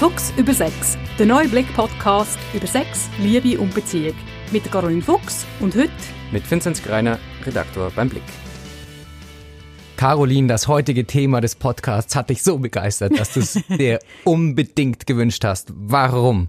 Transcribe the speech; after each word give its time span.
Fuchs 0.00 0.32
über 0.38 0.54
Sex, 0.54 0.96
der 1.18 1.26
neue 1.26 1.46
Blick-Podcast 1.46 2.38
über 2.54 2.66
Sex, 2.66 3.10
Liebe 3.18 3.60
und 3.60 3.74
Beziehung. 3.74 4.14
Mit 4.50 4.64
Caroline 4.72 5.02
Fuchs 5.02 5.44
und 5.60 5.74
heute 5.74 5.90
mit 6.32 6.50
Vinzenz 6.50 6.82
Greiner, 6.82 7.18
Redaktor 7.44 7.92
beim 7.94 8.08
Blick. 8.08 8.22
Caroline, 9.98 10.48
das 10.48 10.68
heutige 10.68 11.04
Thema 11.04 11.42
des 11.42 11.54
Podcasts 11.54 12.16
hat 12.16 12.30
dich 12.30 12.42
so 12.42 12.56
begeistert, 12.56 13.18
dass 13.18 13.34
du 13.34 13.40
es 13.40 13.60
dir 13.78 13.98
unbedingt 14.24 15.06
gewünscht 15.06 15.44
hast. 15.44 15.70
Warum? 15.76 16.48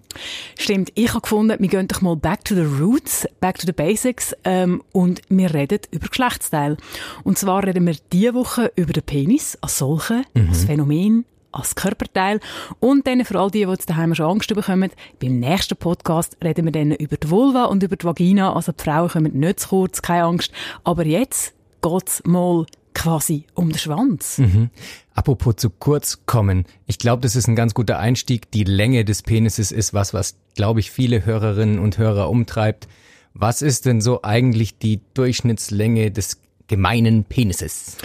Stimmt, 0.58 0.94
ich 0.96 1.10
habe 1.10 1.20
gefunden, 1.20 1.58
wir 1.60 1.68
gehen 1.68 1.90
doch 1.90 2.00
mal 2.00 2.16
back 2.16 2.46
to 2.46 2.56
the 2.56 2.62
roots, 2.62 3.28
back 3.42 3.58
to 3.58 3.66
the 3.66 3.74
basics 3.74 4.34
ähm, 4.46 4.82
und 4.94 5.24
wir 5.28 5.54
reden 5.54 5.80
über 5.92 6.08
Geschlechtsteil. 6.08 6.78
Und 7.26 7.38
zwar 7.38 7.68
reden 7.68 7.86
wir 7.86 7.98
diese 8.14 8.34
Woche 8.34 8.72
über 8.78 8.94
den 8.94 9.04
Penis 9.04 9.58
als 9.60 9.80
solchen, 9.80 10.24
mhm. 10.34 10.48
als 10.48 10.64
Phänomen, 10.64 11.26
als 11.52 11.76
Körperteil. 11.76 12.40
Und 12.80 13.08
dann 13.08 13.26
für 13.26 13.40
all 13.40 13.52
die, 13.52 13.66
die 13.66 13.86
daheim 13.86 14.16
schon 14.16 14.26
Angst 14.26 14.54
bekommen, 14.54 14.92
beim 15.20 15.40
nächsten 15.40 15.78
Podcast 15.78 16.38
reden 16.44 16.66
wir 16.66 16.72
dann 16.72 16.92
über 16.92 17.18
die 17.18 17.30
Vulva 17.30 17.66
und 17.66 17.84
über 17.84 17.96
die 17.96 18.06
Vagina. 18.06 18.54
Also 18.54 18.72
die 18.72 18.84
Frauen 18.84 19.10
kommen 19.10 19.40
nicht 19.40 19.60
zu 19.60 19.70
kurz, 19.70 20.02
keine 20.02 20.24
Angst. 20.26 20.52
Aber 20.84 21.06
jetzt 21.06 21.54
geht's 21.82 22.24
mal 22.26 22.66
quasi 22.94 23.46
um 23.54 23.70
den 23.70 23.78
Schwanz. 23.78 24.38
Mhm. 24.38 24.70
Apropos 25.14 25.56
zu 25.58 25.70
kurz 25.70 26.26
kommen. 26.26 26.66
Ich 26.88 27.00
glaube, 27.00 27.22
das 27.22 27.36
ist 27.36 27.48
ein 27.48 27.56
ganz 27.56 27.74
guter 27.74 28.00
Einstieg. 28.00 28.52
Die 28.52 28.64
Länge 28.64 29.06
des 29.06 29.22
Penises 29.22 29.72
ist 29.72 29.94
was, 29.94 30.14
was, 30.14 30.36
glaube 30.56 30.80
ich, 30.80 30.92
viele 30.92 31.26
Hörerinnen 31.26 31.80
und 31.80 31.98
Hörer 31.98 32.30
umtreibt. 32.30 32.88
Was 33.34 33.62
ist 33.62 33.86
denn 33.86 34.02
so 34.02 34.24
eigentlich 34.24 34.78
die 34.78 35.02
Durchschnittslänge 35.14 36.12
des 36.12 36.42
gemeinen 36.68 37.24
Penises? 37.24 37.98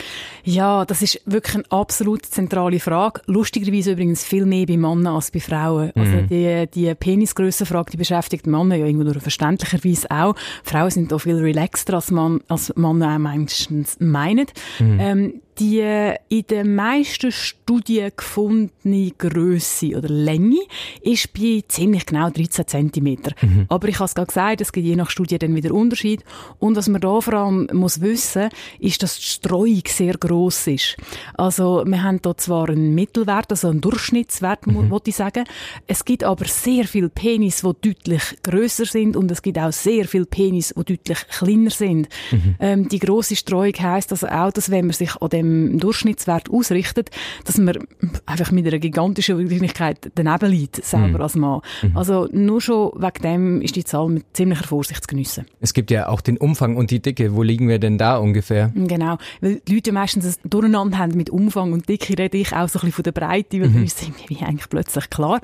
Ja, 0.47 0.85
das 0.85 1.03
ist 1.03 1.21
wirklich 1.27 1.57
eine 1.57 1.65
absolut 1.71 2.25
zentrale 2.25 2.79
Frage. 2.79 3.21
Lustigerweise 3.27 3.93
übrigens 3.93 4.25
viel 4.25 4.47
mehr 4.47 4.65
bei 4.65 4.77
Männern 4.77 5.17
als 5.17 5.33
bei 5.33 5.41
Frauen. 5.41 5.91
Also 5.97 6.13
mhm. 6.13 6.29
die, 6.29 6.67
die 6.73 6.95
Penisgrössenfrage, 6.95 7.91
die 7.91 7.97
beschäftigt 7.97 8.47
Männer 8.47 8.77
ja 8.77 8.87
irgendwo 8.87 9.05
nur 9.05 9.21
verständlicherweise 9.21 10.09
auch. 10.09 10.37
Frauen 10.63 10.91
sind 10.91 11.11
da 11.11 11.19
viel 11.19 11.37
relaxter 11.37 11.95
als, 11.95 12.13
man, 12.13 12.41
als 12.47 12.73
Männer 12.77 13.19
meistens 13.19 13.97
meinen. 13.99 14.47
Mhm. 14.79 15.01
Ähm, 15.01 15.33
die 15.59 16.15
in 16.29 16.47
den 16.49 16.75
meisten 16.75 17.33
Studien 17.33 18.13
gefundene 18.15 19.11
Größe 19.17 19.97
oder 19.97 20.09
Länge 20.09 20.61
ist 21.01 21.33
bei 21.33 21.65
ziemlich 21.67 22.05
genau 22.05 22.29
13 22.31 22.67
cm. 22.67 23.05
Mhm. 23.41 23.67
Aber 23.69 23.89
ich 23.89 23.97
habe 23.97 24.05
es 24.05 24.15
gerade 24.15 24.27
gesagt, 24.27 24.61
es 24.61 24.73
gibt 24.73 24.87
je 24.87 24.97
nach 24.97 25.11
Studie 25.11 25.39
dann 25.39 25.55
wieder 25.55 25.73
Unterschied. 25.73 26.25
Und 26.59 26.77
was 26.77 26.89
man 26.89 27.01
da 27.01 27.21
vor 27.21 27.35
allem 27.35 27.69
muss 27.73 28.01
wissen, 28.01 28.51
ist, 28.79 29.03
dass 29.03 29.17
die 29.17 29.23
Streuung 29.23 29.83
sehr 29.89 30.19
groß 30.19 30.36
gross 30.37 30.67
ist. 30.67 30.97
Also 31.35 31.83
wir 31.87 32.03
haben 32.03 32.21
da 32.23 32.37
zwar 32.37 32.69
einen 32.69 32.95
Mittelwert, 32.95 33.51
also 33.51 33.69
einen 33.69 33.81
Durchschnittswert, 33.81 34.67
mhm. 34.67 34.89
muss 34.89 35.03
ich 35.07 35.17
sagen. 35.17 35.45
Es 35.87 36.05
gibt 36.05 36.25
aber 36.25 36.45
sehr 36.45 36.85
viele 36.85 37.09
Penis, 37.09 37.63
die 37.63 37.91
deutlich 37.93 38.39
grösser 38.43 38.85
sind 38.85 39.17
und 39.17 39.31
es 39.31 39.43
gibt 39.43 39.59
auch 39.59 39.73
sehr 39.73 40.07
viele 40.07 40.27
Penis, 40.27 40.75
die 40.77 40.97
deutlich 40.97 41.27
kleiner 41.29 41.71
sind. 41.71 42.09
Mhm. 42.31 42.55
Ähm, 42.61 42.89
die 42.89 42.99
grosse 42.99 43.37
Streuung 43.37 43.73
heisst 43.79 44.13
also 44.13 44.27
auch, 44.29 44.53
dass 44.53 44.71
wenn 44.71 44.87
man 44.87 44.93
sich 44.93 45.17
an 45.21 45.31
dem 45.31 45.79
Durchschnittswert 45.79 46.51
ausrichtet, 46.51 47.11
dass 47.45 47.59
man 47.59 47.79
einfach 48.27 48.51
mit 48.53 48.67
einer 48.67 48.79
gigantischen 48.79 49.39
Wahrscheinlichkeit 49.39 50.11
daneben 50.15 50.51
liegt, 50.51 50.85
selber 50.85 51.09
mhm. 51.09 51.23
als 51.23 51.35
Mann. 51.35 51.61
Mhm. 51.83 51.97
Also 51.97 52.29
nur 52.33 52.61
schon 52.61 52.93
wegen 52.97 53.23
dem 53.23 53.63
ist 53.63 53.77
die 53.77 53.85
Zahl 53.85 54.09
mit 54.09 54.25
ziemlicher 54.35 54.65
Vorsicht 54.65 55.03
zu 55.03 55.09
geniessen. 55.09 55.47
Es 55.61 55.73
gibt 55.73 55.91
ja 55.91 56.09
auch 56.09 56.21
den 56.21 56.37
Umfang 56.37 56.77
und 56.77 56.91
die 56.91 57.01
Dicke. 57.01 57.35
Wo 57.35 57.43
liegen 57.43 57.69
wir 57.69 57.79
denn 57.79 57.99
da 57.99 58.19
ungefähr? 58.19 58.73
Genau, 58.75 59.19
weil 59.41 59.61
die 59.67 59.75
Leute 59.77 59.93
meistens 59.93 60.26
es 60.27 60.39
durcheinander 60.45 60.99
haben 60.99 61.17
mit 61.17 61.31
Umfang 61.31 61.73
und 61.73 61.89
Dicke, 61.89 62.19
rede 62.19 62.37
ich 62.37 62.53
auch 62.53 62.69
so 62.69 62.79
ein 62.79 62.87
bisschen 62.87 62.93
von 62.93 63.03
der 63.05 63.13
Breite, 63.13 63.61
weil 63.61 63.69
mhm. 63.69 63.85
ist 63.85 64.03
irgendwie 64.03 64.45
eigentlich 64.45 64.69
plötzlich 64.69 65.09
klar. 65.11 65.41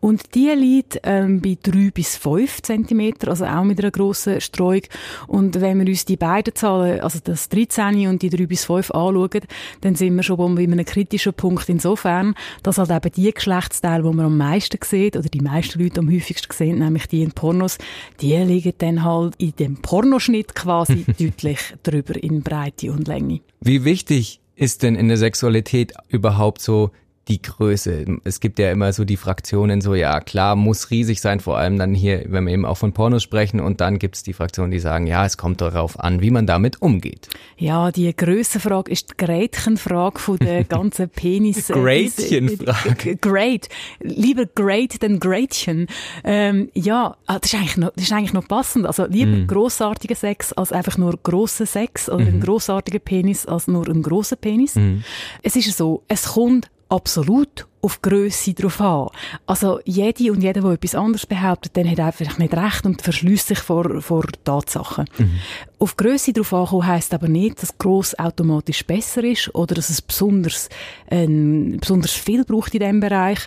Und 0.00 0.34
die 0.34 0.48
liegt 0.48 1.00
ähm, 1.04 1.40
bei 1.40 1.56
drei 1.60 1.90
bis 1.92 2.16
fünf 2.16 2.62
Zentimeter, 2.62 3.28
also 3.28 3.46
auch 3.46 3.64
mit 3.64 3.78
einer 3.78 3.90
grossen 3.90 4.40
Streuung. 4.40 4.82
Und 5.26 5.60
wenn 5.60 5.80
wir 5.80 5.86
uns 5.86 6.04
die 6.04 6.16
beiden 6.16 6.54
Zahlen, 6.54 7.00
also 7.00 7.18
das 7.22 7.48
13 7.48 8.08
und 8.08 8.22
die 8.22 8.30
drei 8.30 8.46
bis 8.46 8.64
fünf 8.64 8.90
anschauen, 8.90 9.42
dann 9.80 9.94
sind 9.94 10.16
wir 10.16 10.22
schon 10.22 10.54
bei 10.54 10.62
einem 10.62 10.84
kritischen 10.84 11.34
Punkt 11.34 11.68
insofern, 11.68 12.34
dass 12.62 12.78
halt 12.78 12.90
eben 12.90 13.12
die 13.12 13.32
Geschlechtsteile, 13.32 14.02
die 14.02 14.16
man 14.16 14.26
am 14.26 14.36
meisten 14.36 14.78
sieht, 14.82 15.16
oder 15.16 15.28
die 15.28 15.40
meisten 15.40 15.80
Leute 15.82 16.00
am 16.00 16.10
häufigsten 16.10 16.52
sehen, 16.52 16.78
nämlich 16.78 17.06
die 17.06 17.22
in 17.22 17.32
Pornos, 17.32 17.78
die 18.20 18.36
liegen 18.36 18.72
dann 18.78 19.04
halt 19.04 19.34
in 19.38 19.54
dem 19.56 19.76
Pornoschnitt 19.76 20.54
quasi 20.54 21.04
deutlich 21.18 21.74
drüber 21.82 22.22
in 22.22 22.42
Breite 22.42 22.92
und 22.92 23.08
Länge. 23.08 23.40
Wie 23.66 23.86
wichtig 23.86 24.42
ist 24.56 24.82
denn 24.82 24.94
in 24.94 25.08
der 25.08 25.16
Sexualität 25.16 25.94
überhaupt 26.08 26.60
so 26.60 26.90
die 27.28 27.40
Größe. 27.40 28.04
Es 28.24 28.40
gibt 28.40 28.58
ja 28.58 28.70
immer 28.70 28.92
so 28.92 29.04
die 29.04 29.16
Fraktionen, 29.16 29.80
so 29.80 29.94
ja 29.94 30.20
klar, 30.20 30.56
muss 30.56 30.90
riesig 30.90 31.20
sein, 31.20 31.40
vor 31.40 31.58
allem 31.58 31.78
dann 31.78 31.94
hier, 31.94 32.24
wenn 32.28 32.44
wir 32.44 32.52
eben 32.52 32.66
auch 32.66 32.76
von 32.76 32.92
Pornos 32.92 33.22
sprechen 33.22 33.60
und 33.60 33.80
dann 33.80 33.98
gibt 33.98 34.16
es 34.16 34.22
die 34.22 34.32
Fraktionen, 34.32 34.70
die 34.70 34.78
sagen, 34.78 35.06
ja, 35.06 35.24
es 35.24 35.36
kommt 35.36 35.60
darauf 35.60 35.98
an, 35.98 36.20
wie 36.20 36.30
man 36.30 36.46
damit 36.46 36.82
umgeht. 36.82 37.28
Ja, 37.56 37.90
die 37.90 38.14
Größenfrage 38.14 38.90
ist 38.90 39.10
die 39.10 39.24
Gretchenfrage 39.24 40.18
von 40.18 40.36
der 40.38 40.64
ganzen 40.64 41.08
Penis. 41.08 41.68
Gretchenfrage. 41.68 43.16
Great. 43.16 43.68
Lieber 44.00 44.46
great 44.46 45.02
denn 45.02 45.18
Gretchen. 45.18 45.86
Ähm, 46.24 46.70
ja, 46.74 47.16
ah, 47.26 47.38
das 47.38 47.52
ist, 47.52 47.58
eigentlich 47.58 47.76
noch, 47.76 47.92
das 47.94 48.04
ist 48.04 48.12
eigentlich 48.12 48.34
noch 48.34 48.48
passend. 48.48 48.86
Also 48.86 49.06
lieber 49.06 49.32
mm. 49.32 49.46
grossartiger 49.46 50.14
Sex 50.14 50.52
als 50.52 50.72
einfach 50.72 50.98
nur 50.98 51.18
grosser 51.22 51.66
Sex 51.66 52.08
oder 52.08 52.24
mm. 52.24 52.28
ein 52.28 52.40
grossartiger 52.40 52.98
Penis 52.98 53.46
als 53.46 53.66
nur 53.66 53.88
ein 53.88 54.02
grosser 54.02 54.36
Penis. 54.36 54.74
Mm. 54.74 54.98
Es 55.42 55.56
ist 55.56 55.76
so, 55.76 56.02
es 56.08 56.24
kommt 56.34 56.68
absolut 56.90 57.64
auf 57.84 58.00
Grösse 58.00 58.54
drauf 58.54 58.80
an. 58.80 59.08
Also 59.46 59.78
jede 59.84 60.32
und 60.32 60.42
jeder, 60.42 60.62
der 60.62 60.70
etwas 60.70 60.94
anderes 60.94 61.26
behauptet, 61.26 61.76
dann 61.76 61.90
hat 61.90 62.00
einfach 62.00 62.38
nicht 62.38 62.54
recht 62.54 62.86
und 62.86 63.02
verschließt 63.02 63.48
sich 63.48 63.58
vor, 63.58 64.00
vor 64.00 64.24
Tatsachen. 64.42 65.04
Mhm. 65.18 65.38
Auf 65.78 65.96
Grösse 65.98 66.32
drauf 66.32 66.54
ankommen 66.54 66.86
heisst 66.86 67.12
aber 67.12 67.28
nicht, 67.28 67.62
dass 67.62 67.76
gross 67.76 68.18
automatisch 68.18 68.86
besser 68.86 69.22
ist 69.22 69.54
oder 69.54 69.74
dass 69.74 69.90
es 69.90 70.00
besonders, 70.00 70.70
ähm, 71.10 71.76
besonders 71.78 72.12
viel 72.12 72.44
braucht 72.44 72.72
in 72.72 72.80
diesem 72.80 73.00
Bereich, 73.00 73.40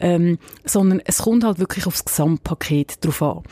ähm, 0.00 0.38
sondern 0.64 1.00
es 1.04 1.18
kommt 1.18 1.44
halt 1.44 1.60
wirklich 1.60 1.86
aufs 1.86 2.04
Gesamtpaket 2.04 3.04
drauf 3.04 3.22
an. 3.22 3.42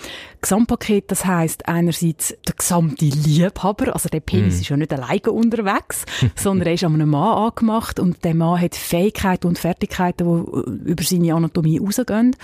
Gesamtpaket, 0.40 1.08
das 1.12 1.24
heisst 1.24 1.68
einerseits 1.68 2.34
der 2.48 2.56
gesamte 2.56 3.04
Liebhaber, 3.04 3.94
also 3.94 4.08
der 4.08 4.18
Penis 4.18 4.54
mhm. 4.54 4.60
ist 4.60 4.68
ja 4.70 4.76
nicht 4.76 4.92
alleine 4.92 5.30
unterwegs, 5.30 6.04
sondern 6.34 6.66
er 6.66 6.74
ist 6.74 6.82
an 6.82 6.94
einem 6.94 7.10
Mann 7.10 7.44
angemacht 7.44 8.00
und 8.00 8.24
der 8.24 8.34
Mann 8.34 8.60
hat 8.60 8.74
Fähigkeiten 8.74 9.46
und 9.46 9.60
Fertigkeiten, 9.60 10.26
die 10.40 10.90
über 10.90 11.02
seine 11.02 11.34
Anatomie 11.34 11.78
rausgehen. 11.78 12.36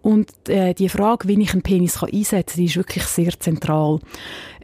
Und 0.00 0.30
äh, 0.48 0.74
die 0.74 0.88
Frage, 0.88 1.28
wie 1.28 1.40
ich 1.40 1.52
einen 1.52 1.62
Penis 1.62 1.96
kann 1.96 2.10
einsetzen 2.12 2.56
kann, 2.56 2.64
ist 2.64 2.76
wirklich 2.76 3.04
sehr 3.04 3.38
zentral. 3.38 4.00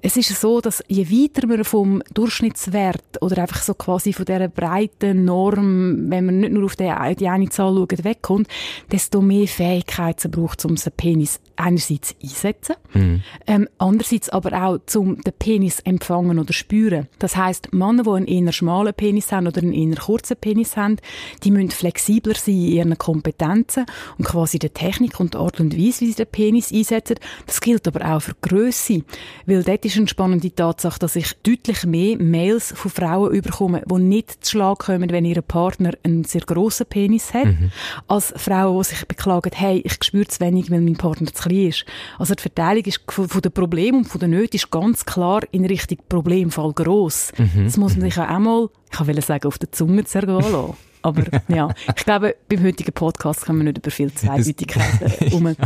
Es 0.03 0.17
ist 0.17 0.41
so, 0.41 0.61
dass 0.61 0.83
je 0.89 1.07
weiter 1.09 1.47
man 1.47 1.65
vom 1.65 2.03
Durchschnittswert 2.15 3.21
oder 3.21 3.43
einfach 3.43 3.63
so 3.63 3.75
quasi 3.75 4.13
von 4.13 4.25
dieser 4.25 4.49
breiten 4.49 5.25
Norm, 5.25 6.11
wenn 6.11 6.27
man 6.27 6.41
nicht 6.41 6.53
nur 6.53 6.65
auf 6.65 6.77
die, 6.77 6.85
eine 6.85 7.49
Zahl 7.49 7.75
schaut, 7.75 8.05
wegkommt, 8.05 8.49
desto 8.93 9.21
mehr 9.21 9.47
Fähigkeiten 9.47 10.31
braucht 10.31 10.65
um 10.65 10.77
den 10.77 10.93
Penis 10.97 11.41
einerseits 11.57 12.15
einsetzen, 12.23 12.77
mhm. 12.95 13.23
ähm, 13.47 13.69
andererseits 13.79 14.29
aber 14.29 14.53
auch 14.63 14.79
zum 14.87 15.21
den 15.23 15.33
Penis 15.39 15.81
empfangen 15.81 16.39
oder 16.39 16.53
spüren. 16.53 17.09
Das 17.19 17.37
heißt, 17.37 17.73
Männer, 17.73 18.05
die 18.05 18.11
einen 18.11 18.27
eher 18.27 18.53
schmalen 18.53 18.95
Penis 18.95 19.33
haben 19.33 19.49
oder 19.49 19.61
einen 19.61 19.73
eher 19.73 19.97
kurzen 19.97 20.37
Penis 20.37 20.77
haben, 20.77 20.97
die 21.43 21.51
müssen 21.51 21.71
flexibler 21.71 22.35
sein 22.35 22.55
in 22.55 22.69
ihren 22.69 22.99
Kompetenzen 22.99 23.87
und 24.19 24.25
quasi 24.25 24.59
der 24.59 24.73
Technik 24.73 25.19
und 25.19 25.35
der 25.35 25.41
Art 25.41 25.59
und 25.61 25.77
Weise, 25.77 26.03
wie 26.03 26.09
sie 26.09 26.15
den 26.15 26.27
Penis 26.27 26.73
einsetzen. 26.73 27.17
Das 27.47 27.61
gilt 27.61 27.89
aber 27.89 28.09
auch 28.09 28.23
für 28.23 28.35
Grösse, 28.41 29.03
weil 29.47 29.65
dort 29.65 29.85
ist 29.93 29.99
eine 29.99 30.09
spannende 30.09 30.54
Tatsache, 30.54 30.99
dass 30.99 31.16
ich 31.16 31.34
deutlich 31.43 31.84
mehr 31.84 32.16
Mails 32.19 32.72
von 32.75 32.91
Frauen 32.91 33.32
überkomme, 33.32 33.82
die 33.87 33.94
nicht 34.03 34.44
zu 34.44 34.53
Schlag 34.53 34.78
kommen, 34.78 35.10
wenn 35.10 35.25
ihr 35.25 35.43
Partner 35.43 35.93
einen 36.03 36.25
sehr 36.25 36.43
grossen 36.43 36.87
Penis 36.87 37.35
hat, 37.35 37.46
mhm. 37.46 37.70
als 38.06 38.32
Frauen, 38.37 38.79
die 38.79 38.88
sich 38.88 39.06
beklagen, 39.06 39.50
hey, 39.55 39.82
ich 39.85 40.02
spüre 40.02 40.26
zu 40.26 40.40
wenig, 40.40 40.70
weil 40.70 40.81
mein 40.81 40.96
Partner 40.96 41.32
zu 41.32 41.49
klein 41.49 41.69
ist. 41.69 41.85
Also 42.19 42.35
die 42.35 42.43
Verteilung 42.43 42.85
ist 42.85 43.00
von 43.06 43.40
den 43.40 43.52
Problemen 43.52 43.99
und 43.99 44.08
von 44.08 44.20
den 44.20 44.31
Nöten 44.31 44.56
ist 44.56 44.70
ganz 44.70 45.05
klar 45.05 45.43
in 45.50 45.64
Richtung 45.64 45.99
Problemfall 46.08 46.73
gross. 46.73 47.32
Mhm. 47.37 47.64
Das 47.64 47.76
muss 47.76 47.96
man 47.96 48.02
sich 48.02 48.19
auch 48.19 48.29
einmal, 48.29 48.69
ich 48.93 49.06
will 49.06 49.20
sagen, 49.23 49.46
auf 49.46 49.58
der 49.58 49.73
Zunge 49.73 50.05
zergehen 50.05 50.41
lassen. 50.41 50.88
Aber 51.03 51.25
ja, 51.49 51.69
ich 51.97 52.05
glaube, 52.05 52.37
beim 52.49 52.62
heutigen 52.62 52.93
Podcast 52.93 53.45
kann 53.45 53.56
man 53.56 53.67
nicht 53.67 53.79
über 53.79 53.91
viel 53.91 54.12
Zweideutigkeiten 54.12 55.33
um. 55.33 55.56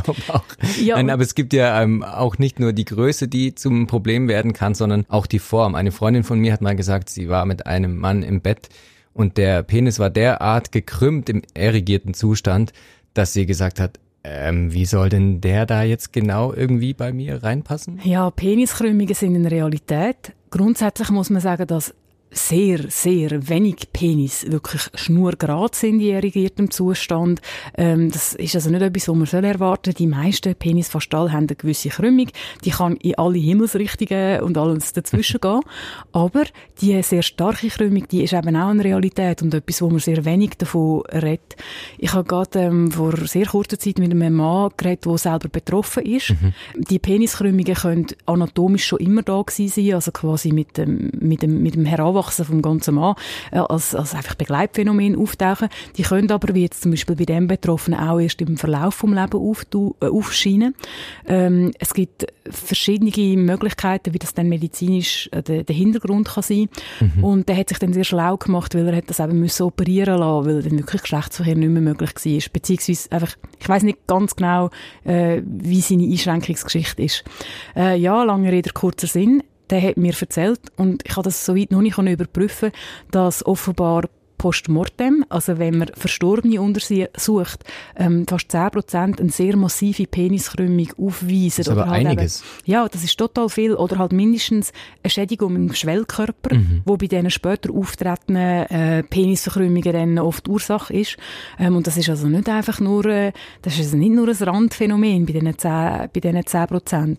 ja, 0.81 0.97
Nein, 0.97 1.11
aber 1.11 1.23
es 1.23 1.35
gibt 1.35 1.53
ja 1.53 1.83
ähm, 1.83 2.03
auch 2.03 2.39
nicht 2.39 2.61
nur 2.61 2.73
die 2.73 2.85
Größe, 2.85 3.29
die 3.29 3.55
zum 3.55 3.87
Problem 3.87 4.29
werden 4.29 4.53
kann, 4.53 4.75
sondern 4.75 5.05
auch 5.09 5.27
die 5.27 5.39
Form. 5.39 5.75
Eine 5.75 5.93
Freundin 5.93 6.25
von 6.25 6.39
mir 6.39 6.53
hat 6.53 6.61
mal 6.61 6.77
gesagt, 6.77 7.11
sie 7.11 7.29
war 7.29 7.47
mit 7.47 7.67
einem 7.67 7.97
Mann 7.97 8.23
im 8.23 8.41
Bett 8.41 8.69
und 9.15 9.37
der 9.37 9.63
Penis 9.63 9.99
war 9.99 10.11
derart 10.11 10.73
gekrümmt 10.73 11.29
im 11.29 11.43
erregierten 11.55 12.15
Zustand, 12.15 12.73
dass 13.15 13.33
sie 13.33 13.47
gesagt 13.47 13.81
hat, 13.81 13.99
ähm, 14.25 14.73
wie 14.73 14.87
soll 14.87 15.09
denn 15.09 15.41
der 15.41 15.67
da 15.67 15.83
jetzt 15.83 16.13
genau 16.13 16.53
irgendwie 16.53 16.95
bei 16.95 17.13
mir 17.13 17.43
reinpassen? 17.43 18.01
Ja, 18.05 18.31
Peniskrümmungen 18.31 19.15
sind 19.15 19.35
eine 19.35 19.51
Realität. 19.51 20.33
Grundsätzlich 20.51 21.11
muss 21.11 21.31
man 21.31 21.41
sagen, 21.41 21.67
dass 21.67 21.95
sehr, 22.33 22.79
sehr 22.89 23.49
wenig 23.49 23.93
Penis 23.93 24.51
wirklich 24.51 24.83
schnurgerade 24.95 25.77
sind 25.77 26.01
in 26.01 26.15
erigiertem 26.15 26.71
Zustand. 26.71 27.41
Ähm, 27.77 28.11
das 28.11 28.35
ist 28.35 28.55
also 28.55 28.71
nicht 28.71 28.83
etwas, 28.83 29.09
was 29.09 29.17
man 29.17 29.27
soll 29.27 29.45
erwarten 29.45 29.95
Die 29.95 30.07
meisten 30.07 30.55
Penis 30.55 30.89
fast 30.89 31.15
alle 31.15 31.33
haben 31.33 31.47
eine 31.47 31.57
gewisse 31.57 31.91
Krümmung. 31.91 32.29
Die 32.65 32.71
kann 32.71 32.97
in 32.97 33.17
alle 33.17 33.39
Himmelsrichtungen 33.39 34.41
und 34.41 34.57
alles 34.57 34.93
dazwischen 34.93 35.41
gehen. 35.41 35.61
Aber 36.13 36.45
die 36.81 37.01
sehr 37.03 37.23
starke 37.23 37.69
Krümmung, 37.69 38.09
die 38.09 38.23
ist 38.23 38.33
eben 38.33 38.57
auch 38.57 38.69
eine 38.69 38.85
Realität 38.85 39.43
und 39.43 39.53
etwas, 39.53 39.83
wo 39.83 39.91
man 39.91 39.99
sehr 39.99 40.25
wenig 40.25 40.53
davon 40.59 41.03
redet. 41.13 41.57
Ich 41.99 42.13
habe 42.15 42.25
gerade 42.25 42.61
ähm, 42.61 42.91
vor 42.91 43.17
sehr 43.27 43.47
kurzer 43.47 43.79
Zeit 43.79 43.99
mit 43.99 44.11
einem 44.11 44.35
Mann 44.35 44.71
geredet, 44.77 45.05
der 45.05 45.19
selber 45.19 45.49
betroffen 45.49 46.05
ist. 46.05 46.31
Mhm. 46.31 46.55
Die 46.77 46.99
Peniskrümmungen 46.99 47.75
können 47.75 48.07
anatomisch 48.27 48.87
schon 48.87 49.01
immer 49.01 49.23
da 49.23 49.41
gewesen 49.43 49.69
sein, 49.69 49.95
also 49.95 50.13
quasi 50.13 50.53
mit 50.53 50.79
dem, 50.79 51.11
mit 51.21 51.43
dem, 51.43 51.63
mit 51.63 51.75
dem 51.75 51.85
Heranwachsen 51.85 52.22
vom 52.31 52.63
ganzen 52.63 52.95
Mann 52.95 53.15
äh, 53.51 53.59
als, 53.59 53.95
als 53.95 54.15
einfach 54.15 54.35
Begleitphänomen 54.35 55.17
auftauchen. 55.17 55.69
Die 55.97 56.03
können 56.03 56.31
aber, 56.31 56.55
wie 56.55 56.63
jetzt 56.63 56.83
zum 56.83 56.91
Beispiel 56.91 57.17
bei 57.17 57.25
dem 57.25 57.47
Betroffenen, 57.47 57.99
auch 57.99 58.19
erst 58.19 58.41
im 58.41 58.57
Verlauf 58.57 58.95
vom 58.95 59.13
Leben 59.15 59.39
auf, 59.39 59.67
äh, 59.75 60.07
aufscheinen. 60.07 60.75
Ähm, 61.27 61.73
es 61.79 61.95
gibt 61.95 62.27
verschiedene 62.49 63.37
Möglichkeiten, 63.37 64.15
wie 64.15 64.19
das 64.19 64.35
dann 64.35 64.49
medizinisch 64.49 65.29
äh, 65.33 65.43
der, 65.43 65.65
der 65.65 65.75
Hintergrund 65.75 66.29
kann 66.29 66.43
sein. 66.43 66.69
Mhm. 67.01 67.25
Und 67.25 67.49
der 67.49 67.57
hat 67.57 67.69
sich 67.69 67.79
dann 67.79 67.93
sehr 67.93 68.05
schlau 68.05 68.37
gemacht, 68.37 68.75
weil 68.75 68.89
er 68.89 68.97
hat 68.97 69.09
das 69.09 69.21
eben 69.21 69.39
müssen 69.39 69.65
operieren 69.65 70.19
lassen, 70.19 70.47
weil 70.47 70.63
dann 70.63 70.79
wirklich 70.79 71.03
Geschlechtsverkehr 71.03 71.57
nicht 71.57 71.69
mehr 71.69 71.83
möglich 71.83 72.11
war. 72.15 72.51
Beziehungsweise 72.53 73.13
einfach, 73.13 73.37
ich 73.61 73.69
weiß 73.69 73.83
nicht 73.83 74.07
ganz 74.07 74.37
genau, 74.37 74.71
äh, 75.05 75.43
wie 75.45 75.81
seine 75.81 76.05
Einschränkungsgeschichte 76.05 77.03
ist. 77.03 77.25
Äh, 77.77 77.99
ja, 77.99 78.23
lange 78.25 78.51
Rede, 78.51 78.71
kurzer 78.71 79.07
Sinn 79.07 79.43
der 79.73 79.83
hat 79.83 79.97
mir 79.97 80.13
erzählt, 80.19 80.61
und 80.77 81.03
ich 81.05 81.13
habe 81.17 81.25
das 81.25 81.45
soweit 81.45 81.71
noch 81.71 81.81
nicht 81.81 81.99
überprüfen 81.99 82.71
dass 83.11 83.45
offenbar 83.45 84.05
postmortem, 84.43 85.25
also 85.29 85.61
wenn 85.61 85.79
man 85.79 85.91
Verstorbene 85.95 86.61
untersucht, 86.61 87.63
ähm, 87.95 88.27
fast 88.27 88.53
10% 88.53 89.21
eine 89.21 89.31
sehr 89.31 89.57
massive 89.57 90.09
Peniskrümmung 90.09 90.89
aufweisen. 90.99 91.59
Das 91.59 91.59
ist 91.59 91.69
aber 91.69 91.87
halt 91.87 92.07
einiges. 92.07 92.41
Eben, 92.41 92.73
ja, 92.73 92.89
das 92.89 93.05
ist 93.05 93.17
total 93.17 93.49
viel. 93.49 93.75
Oder 93.75 93.99
halt 93.99 94.11
mindestens 94.11 94.73
eine 95.05 95.11
Schädigung 95.11 95.55
im 95.55 95.73
Schwellkörper, 95.73 96.57
mhm. 96.57 96.83
wo 96.85 96.97
bei 96.97 97.07
diesen 97.07 97.31
später 97.31 97.73
auftretenden 97.73 98.67
äh, 98.67 99.05
Penisverkrümmungen 99.05 99.93
dann 99.93 100.19
oft 100.19 100.49
Ursache 100.49 100.93
ist. 100.93 101.19
Ähm, 101.61 101.77
und 101.77 101.87
das 101.87 101.97
ist 101.97 102.09
also 102.09 102.27
nicht 102.27 102.49
einfach 102.49 102.81
nur, 102.81 103.07
äh, 103.07 103.31
das 103.63 103.75
ist 103.75 103.87
also 103.87 103.97
nicht 103.97 104.13
nur 104.13 104.27
ein 104.27 104.35
Randphänomen 104.35 105.25
bei 105.25 105.35
diesen 105.35 105.57
10, 105.57 105.71
bei 106.13 106.21
diesen 106.21 106.43
10%. 106.43 107.17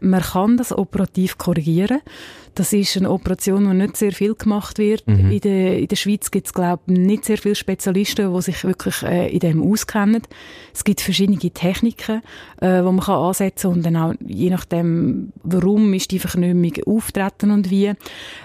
Man 0.00 0.22
kann 0.22 0.56
das 0.56 0.72
operativ 0.72 1.36
korrigieren. 1.36 2.00
Das 2.54 2.72
ist 2.72 2.96
eine 2.96 3.10
Operation, 3.10 3.68
die 3.68 3.76
nicht 3.76 3.96
sehr 3.96 4.12
viel 4.12 4.34
gemacht 4.34 4.78
wird. 4.78 5.06
Mhm. 5.06 5.32
In, 5.32 5.40
der, 5.40 5.78
in 5.78 5.88
der 5.88 5.96
Schweiz 5.96 6.30
gibt 6.30 6.46
es, 6.46 6.52
glaube 6.54 6.82
ich, 6.86 6.96
nicht 6.96 7.24
sehr 7.24 7.38
viele 7.38 7.56
Spezialisten, 7.56 8.32
die 8.32 8.42
sich 8.42 8.62
wirklich 8.64 9.02
äh, 9.02 9.28
in 9.28 9.40
dem 9.40 9.62
auskennen. 9.62 10.22
Es 10.72 10.84
gibt 10.84 11.00
verschiedene 11.00 11.38
Techniken, 11.38 12.22
äh, 12.60 12.78
die 12.78 12.82
man 12.82 13.00
kann 13.00 13.16
ansetzen 13.16 13.70
kann 13.70 13.76
und 13.76 13.86
dann 13.86 13.96
auch 13.96 14.14
je 14.24 14.50
nachdem, 14.50 15.32
warum 15.42 15.92
ist 15.94 16.12
die 16.12 16.18
Verknümmung 16.18 16.72
auftreten 16.86 17.50
und 17.50 17.70
wie. 17.70 17.92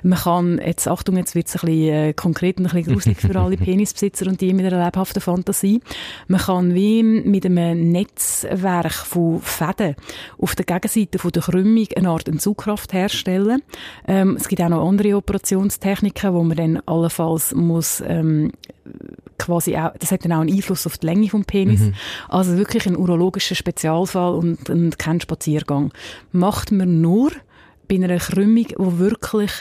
Man 0.01 0.17
kann, 0.17 0.59
jetzt 0.65 0.87
Achtung, 0.87 1.17
jetzt 1.17 1.35
wird 1.35 1.47
es 1.47 1.55
ein 1.55 1.67
bisschen 1.67 1.93
äh, 1.93 2.13
konkret 2.13 2.57
und 2.57 2.65
ein 2.65 2.71
bisschen 2.73 2.93
gruselig 2.93 3.17
für 3.19 3.39
alle 3.39 3.57
Penisbesitzer 3.57 4.27
und 4.27 4.41
die 4.41 4.53
mit 4.53 4.65
einer 4.65 4.83
lebhaften 4.83 5.21
Fantasie. 5.21 5.81
Man 6.27 6.41
kann 6.41 6.73
wie 6.73 7.03
mit 7.03 7.45
einem 7.45 7.91
Netzwerk 7.91 8.93
von 8.93 9.39
Fäden 9.41 9.95
auf 10.39 10.55
der 10.55 10.65
Gegenseite 10.65 11.19
von 11.19 11.31
der 11.31 11.43
Krümmung 11.43 11.87
eine 11.95 12.09
Art 12.09 12.29
Zugkraft 12.39 12.93
herstellen. 12.93 13.61
Ähm, 14.07 14.35
es 14.37 14.47
gibt 14.47 14.61
auch 14.61 14.69
noch 14.69 14.87
andere 14.87 15.15
Operationstechniken, 15.15 16.33
wo 16.33 16.43
man 16.43 16.57
dann 16.57 16.81
allenfalls 16.85 17.53
muss 17.53 18.01
ähm, 18.05 18.51
quasi 19.37 19.75
auch, 19.77 19.91
das 19.97 20.11
hat 20.11 20.25
dann 20.25 20.33
auch 20.33 20.41
einen 20.41 20.53
Einfluss 20.53 20.85
auf 20.85 20.97
die 20.97 21.05
Länge 21.05 21.29
vom 21.29 21.45
Penis. 21.45 21.81
Mhm. 21.81 21.93
Also 22.27 22.57
wirklich 22.57 22.87
ein 22.87 22.97
urologischer 22.97 23.55
Spezialfall 23.55 24.33
und, 24.35 24.69
und 24.69 24.99
kein 24.99 25.21
Spaziergang. 25.21 25.91
Macht 26.31 26.71
man 26.71 27.01
nur, 27.01 27.31
bei 27.89 27.95
einer 27.95 28.17
Krümmung, 28.17 28.67
wo 28.77 28.99
wirklich 28.99 29.51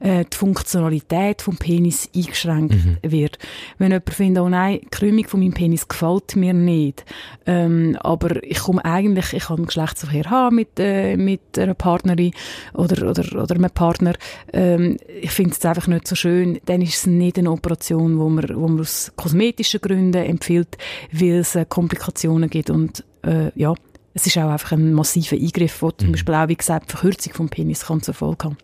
äh, 0.00 0.24
die 0.24 0.36
Funktionalität 0.36 1.40
vom 1.40 1.56
Penis 1.56 2.10
eingeschränkt 2.14 2.74
mhm. 2.74 2.98
wird. 3.02 3.38
Wenn 3.78 3.92
jemand 3.92 4.10
findet, 4.10 4.42
oh 4.42 4.48
nein, 4.48 4.80
die 4.82 4.88
Krümmung 4.90 5.26
von 5.26 5.40
meinem 5.40 5.54
Penis 5.54 5.88
gefällt 5.88 6.36
mir 6.36 6.52
nicht, 6.52 7.04
ähm, 7.46 7.96
aber 8.00 8.42
ich 8.42 8.58
komme 8.58 8.84
eigentlich, 8.84 9.32
ich 9.32 9.44
kann 9.44 9.64
Geschlechtsverkehr 9.64 10.30
haben 10.30 10.56
mit, 10.56 10.78
äh, 10.78 11.16
mit 11.16 11.58
einer 11.58 11.74
Partnerin 11.74 12.32
oder, 12.74 13.08
oder, 13.08 13.42
oder 13.42 13.54
einem 13.54 13.70
Partner, 13.70 14.14
ähm, 14.52 14.96
ich 15.20 15.30
finde 15.30 15.52
es 15.52 15.64
einfach 15.64 15.86
nicht 15.86 16.08
so 16.08 16.16
schön, 16.16 16.60
dann 16.66 16.82
ist 16.82 16.96
es 16.96 17.06
nicht 17.06 17.38
eine 17.38 17.50
Operation, 17.50 18.18
wo 18.18 18.28
man, 18.28 18.48
wo 18.54 18.66
man 18.68 18.80
aus 18.80 19.12
kosmetischen 19.16 19.80
Gründen 19.80 20.24
empfiehlt, 20.24 20.76
weil 21.12 21.38
es 21.38 21.54
äh, 21.54 21.64
Komplikationen 21.68 22.50
gibt 22.50 22.70
und 22.70 23.04
äh, 23.22 23.50
ja, 23.54 23.74
es 24.16 24.26
ist 24.26 24.38
auch 24.38 24.48
einfach 24.48 24.72
ein 24.72 24.94
massiver 24.94 25.36
Eingriff, 25.36 25.78
der 25.80 25.98
zum 25.98 26.08
mhm. 26.08 26.12
Beispiel 26.12 26.34
auch, 26.34 26.48
wie 26.48 26.56
gesagt, 26.56 26.90
Verkürzung 26.90 27.34
vom 27.34 27.48
Penis 27.50 27.84
kann 27.84 28.00
zur 28.00 28.14
Folge 28.14 28.46
haben. 28.46 28.56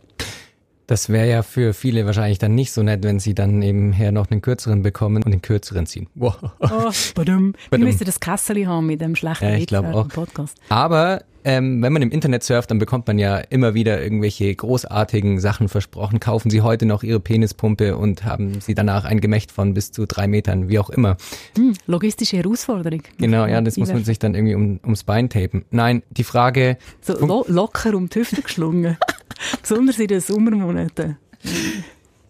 Das 0.87 1.09
wäre 1.09 1.29
ja 1.29 1.43
für 1.43 1.75
viele 1.75 2.07
wahrscheinlich 2.07 2.39
dann 2.39 2.55
nicht 2.55 2.73
so 2.73 2.83
nett, 2.83 3.03
wenn 3.05 3.21
sie 3.21 3.35
dann 3.35 3.59
nebenher 3.59 4.13
noch 4.13 4.31
einen 4.31 4.43
kürzeren 4.43 4.83
bekommen 4.83 5.23
und 5.23 5.31
den 5.31 5.43
kürzeren 5.43 5.87
ziehen. 5.87 6.09
Wow. 6.15 6.37
Oh, 6.61 6.91
badum. 7.15 7.55
Wir 7.71 7.79
müssen 7.79 8.05
das 8.05 8.21
Kasseli 8.21 8.65
haben 8.65 8.87
mit 8.87 9.01
dem 9.01 9.15
schlechten 9.15 9.45
ja, 9.45 9.55
ich 9.55 9.71
Witz, 9.71 9.73
äh, 9.73 10.05
Podcast. 10.15 10.59
Aber 10.69 11.23
ähm, 11.45 11.83
wenn 11.83 11.93
man 11.93 12.03
im 12.03 12.11
Internet 12.11 12.45
surft, 12.45 12.71
dann 12.71 12.79
bekommt 12.79 13.07
man 13.07 13.19
ja 13.19 13.39
immer 13.39 13.75
wieder 13.75 14.03
irgendwelche 14.03 14.55
großartigen 14.55 15.41
Sachen 15.41 15.69
versprochen. 15.69 16.21
Kaufen 16.21 16.51
Sie 16.51 16.63
heute 16.63 16.87
noch 16.87 17.03
Ihre 17.03 17.21
Penispumpe 17.21 17.97
und 17.97 18.25
haben 18.25 18.61
Sie 18.61 18.75
danach 18.75 19.05
ein 19.05 19.21
Gemächt 19.21 19.51
von 19.51 19.75
bis 19.75 19.93
zu 19.93 20.07
drei 20.07 20.29
Metern, 20.29 20.69
wie 20.69 20.79
auch 20.79 20.91
immer. 20.91 21.17
Hm, 21.57 21.75
logistische 21.87 22.37
Herausforderung. 22.37 23.03
Genau, 23.19 23.47
ja, 23.47 23.61
das 23.61 23.77
muss 23.77 23.93
man 23.93 24.05
sich 24.05 24.19
dann 24.19 24.35
irgendwie 24.35 24.55
um, 24.55 24.81
ums 24.85 25.05
Bein 25.05 25.29
tapen. 25.29 25.65
Nein, 25.71 26.03
die 26.11 26.25
Frage... 26.25 26.79
So 27.01 27.19
lo 27.19 27.45
locker 27.49 27.95
um 27.95 28.09
die 28.09 28.21
Hüfte 28.21 28.43
geschlungen. 28.43 28.97
Besonders 29.61 29.99
in 29.99 30.09
den 30.09 30.21
Sommermonaten. 30.21 31.17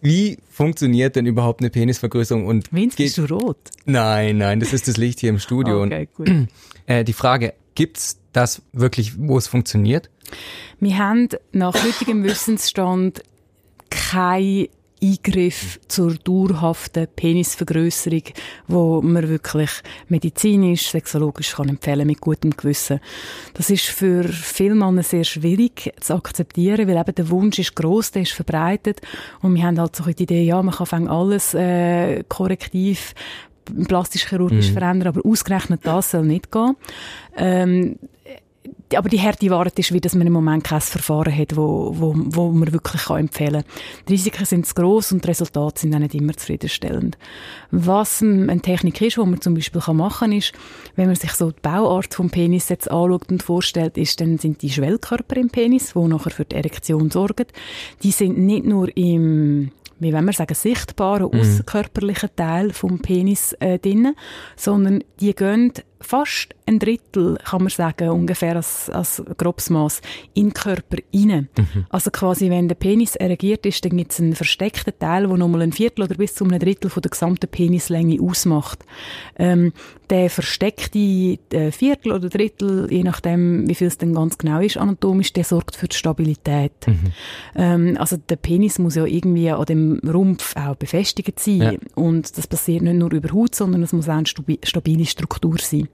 Wie 0.01 0.39
funktioniert 0.51 1.15
denn 1.17 1.27
überhaupt 1.27 1.61
eine 1.61 1.71
Penisvergrößerung? 1.71 2.47
Und 2.47 2.73
Vince, 2.73 2.97
bist 2.97 3.19
du 3.19 3.25
rot? 3.27 3.59
Nein, 3.85 4.39
nein, 4.39 4.59
das 4.59 4.73
ist 4.73 4.89
das 4.89 4.97
Licht 4.97 5.21
hier 5.21 5.31
im 5.31 5.39
Studio. 5.39 5.83
Okay, 5.83 6.09
gut. 6.15 6.31
Äh, 6.85 7.05
die 7.05 7.13
Frage, 7.13 7.55
gibt's 7.77 8.19
das 8.33 8.61
wirklich, 8.73 9.13
wo 9.17 9.39
es 9.39 9.47
funktioniert? 9.47 10.11
Wir 10.81 10.99
haben 10.99 11.29
nach 11.53 11.75
heutigem 11.75 12.25
Wissensstand 12.25 13.23
kein 13.89 14.67
Eingriff 15.03 15.81
zur 15.89 16.15
dauerhaften 16.15 17.09
Penisvergrößerung, 17.15 18.23
wo 18.69 19.03
man 19.03 19.29
wirklich 19.29 19.71
medizinisch, 20.09 20.91
sexologisch 20.91 21.55
kann 21.55 21.69
empfehlen 21.69 22.07
mit 22.07 22.21
gutem 22.21 22.51
Gewissen. 22.51 23.01
Das 23.55 23.71
ist 23.71 23.87
für 23.87 24.25
viele 24.25 24.75
Männer 24.75 25.03
sehr 25.03 25.25
schwierig 25.25 25.93
zu 26.01 26.15
akzeptieren, 26.15 26.89
weil 26.89 26.97
eben 26.97 27.15
der 27.15 27.31
Wunsch 27.31 27.59
ist 27.59 27.75
groß, 27.75 28.13
der 28.13 28.23
ist 28.23 28.33
verbreitet 28.33 29.01
und 29.41 29.55
wir 29.55 29.65
haben 29.65 29.79
halt 29.79 29.97
so 29.97 30.05
die 30.05 30.23
Idee, 30.23 30.45
ja, 30.45 30.63
man 30.63 30.75
kann 30.75 31.09
alles 31.09 31.55
äh, 31.55 32.23
korrektiv 32.29 33.15
plastisch-chirurgisch 33.89 34.71
mhm. 34.71 34.73
verändern, 34.73 35.09
aber 35.09 35.29
ausgerechnet 35.29 35.81
das 35.85 36.13
soll 36.13 36.25
nicht 36.25 36.51
gehen. 36.51 36.77
Ähm, 37.37 37.99
aber 38.97 39.09
die 39.09 39.21
harte 39.21 39.51
Wahrheit 39.51 39.79
ist, 39.79 39.93
wie 39.93 40.01
dass 40.01 40.15
man 40.15 40.27
im 40.27 40.33
Moment 40.33 40.65
kein 40.65 40.81
Verfahren 40.81 41.37
hat, 41.37 41.57
wo, 41.57 41.93
wo, 41.95 42.15
wo 42.17 42.51
man 42.51 42.73
wirklich 42.73 43.05
kann 43.05 43.21
empfehlen 43.21 43.63
kann. 43.63 44.05
Die 44.09 44.13
Risiken 44.13 44.45
sind 44.45 44.67
zu 44.67 44.75
gross 44.75 45.13
und 45.13 45.25
die 45.25 45.29
Resultate 45.29 45.81
sind 45.81 45.95
auch 45.95 45.99
nicht 45.99 46.15
immer 46.15 46.35
zufriedenstellend. 46.35 47.19
Was 47.71 48.23
eine 48.23 48.61
Technik 48.61 49.01
ist, 49.01 49.17
die 49.17 49.21
man 49.21 49.41
zum 49.41 49.55
Beispiel 49.55 49.83
machen 49.95 50.31
kann, 50.31 50.33
ist, 50.33 50.53
wenn 50.97 51.07
man 51.07 51.17
sich 51.17 51.33
so 51.33 51.51
die 51.51 51.61
Bauart 51.61 52.15
vom 52.15 52.31
Penis 52.31 52.69
jetzt 52.69 52.91
anschaut 52.91 53.31
und 53.31 53.43
vorstellt, 53.43 53.97
ist, 53.99 54.21
dann 54.21 54.39
sind 54.39 54.63
die 54.63 54.71
Schwellkörper 54.71 55.37
im 55.37 55.51
Penis, 55.51 55.93
die 55.95 55.99
nachher 56.01 56.31
für 56.31 56.45
die 56.45 56.57
Erektion 56.57 57.11
sorgen. 57.11 57.47
Die 58.03 58.11
sind 58.11 58.39
nicht 58.39 58.65
nur 58.65 58.95
im 58.97 59.71
wie 60.03 60.13
wenn 60.13 60.25
wir 60.25 60.33
sagen, 60.33 60.55
sichtbaren, 60.55 61.31
mhm. 61.33 61.41
außerkörperlichen 61.41 62.31
Teil 62.35 62.73
vom 62.73 62.99
Penis 62.99 63.53
äh, 63.61 63.79
drin, 63.79 64.15
sondern 64.57 65.05
die 65.21 65.35
gehen 65.35 65.73
fast 66.03 66.55
ein 66.67 66.79
Drittel, 66.79 67.39
kann 67.45 67.63
man 67.63 67.71
sagen, 67.71 68.11
ungefähr 68.11 68.57
als, 68.57 68.89
als 68.91 69.23
grobes 69.37 69.71
Maß, 69.71 70.01
in 70.35 70.49
den 70.49 70.55
Körper 70.55 70.99
rein. 71.15 71.49
Mhm. 71.57 71.87
Also 71.89 72.11
quasi, 72.11 72.51
wenn 72.51 72.69
der 72.69 72.75
Penis 72.75 73.17
erregiert 73.17 73.67
ist, 73.67 73.85
dann 73.85 73.97
gibt 73.97 74.13
es 74.13 74.21
einen 74.21 74.35
versteckten 74.35 74.93
Teil, 74.99 75.27
der 75.27 75.37
nochmal 75.37 75.63
ein 75.63 75.73
Viertel 75.73 76.05
oder 76.05 76.15
bis 76.15 76.35
zu 76.35 76.45
einem 76.45 76.59
Drittel 76.59 76.91
von 76.91 77.03
der 77.03 77.11
gesamten 77.11 77.49
Penislänge 77.49 78.21
ausmacht. 78.21 78.85
Ähm, 79.39 79.73
der 80.11 80.29
versteckte 80.29 80.99
äh, 80.99 81.71
Viertel 81.71 82.13
oder 82.13 82.29
Drittel, 82.29 82.87
je 82.93 83.03
nachdem, 83.03 83.69
wie 83.69 83.75
viel 83.75 83.87
es 83.87 83.99
denn 83.99 84.15
ganz 84.15 84.37
genau 84.37 84.61
ist, 84.61 84.77
anatomisch, 84.77 85.33
der 85.33 85.45
sorgt 85.45 85.75
für 85.75 85.89
die 85.89 85.97
Stabilität. 85.97 86.73
Mhm. 86.87 87.13
Ähm, 87.57 87.97
also 87.99 88.17
der 88.17 88.37
Penis 88.37 88.79
muss 88.79 88.95
ja 88.95 89.07
irgendwie 89.07 89.51
an 89.51 89.65
dem 89.65 90.01
Rumpf 90.07 90.55
auch 90.57 90.77
befestigt 90.77 91.41
sein. 91.41 91.61
Ja. 91.61 91.73
Und 91.95 92.37
das 92.37 92.47
passiert 92.47 92.83
nicht 92.83 92.97
nur 92.97 93.13
über 93.13 93.33
Haut, 93.33 93.55
sondern 93.55 93.83
es 93.83 93.93
muss 93.93 94.09
auch 94.09 94.13
eine 94.13 94.27
stabile 94.27 95.07
Struktur 95.07 95.57
sein. 95.59 95.89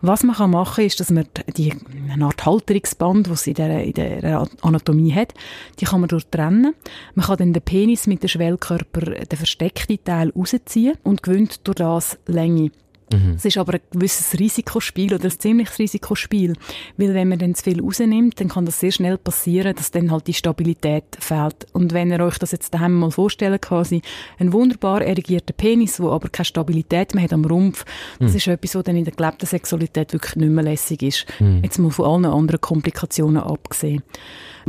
Was 0.00 0.22
man 0.22 0.36
kann 0.36 0.50
machen 0.50 0.84
ist, 0.84 1.00
dass 1.00 1.10
man 1.10 1.26
die 1.56 1.72
eine 2.08 2.26
Art 2.26 2.46
Halterungsband, 2.46 3.28
was 3.28 3.42
sie 3.42 3.50
in 3.50 3.92
der 3.94 4.46
Anatomie 4.62 5.12
hat, 5.12 5.34
die 5.80 5.86
kann 5.86 6.00
man 6.00 6.08
durchtrennen. 6.08 6.74
Man 7.14 7.26
kann 7.26 7.36
dann 7.38 7.52
den 7.52 7.62
Penis 7.62 8.06
mit 8.06 8.22
dem 8.22 8.28
Schwellkörper, 8.28 9.00
den 9.00 9.36
versteckten 9.36 9.98
Teil 10.04 10.32
rausziehen 10.36 10.96
und 11.02 11.22
gewinnt 11.22 11.66
durch 11.66 11.76
das 11.76 12.18
Länge. 12.26 12.70
Mhm. 13.12 13.34
Es 13.36 13.44
ist 13.44 13.58
aber 13.58 13.74
ein 13.74 13.80
gewisses 13.92 14.38
Risikospiel 14.38 15.14
oder 15.14 15.24
ein 15.24 15.38
ziemliches 15.38 15.78
Risikospiel, 15.78 16.54
weil 16.96 17.14
wenn 17.14 17.28
man 17.28 17.38
dann 17.38 17.54
zu 17.54 17.64
viel 17.64 17.80
rausnimmt, 17.80 18.40
dann 18.40 18.48
kann 18.48 18.66
das 18.66 18.80
sehr 18.80 18.92
schnell 18.92 19.18
passieren, 19.18 19.74
dass 19.74 19.90
dann 19.90 20.10
halt 20.10 20.26
die 20.26 20.34
Stabilität 20.34 21.04
fehlt. 21.18 21.66
Und 21.72 21.92
wenn 21.92 22.10
ihr 22.10 22.20
euch 22.20 22.38
das 22.38 22.52
jetzt 22.52 22.74
daheim 22.74 22.94
mal 22.94 23.10
vorstellt, 23.10 23.62
quasi 23.62 24.02
ein 24.38 24.52
wunderbar 24.52 25.02
erigierter 25.02 25.52
Penis, 25.52 26.00
wo 26.00 26.10
aber 26.10 26.28
keine 26.28 26.44
Stabilität 26.46 27.14
mehr 27.14 27.24
hat 27.24 27.32
am 27.32 27.44
Rumpf, 27.44 27.84
das 28.18 28.32
mhm. 28.32 28.36
ist 28.36 28.46
etwas, 28.46 28.74
was 28.74 28.84
dann 28.84 28.96
in 28.96 29.04
der 29.04 29.14
gelebten 29.14 29.46
Sexualität 29.46 30.12
wirklich 30.12 30.36
nicht 30.36 30.50
mehr 30.50 30.64
lässig 30.64 31.02
ist. 31.02 31.26
Mhm. 31.40 31.60
Jetzt 31.62 31.78
mal 31.78 31.90
von 31.90 32.06
allen 32.06 32.32
anderen 32.32 32.60
Komplikationen 32.60 33.42
abgesehen. 33.42 34.02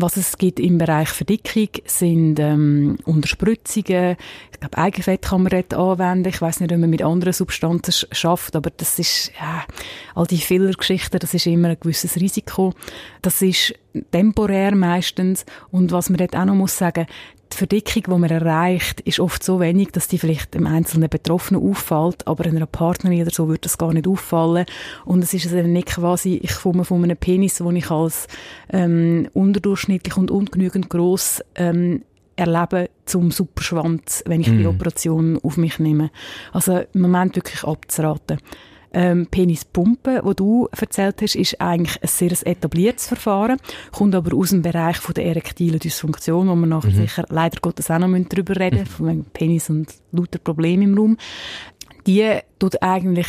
Was 0.02 0.16
es 0.16 0.38
gibt 0.38 0.62
im 0.62 0.78
Bereich 0.78 1.10
Verdickung 1.10 1.68
sind 1.86 2.40
ähm, 2.40 2.98
Unterspritzungen. 3.04 4.16
Ich 4.52 4.60
glaube, 4.60 4.78
Eigenfett 4.78 5.24
kann 5.24 5.44
man 5.44 5.50
dort 5.50 5.74
anwenden. 5.74 6.30
Ich 6.30 6.42
weiß 6.42 6.62
nicht, 6.62 6.72
ob 6.72 6.78
man 6.78 6.90
mit 6.90 7.02
anderen 7.02 7.34
Substanzen 7.34 8.08
schafft, 8.12 8.56
aber 8.56 8.70
das 8.70 8.98
ist 8.98 9.32
ja, 9.40 9.66
all 10.16 10.26
die 10.26 10.38
Fillergeschichten, 10.38 11.20
das 11.20 11.34
ist 11.34 11.48
immer 11.48 11.70
ein 11.70 11.78
gewisses 11.80 12.16
Risiko. 12.16 12.74
Das 13.22 13.42
ist 13.42 13.74
temporär 14.12 14.74
meistens 14.74 15.46
und 15.72 15.92
was 15.92 16.10
man 16.10 16.18
dort 16.18 16.36
auch 16.36 16.46
noch 16.46 16.56
muss 16.56 16.78
sagen, 16.78 17.06
die 17.54 17.58
Verdickung, 17.58 18.04
die 18.04 18.20
man 18.20 18.30
erreicht, 18.30 19.02
ist 19.02 19.20
oft 19.20 19.44
so 19.44 19.60
wenig, 19.60 19.90
dass 19.92 20.08
die 20.08 20.18
vielleicht 20.18 20.54
dem 20.54 20.68
einzelnen 20.68 21.10
Betroffenen 21.10 21.62
auffällt, 21.62 22.28
aber 22.28 22.46
einer 22.46 22.66
Partnerin 22.66 23.22
oder 23.22 23.32
so 23.32 23.48
würde 23.48 23.62
das 23.62 23.78
gar 23.78 23.94
nicht 23.94 24.08
auffallen. 24.08 24.66
Und 25.06 25.24
es 25.24 25.34
ist 25.34 25.52
also 25.52 25.68
nicht 25.68 25.88
quasi, 25.88 26.40
ich 26.42 26.56
komme 26.56 26.86
von 26.86 27.04
einem 27.04 27.18
Penis, 27.18 27.56
den 27.56 27.76
ich 27.76 27.90
als 27.92 28.28
ähm, 28.72 29.30
unterdurchschnittlich 29.34 30.18
und 30.18 30.32
ungenügend 30.32 30.90
groß 30.90 31.44
ähm, 31.56 32.04
erlebe 32.36 32.90
zum 33.06 33.32
Superschwanz, 33.32 34.24
wenn 34.26 34.42
ich 34.42 34.48
mm. 34.48 34.58
die 34.58 34.64
mhm. 34.64 34.70
Operation 34.70 35.40
auf 35.44 35.58
mich 35.58 35.80
nehme. 35.80 36.10
Also 36.54 36.84
im 36.94 37.02
Moment 37.02 37.36
wirklich 37.36 37.64
abzuraten 37.64 38.40
ähm, 38.94 39.28
Penispumpe, 39.28 40.22
wo 40.24 40.34
du 40.34 40.68
erzählt 40.72 41.22
hast, 41.22 41.36
ist 41.36 41.60
eigentlich 41.62 42.02
ein 42.02 42.08
sehr 42.08 42.32
etabliertes 42.32 43.08
Verfahren, 43.08 43.58
kommt 43.92 44.16
aber 44.16 44.36
aus 44.36 44.50
dem 44.50 44.62
Bereich 44.62 44.98
von 44.98 45.14
der 45.14 45.26
erektilen 45.26 45.80
Dysfunktion, 45.80 46.48
wo 46.48 46.56
wir 46.56 46.68
nachher 46.68 46.92
mhm. 46.92 46.96
sicher 46.96 47.26
leider 47.30 47.60
Gottes 47.62 47.92
auch 47.92 48.00
noch 48.00 48.18
darüber 48.30 48.56
reden, 48.56 48.80
mhm. 48.80 48.86
von 48.86 49.26
Penis 49.34 49.70
und 49.70 49.94
lauter 50.12 50.40
Probleme 50.40 50.84
im 50.86 50.98
Raum. 50.98 51.18
Die 52.08 52.40
tut 52.58 52.82
eigentlich 52.82 53.28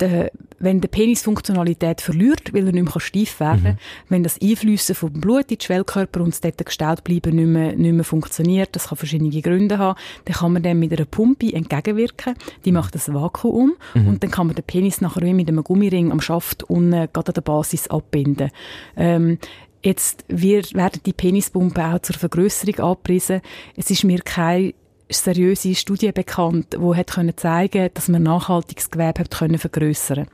der, 0.00 0.30
wenn 0.58 0.80
der 0.80 0.88
Penis 0.88 1.22
Funktionalität 1.22 2.00
verliert, 2.00 2.52
weil 2.52 2.66
er 2.66 2.72
nicht 2.72 2.84
mehr 2.84 3.00
steif 3.00 3.40
werden 3.40 3.62
kann, 3.62 3.72
mhm. 3.72 3.78
wenn 4.08 4.22
das 4.22 4.40
Einflüssen 4.40 4.94
vom 4.94 5.12
Blut 5.12 5.50
in 5.50 5.58
den 5.58 5.60
Schwellkörper 5.60 6.20
und 6.20 6.30
das 6.30 6.40
dort 6.40 6.64
gestellt 6.64 7.04
bleiben 7.04 7.36
nicht 7.36 7.46
mehr, 7.46 7.76
nicht 7.76 7.92
mehr 7.92 8.04
funktioniert, 8.04 8.70
das 8.72 8.88
kann 8.88 8.98
verschiedene 8.98 9.30
Gründe 9.40 9.78
haben, 9.78 9.98
dann 10.24 10.34
kann 10.34 10.52
man 10.52 10.62
dem 10.62 10.80
mit 10.80 10.92
einer 10.92 11.04
Pumpe 11.04 11.52
entgegenwirken, 11.52 12.34
die 12.64 12.72
macht 12.72 12.94
das 12.94 13.12
Vakuum 13.12 13.74
mhm. 13.94 14.08
und 14.08 14.22
dann 14.22 14.30
kann 14.30 14.46
man 14.46 14.56
den 14.56 14.64
Penis 14.64 15.00
nachher 15.00 15.22
wie 15.22 15.34
mit 15.34 15.48
einem 15.48 15.62
Gummiring 15.62 16.10
am 16.12 16.20
Schaft 16.20 16.64
unten 16.64 17.08
gerade 17.12 17.28
an 17.28 17.34
der 17.34 17.42
Basis 17.42 17.88
abbinden. 17.88 18.50
Ähm, 18.96 19.38
Jetzt 19.80 20.24
wird, 20.26 20.74
werden 20.74 21.00
die 21.06 21.12
Penispumpen 21.12 21.84
auch 21.84 22.00
zur 22.00 22.16
Vergrößerung 22.16 22.80
abgerissen. 22.80 23.40
Es 23.76 23.90
ist 23.90 24.02
mir 24.02 24.18
kein 24.22 24.74
seriöse 25.10 25.74
Studie 25.74 26.12
bekannt, 26.12 26.74
die 26.74 26.96
hat 26.96 27.12
können 27.12 27.36
zeigen, 27.36 27.88
dass 27.94 28.08
man 28.08 28.22
nachhaltiges 28.22 28.90
Gewebe 28.90 29.20
hat 29.20 29.30
können 29.30 29.58
vergrößern. 29.58 30.26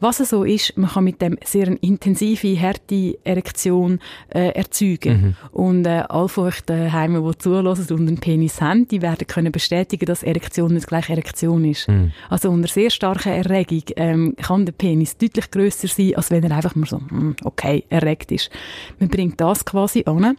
Was 0.00 0.20
es 0.20 0.30
so 0.30 0.44
ist, 0.44 0.76
man 0.76 0.90
kann 0.90 1.04
mit 1.04 1.22
dem 1.22 1.38
sehr 1.44 1.68
intensive, 1.82 2.60
harte 2.60 3.18
Erektion 3.24 4.00
äh, 4.28 4.50
erzeugen. 4.50 5.36
Mhm. 5.52 5.52
Und 5.52 5.86
äh, 5.86 6.04
alle 6.08 6.28
von 6.28 6.48
euch 6.48 6.60
daheim, 6.62 7.22
die 7.22 7.38
zulassen 7.38 7.94
und 7.94 8.08
einen 8.08 8.18
Penis 8.18 8.60
haben, 8.60 8.88
die 8.88 9.02
werden 9.02 9.26
können 9.26 9.52
bestätigen, 9.52 10.06
dass 10.06 10.22
Erektion 10.22 10.74
nicht 10.74 10.88
gleich 10.88 11.08
Erektion 11.08 11.64
ist. 11.64 11.88
Mhm. 11.88 12.12
Also 12.28 12.50
unter 12.50 12.68
sehr 12.68 12.90
starker 12.90 13.30
Erregung 13.32 13.82
ähm, 13.96 14.34
kann 14.36 14.66
der 14.66 14.72
Penis 14.72 15.16
deutlich 15.16 15.50
größer 15.50 15.88
sein, 15.88 16.14
als 16.16 16.30
wenn 16.30 16.44
er 16.44 16.56
einfach 16.56 16.74
nur 16.74 16.86
so 16.86 16.98
mm, 16.98 17.36
okay 17.44 17.84
erregt 17.88 18.32
ist. 18.32 18.50
Man 18.98 19.08
bringt 19.08 19.40
das 19.40 19.64
quasi 19.64 20.04
an, 20.06 20.36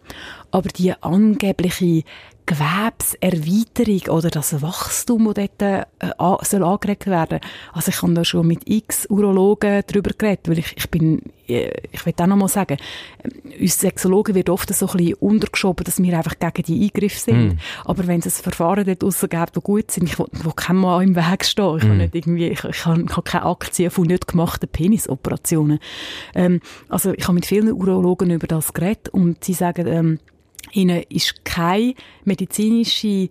aber 0.51 0.70
die 0.70 0.94
angebliche 1.01 2.03
Gewebserweiterung 2.47 4.17
oder 4.17 4.29
das 4.29 4.61
Wachstum, 4.61 5.25
das 5.33 5.49
dort 5.57 5.61
äh, 5.61 6.45
soll 6.45 6.63
angeregt 6.63 7.05
werden. 7.05 7.41
Also 7.73 7.89
ich 7.89 8.01
habe 8.01 8.13
da 8.13 8.23
schon 8.23 8.47
mit 8.47 8.61
x 8.69 9.05
Urologen 9.09 9.83
darüber 9.85 10.11
geredet, 10.17 10.47
weil 10.47 10.59
ich, 10.59 10.73
ich 10.77 10.89
bin, 10.89 11.21
äh, 11.47 11.71
ich 11.91 12.05
will 12.05 12.13
auch 12.17 12.25
noch 12.25 12.37
mal 12.37 12.47
sagen, 12.47 12.77
äh, 13.23 13.61
uns 13.61 13.77
Sexologen 13.77 14.33
wird 14.33 14.49
oft 14.49 14.73
so 14.73 14.87
ein 14.87 14.97
bisschen 14.97 15.13
untergeschoben, 15.15 15.83
dass 15.83 16.01
wir 16.01 16.17
einfach 16.17 16.39
gegen 16.39 16.63
die 16.63 16.85
Eingriffe 16.85 17.19
sind. 17.19 17.55
Mm. 17.55 17.57
Aber 17.83 18.07
wenn 18.07 18.21
es 18.21 18.39
ein 18.39 18.43
Verfahren 18.43 18.85
dort 18.85 19.03
draussen 19.03 19.27
gibt, 19.27 19.55
die 19.57 19.59
gut 19.59 19.91
sind, 19.91 20.09
ich 20.09 20.17
will, 20.17 20.27
wo 20.31 20.51
kein 20.51 20.77
Mann 20.77 21.03
im 21.03 21.15
Weg 21.17 21.43
stehen. 21.43 21.77
Ich 21.77 21.83
mm. 21.83 21.87
habe 21.87 21.97
nicht 21.97 22.15
irgendwie, 22.15 22.47
ich, 22.47 22.63
ich 22.63 22.85
habe 22.85 23.05
keine 23.23 23.45
Aktien 23.45 23.91
von 23.91 24.07
nicht 24.07 24.25
gemachten 24.25 24.69
Penisoperationen. 24.69 25.79
Ähm, 26.33 26.61
also 26.87 27.11
ich 27.11 27.23
habe 27.25 27.33
mit 27.33 27.45
vielen 27.45 27.73
Urologen 27.73 28.31
über 28.31 28.47
das 28.47 28.71
geredet 28.71 29.09
und 29.09 29.43
sie 29.43 29.53
sagen, 29.53 29.85
ähm, 29.85 30.19
Ihnen 30.71 31.03
ist 31.09 31.43
keine 31.45 31.93
medizinische 32.25 33.29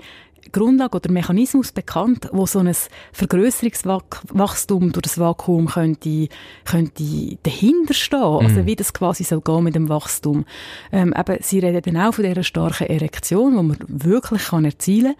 Grundlage 0.53 0.97
oder 0.97 1.11
Mechanismus 1.11 1.73
bekannt, 1.73 2.29
wo 2.33 2.47
so 2.47 2.59
ein 2.59 2.73
Vergrößerungswachstum 3.13 4.93
durch 4.93 5.03
das 5.03 5.19
Vakuum 5.19 5.67
könnte, 5.67 6.29
könnte 6.65 7.39
dahinter 7.43 7.95
stehen. 7.95 8.21
Also 8.21 8.41
mhm. 8.41 8.57
Also 8.57 8.67
wie 8.67 8.77
das 8.77 8.95
quasi 8.95 9.25
soll 9.25 9.43
gehen 9.43 9.65
mit 9.65 9.75
dem 9.75 9.89
Wachstum. 9.89 10.47
Ähm, 10.91 11.15
eben, 11.17 11.39
sie 11.43 11.59
reden 11.59 11.83
dann 11.83 11.97
auch 12.03 12.15
von 12.15 12.25
dieser 12.25 12.43
starken 12.43 12.87
Erektion, 12.87 13.57
die 13.57 13.63
man 13.63 13.77
wirklich 13.87 14.47
kann 14.47 14.65
erzielen 14.65 15.15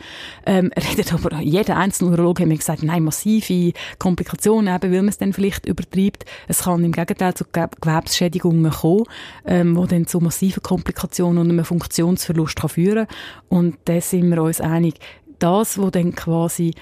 kann. 0.45 0.67
Ähm, 0.67 0.73
redet 0.91 1.13
aber 1.13 1.41
jeder 1.41 1.77
einzelne 1.77 2.13
Urologe 2.13 2.43
hat 2.43 2.49
mir 2.49 2.57
gesagt, 2.57 2.83
nein, 2.83 3.05
massive 3.05 3.73
Komplikationen, 3.99 4.75
eben, 4.75 4.93
weil 4.93 5.03
man 5.03 5.09
es 5.09 5.19
dann 5.19 5.33
vielleicht 5.33 5.67
übertreibt. 5.67 6.25
Es 6.49 6.63
kann 6.63 6.85
im 6.85 6.93
Gegenteil 6.93 7.35
zu 7.35 7.45
Gewebsschädigungen 7.53 8.71
kommen, 8.71 9.05
ähm, 9.45 9.77
wo 9.77 9.87
dann 9.87 10.07
zu 10.07 10.21
massiven 10.21 10.63
Komplikationen 10.63 11.39
und 11.39 11.51
einem 11.51 11.65
Funktionsverlust 11.65 12.57
kann 12.57 12.71
führen 12.71 13.07
kann. 13.07 13.17
Und 13.49 13.77
da 13.85 14.01
sind 14.01 14.31
wir 14.31 14.43
uns 14.43 14.61
einig, 14.61 14.95
das, 15.39 15.79
was 15.79 15.93
dann 15.93 16.15
quasi 16.15 16.73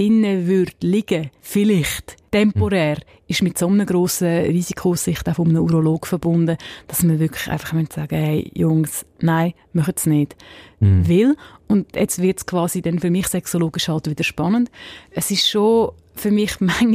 drinnen 0.00 0.46
würde 0.46 0.72
liegen, 0.80 1.30
vielleicht 1.42 2.16
temporär, 2.30 2.96
mhm. 2.96 3.02
ist 3.26 3.42
mit 3.42 3.58
so 3.58 3.66
einer 3.66 3.84
grossen 3.84 4.28
Risikosicht 4.28 5.28
auch 5.28 5.34
von 5.34 5.48
einem 5.48 5.62
Urolog 5.62 6.06
verbunden, 6.06 6.56
dass 6.86 7.02
man 7.02 7.18
wirklich 7.18 7.48
einfach 7.50 7.74
sagen 7.92 8.16
hey, 8.16 8.50
Jungs, 8.54 9.04
nein, 9.20 9.52
machen 9.74 9.94
es 9.94 10.06
nicht. 10.06 10.36
Mhm. 10.78 11.08
Weil, 11.08 11.36
und 11.68 11.94
jetzt 11.94 12.22
wird 12.22 12.38
es 12.38 12.46
quasi 12.46 12.80
dann 12.80 12.98
für 12.98 13.10
mich 13.10 13.28
sexologisch 13.28 13.88
halt 13.88 14.08
wieder 14.08 14.24
spannend, 14.24 14.70
es 15.10 15.30
ist 15.30 15.48
schon 15.48 15.90
für 16.14 16.30
mich 16.30 16.60
manchmal 16.60 16.94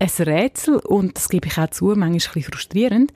ein 0.00 0.24
Rätsel 0.26 0.78
und 0.78 1.16
das 1.16 1.28
gebe 1.28 1.46
ich 1.46 1.58
auch 1.58 1.70
zu, 1.70 1.84
manchmal 1.84 2.08
ein 2.08 2.14
bisschen 2.14 2.42
frustrierend, 2.42 3.12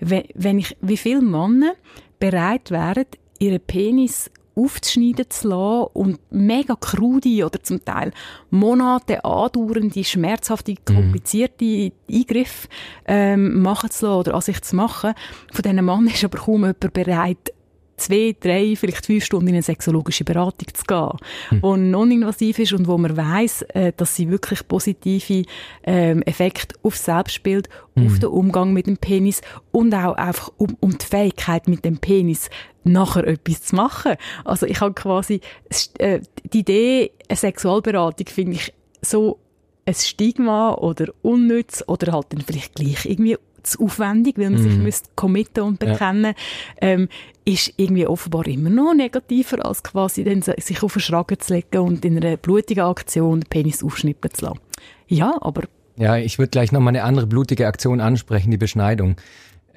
wenn 0.00 0.58
ich, 0.58 0.76
wie 0.80 0.96
viele 0.96 1.20
Männer 1.20 1.74
bereit 2.18 2.70
wären, 2.70 3.06
ihren 3.40 3.60
Penis 3.60 4.30
aufzuschneiden 4.58 5.30
zu 5.30 5.48
lassen 5.48 5.90
und 5.94 6.18
mega 6.30 6.74
krude 6.74 7.44
oder 7.44 7.62
zum 7.62 7.84
Teil 7.84 8.12
Monate 8.50 9.24
andauernde, 9.24 10.04
schmerzhafte, 10.04 10.72
mhm. 10.72 10.94
komplizierte 10.94 11.64
mhm. 11.64 11.92
Eingriffe 12.10 12.68
ähm, 13.06 13.62
machen 13.62 13.90
zu 13.90 14.06
lassen 14.06 14.18
oder 14.18 14.34
an 14.34 14.40
sich 14.40 14.60
zu 14.62 14.76
machen. 14.76 15.14
Von 15.52 15.62
diesen 15.62 15.84
Mann 15.84 16.06
ist 16.06 16.24
aber 16.24 16.38
kaum 16.38 16.62
jemand 16.62 16.92
bereit, 16.92 17.52
zwei, 17.98 18.34
drei, 18.38 18.74
vielleicht 18.76 19.06
fünf 19.06 19.24
Stunden 19.24 19.48
in 19.48 19.54
eine 19.54 19.62
sexologische 19.62 20.24
Beratung 20.24 20.68
zu 20.72 20.84
gehen, 20.84 21.10
mhm. 21.50 21.62
wo 21.62 21.76
non-invasiv 21.76 22.58
ist 22.58 22.72
und 22.72 22.86
wo 22.86 22.96
man 22.98 23.16
weiß, 23.16 23.62
äh, 23.74 23.92
dass 23.96 24.16
sie 24.16 24.30
wirklich 24.30 24.66
positive 24.66 25.44
ähm, 25.84 26.22
Effekte 26.22 26.76
auf 26.82 26.96
Selbstbild, 26.96 27.68
mhm. 27.94 28.06
auf 28.06 28.18
den 28.18 28.28
Umgang 28.28 28.72
mit 28.72 28.86
dem 28.86 28.96
Penis 28.96 29.40
und 29.70 29.94
auch 29.94 30.14
einfach 30.14 30.50
um, 30.56 30.76
um 30.80 30.96
die 30.96 31.04
Fähigkeit 31.04 31.68
mit 31.68 31.84
dem 31.84 31.98
Penis 31.98 32.50
nachher 32.84 33.26
etwas 33.26 33.62
zu 33.62 33.76
machen. 33.76 34.14
Also 34.44 34.66
ich 34.66 34.80
habe 34.80 34.94
quasi 34.94 35.40
äh, 35.98 36.20
die 36.52 36.60
Idee, 36.60 37.12
eine 37.28 37.36
Sexualberatung 37.36 38.26
finde 38.26 38.52
ich 38.52 38.72
so 39.02 39.38
ein 39.84 39.94
Stigma 39.94 40.74
oder 40.74 41.06
unnütz 41.22 41.82
oder 41.86 42.12
halt 42.12 42.26
dann 42.30 42.42
vielleicht 42.42 42.74
gleich 42.74 43.06
irgendwie 43.06 43.38
zu 43.62 43.84
aufwendig, 43.84 44.38
weil 44.38 44.50
man 44.50 44.62
sich 44.62 44.76
mhm. 44.76 44.82
müsste 44.82 45.08
committen 45.16 45.64
und 45.64 45.78
bekennen, 45.78 46.24
ja. 46.24 46.34
ähm, 46.80 47.08
ist 47.44 47.72
irgendwie 47.76 48.06
offenbar 48.06 48.46
immer 48.46 48.70
noch 48.70 48.94
negativer, 48.94 49.64
als 49.64 49.82
quasi 49.82 50.24
dann 50.24 50.42
sich 50.42 50.82
auf 50.82 50.92
den 50.92 51.00
Schragen 51.00 51.38
zu 51.40 51.54
legen 51.54 51.78
und 51.78 52.04
in 52.04 52.16
einer 52.16 52.36
blutigen 52.36 52.84
Aktion 52.84 53.40
den 53.40 53.48
Penis 53.48 53.82
aufschnippen 53.82 54.32
zu 54.32 54.46
lassen. 54.46 54.60
Ja, 55.06 55.36
aber... 55.40 55.62
Ja, 55.96 56.16
ich 56.16 56.38
würde 56.38 56.50
gleich 56.50 56.70
noch 56.70 56.80
mal 56.80 56.90
eine 56.90 57.02
andere 57.02 57.26
blutige 57.26 57.66
Aktion 57.66 58.00
ansprechen, 58.00 58.50
die 58.50 58.56
Beschneidung. 58.56 59.16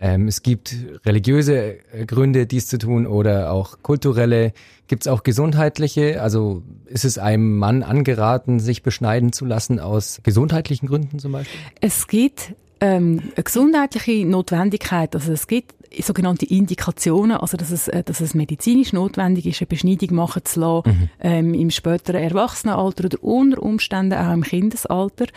Ähm, 0.02 0.28
es 0.28 0.42
gibt 0.42 0.76
religiöse 1.06 1.78
äh, 1.94 2.06
Gründe, 2.08 2.48
dies 2.48 2.68
zu 2.68 2.80
tun 2.80 3.06
oder 3.06 3.52
auch 3.52 3.84
kulturelle. 3.84 4.52
Gibt 4.88 5.04
es 5.04 5.08
auch 5.08 5.22
gesundheitliche? 5.22 6.22
Also 6.22 6.64
ist 6.86 7.06
es 7.06 7.20
einem 7.20 7.60
Mann 7.60 7.84
angeraten, 7.84 8.60
sich 8.60 8.82
beschneiden 8.82 9.32
zu 9.32 9.46
lassen 9.46 9.80
aus 9.80 10.20
gesundheitlichen 10.24 10.88
Gründen 10.88 11.20
zum 11.20 11.32
Beispiel? 11.32 11.60
Es 11.82 12.08
gibt 12.08 12.56
ähm, 12.82 13.22
eine 13.36 13.44
gesundheitliche 13.44 14.26
Notwendigkeit. 14.26 15.16
Also 15.16 15.32
es 15.32 15.48
gibt 15.48 15.76
sogenannte 16.00 16.46
Indikationen, 16.46 17.38
also 17.38 17.58
dass 17.58 17.72
es, 17.72 17.88
äh, 17.88 18.04
dass 18.04 18.22
es 18.22 18.34
medizinisch 18.34 18.92
notwendig 18.92 19.46
ist, 19.46 19.62
eine 19.62 19.68
Beschneidung 19.68 20.16
machen 20.16 20.44
zu 20.44 20.60
lassen, 20.60 20.90
mhm. 20.90 21.10
ähm, 21.20 21.54
im 21.54 21.70
späteren 21.70 22.24
Erwachsenenalter 22.24 23.06
oder 23.06 23.24
unter 23.24 23.62
Umständen 23.62 24.14
auch 24.14 24.34
im 24.34 24.44
Kindesalter. 24.44 25.28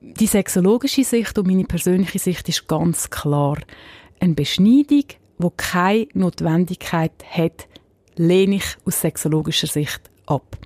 Die 0.00 0.26
sexologische 0.26 1.04
Sicht 1.04 1.38
und 1.38 1.46
meine 1.46 1.64
persönliche 1.64 2.18
Sicht 2.18 2.48
ist 2.48 2.66
ganz 2.66 3.08
klar. 3.08 3.58
Eine 4.18 4.34
Beschneidung, 4.34 5.04
die 5.38 5.48
keine 5.56 6.08
Notwendigkeit 6.14 7.12
hat, 7.30 7.68
lehne 8.16 8.56
ich 8.56 8.76
aus 8.84 9.00
sexologischer 9.00 9.68
Sicht 9.68 10.00
ab. 10.26 10.58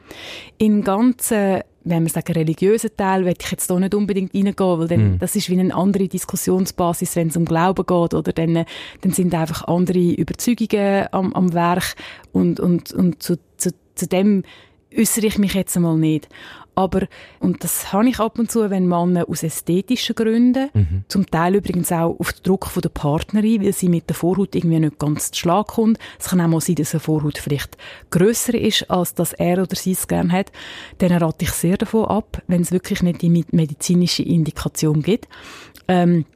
In 0.56 0.82
ganzen 0.82 1.60
wenn 1.86 2.02
wir 2.02 2.10
sagen, 2.10 2.32
religiösen 2.32 2.90
Teil, 2.96 3.24
will 3.24 3.34
ich 3.38 3.50
jetzt 3.50 3.70
da 3.70 3.78
nicht 3.78 3.94
unbedingt 3.94 4.34
reingehen, 4.34 4.56
weil 4.58 4.88
dann, 4.88 5.14
mm. 5.14 5.18
das 5.18 5.36
ist 5.36 5.48
wie 5.48 5.58
eine 5.58 5.74
andere 5.74 6.08
Diskussionsbasis, 6.08 7.16
wenn 7.16 7.28
es 7.28 7.36
um 7.36 7.44
Glauben 7.44 7.86
geht, 7.86 8.14
oder 8.14 8.32
dann, 8.32 8.64
dann 9.00 9.12
sind 9.12 9.34
einfach 9.34 9.64
andere 9.68 10.12
Überzeugungen 10.12 11.06
am, 11.12 11.32
am 11.32 11.52
Werk 11.52 11.94
und, 12.32 12.58
und, 12.60 12.92
und 12.92 13.22
zu, 13.22 13.38
zu, 13.56 13.70
zu 13.94 14.06
dem 14.06 14.42
äußere 14.96 15.26
ich 15.26 15.38
mich 15.38 15.54
jetzt 15.54 15.76
einmal 15.76 15.96
nicht. 15.96 16.28
Aber, 16.76 17.08
und 17.40 17.64
das 17.64 17.90
habe 17.92 18.06
ich 18.08 18.20
ab 18.20 18.38
und 18.38 18.50
zu, 18.50 18.68
wenn 18.68 18.86
Männer 18.86 19.28
aus 19.30 19.42
ästhetischen 19.42 20.14
Gründen, 20.14 20.68
mhm. 20.74 21.04
zum 21.08 21.26
Teil 21.26 21.54
übrigens 21.54 21.90
auch 21.90 22.20
auf 22.20 22.34
den 22.34 22.42
Druck 22.42 22.66
von 22.66 22.82
der 22.82 22.90
Partnerin, 22.90 23.62
weil 23.62 23.72
sie 23.72 23.88
mit 23.88 24.10
der 24.10 24.14
Vorhaut 24.14 24.54
irgendwie 24.54 24.78
nicht 24.78 24.98
ganz 24.98 25.30
zu 25.30 25.40
Schlag 25.40 25.68
kommt. 25.68 25.98
Es 26.18 26.28
kann 26.28 26.40
auch 26.42 26.48
mal 26.48 26.60
sein, 26.60 26.74
dass 26.74 26.92
eine 26.92 27.00
Vorhaut 27.00 27.38
vielleicht 27.38 27.78
grösser 28.10 28.54
ist, 28.54 28.90
als 28.90 29.14
dass 29.14 29.32
er 29.32 29.62
oder 29.62 29.74
sie 29.74 29.92
es 29.92 30.06
gerne 30.06 30.30
hat. 30.30 30.52
Dann 30.98 31.12
rate 31.12 31.46
ich 31.46 31.50
sehr 31.52 31.78
davon 31.78 32.04
ab, 32.04 32.42
wenn 32.46 32.60
es 32.60 32.72
wirklich 32.72 33.02
nicht 33.02 33.22
die 33.22 33.30
medizinische 33.30 34.22
Indikation 34.22 35.02
gibt. 35.02 35.28
Ähm, 35.88 36.26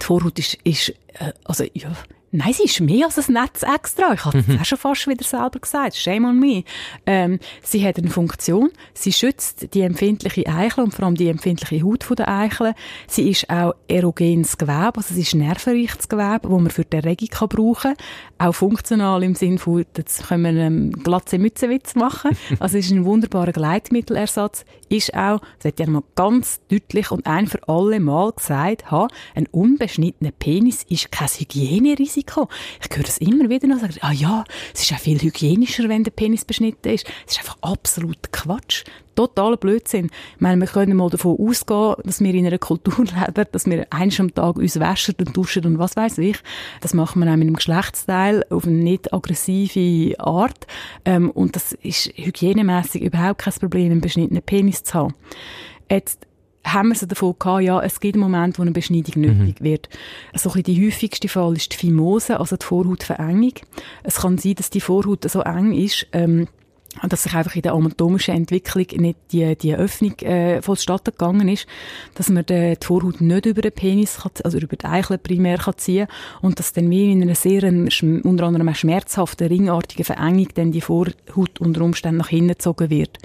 die 0.00 0.04
Vorhaut 0.06 0.38
ist, 0.38 0.54
ist 0.64 0.88
äh, 0.88 1.32
also, 1.44 1.64
ja, 1.74 1.92
Nein, 2.34 2.54
sie 2.54 2.62
ist 2.62 2.80
mehr 2.80 3.04
als 3.04 3.28
ein 3.28 3.34
Netz 3.34 3.62
extra. 3.62 4.14
Ich 4.14 4.24
habe 4.24 4.38
es 4.38 4.48
mhm. 4.48 4.64
schon 4.64 4.78
fast 4.78 5.06
wieder 5.06 5.22
selber 5.22 5.58
gesagt. 5.60 5.96
Shame 5.96 6.24
on 6.24 6.40
me. 6.40 6.64
Ähm, 7.04 7.38
sie 7.62 7.86
hat 7.86 7.98
eine 7.98 8.08
Funktion. 8.08 8.70
Sie 8.94 9.12
schützt 9.12 9.74
die 9.74 9.82
empfindliche 9.82 10.46
Eichel 10.46 10.84
und 10.84 10.94
vor 10.94 11.04
allem 11.04 11.14
die 11.14 11.28
empfindliche 11.28 11.84
Haut 11.84 12.06
der 12.18 12.28
Eichel. 12.28 12.72
Sie 13.06 13.28
ist 13.28 13.50
auch 13.50 13.74
erogenes 13.86 14.56
Gewebe, 14.56 14.96
also 14.96 15.12
es 15.12 15.18
ist 15.18 15.34
nervenreiches 15.34 16.08
Gewebe, 16.08 16.40
das 16.48 16.50
man 16.50 16.70
für 16.70 16.86
die 16.86 16.96
Erregung 16.96 17.28
kann 17.28 17.48
brauchen 17.48 17.94
kann. 17.94 18.48
Auch 18.48 18.54
funktional 18.54 19.22
im 19.22 19.34
Sinne 19.34 19.58
von, 19.58 19.84
jetzt 19.94 20.26
können 20.26 20.56
wir 20.56 20.64
einen 20.64 20.92
glatze 20.92 21.38
Mützenwitz 21.38 21.94
machen. 21.94 22.30
Also 22.60 22.78
es 22.78 22.86
ist 22.86 22.92
ein 22.92 23.04
wunderbarer 23.04 23.52
Gleitmittelersatz. 23.52 24.64
Ist 24.88 25.14
auch, 25.14 25.40
das 25.58 25.72
hat 25.72 25.80
ja 25.80 25.86
mal 25.86 26.02
ganz 26.14 26.60
deutlich 26.68 27.10
und 27.10 27.26
ein 27.26 27.46
für 27.46 27.66
alle 27.66 27.98
Mal 27.98 28.32
gesagt, 28.32 28.90
ha, 28.90 29.08
ein 29.34 29.48
unbeschnittener 29.50 30.30
Penis 30.30 30.84
ist 30.88 31.10
kein 31.10 31.28
Hygienerisiko 31.28 32.21
Risiko. 32.22 32.48
Ich 32.82 32.96
höre 32.96 33.04
das 33.04 33.18
immer 33.18 33.48
wieder 33.48 33.66
noch 33.66 33.80
sagen, 33.80 33.94
ah 34.00 34.12
ja, 34.12 34.44
es 34.74 34.82
ist 34.82 34.92
auch 34.92 34.98
viel 34.98 35.20
hygienischer, 35.20 35.88
wenn 35.88 36.04
der 36.04 36.10
Penis 36.10 36.44
beschnitten 36.44 36.88
ist. 36.88 37.06
Es 37.26 37.32
ist 37.32 37.38
einfach 37.40 37.58
absolut 37.60 38.32
Quatsch. 38.32 38.84
Totaler 39.14 39.58
Blödsinn. 39.58 40.06
Ich 40.06 40.40
meine, 40.40 40.60
wir 40.60 40.68
können 40.68 40.96
mal 40.96 41.10
davon 41.10 41.36
ausgehen, 41.38 41.96
dass 42.04 42.20
wir 42.20 42.32
in 42.32 42.46
einer 42.46 42.58
Kultur 42.58 43.04
leben, 43.04 43.46
dass 43.52 43.66
wir 43.66 43.86
eins 43.90 44.18
am 44.20 44.34
Tag 44.34 44.56
uns 44.56 44.80
waschen 44.80 45.14
und 45.18 45.36
duschen 45.36 45.66
und 45.66 45.78
was 45.78 45.96
weiß 45.96 46.18
ich. 46.18 46.38
Das 46.80 46.94
machen 46.94 47.20
wir 47.20 47.30
auch 47.30 47.36
mit 47.36 47.46
einem 47.46 47.56
Geschlechtsteil 47.56 48.44
auf 48.48 48.66
eine 48.66 48.76
nicht 48.76 49.12
aggressive 49.12 50.18
Art. 50.18 50.66
Ähm, 51.04 51.30
und 51.30 51.56
das 51.56 51.72
ist 51.72 52.06
hygienemäßig 52.14 53.02
überhaupt 53.02 53.42
kein 53.42 53.52
Problem, 53.54 53.92
einen 53.92 54.00
beschnittenen 54.00 54.42
Penis 54.42 54.82
zu 54.82 54.94
haben. 54.94 55.14
Jetzt 55.90 56.26
haben 56.64 56.88
wir 56.88 56.94
es 56.94 57.00
davon 57.00 57.34
gehabt, 57.38 57.62
ja, 57.62 57.80
es 57.82 58.00
gibt 58.00 58.14
einen 58.14 58.22
Moment, 58.22 58.58
wo 58.58 58.62
eine 58.62 58.70
Beschneidung 58.70 59.22
nötig 59.22 59.60
mhm. 59.60 59.64
wird. 59.64 59.88
So 60.34 60.52
ein 60.52 60.62
die 60.62 60.86
häufigste 60.86 61.28
Fall 61.28 61.56
ist 61.56 61.72
die 61.72 61.76
Phimose, 61.76 62.38
also 62.38 62.56
die 62.56 62.64
Vorhautverengung. 62.64 63.54
Es 64.02 64.20
kann 64.20 64.38
sein, 64.38 64.54
dass 64.54 64.70
die 64.70 64.80
Vorhaut 64.80 65.28
so 65.28 65.40
eng 65.42 65.72
ist, 65.72 66.06
ähm, 66.12 66.46
dass 67.08 67.22
sich 67.22 67.34
einfach 67.34 67.56
in 67.56 67.62
der 67.62 67.74
anatomischen 67.74 68.34
Entwicklung 68.34 68.86
nicht 68.98 69.18
die, 69.32 69.56
die 69.56 69.74
Öffnung 69.74 70.18
äh, 70.20 70.60
vonstatten 70.62 71.12
gegangen 71.12 71.48
ist, 71.48 71.66
dass 72.14 72.28
man 72.28 72.44
die, 72.44 72.76
die 72.80 72.86
Vorhaut 72.86 73.20
nicht 73.20 73.46
über 73.46 73.62
den 73.62 73.72
Penis, 73.72 74.18
kann, 74.22 74.32
also 74.44 74.58
über 74.58 74.76
die 74.76 74.84
Eichel 74.84 75.18
primär 75.18 75.58
kann 75.58 75.76
ziehen 75.78 76.06
und 76.42 76.58
dass 76.58 76.72
dann 76.72 76.90
wie 76.90 77.10
in 77.10 77.22
einer 77.22 77.34
sehr, 77.34 77.64
unter 77.64 78.44
anderem 78.44 78.68
eine 78.68 78.74
schmerzhaften, 78.74 79.48
ringartigen 79.48 80.04
Verengung 80.04 80.48
dann 80.54 80.72
die 80.72 80.80
Vorhaut 80.80 81.60
unter 81.60 81.82
Umständen 81.82 82.18
nach 82.18 82.28
hinten 82.28 82.48
gezogen 82.48 82.90
wird. 82.90 83.18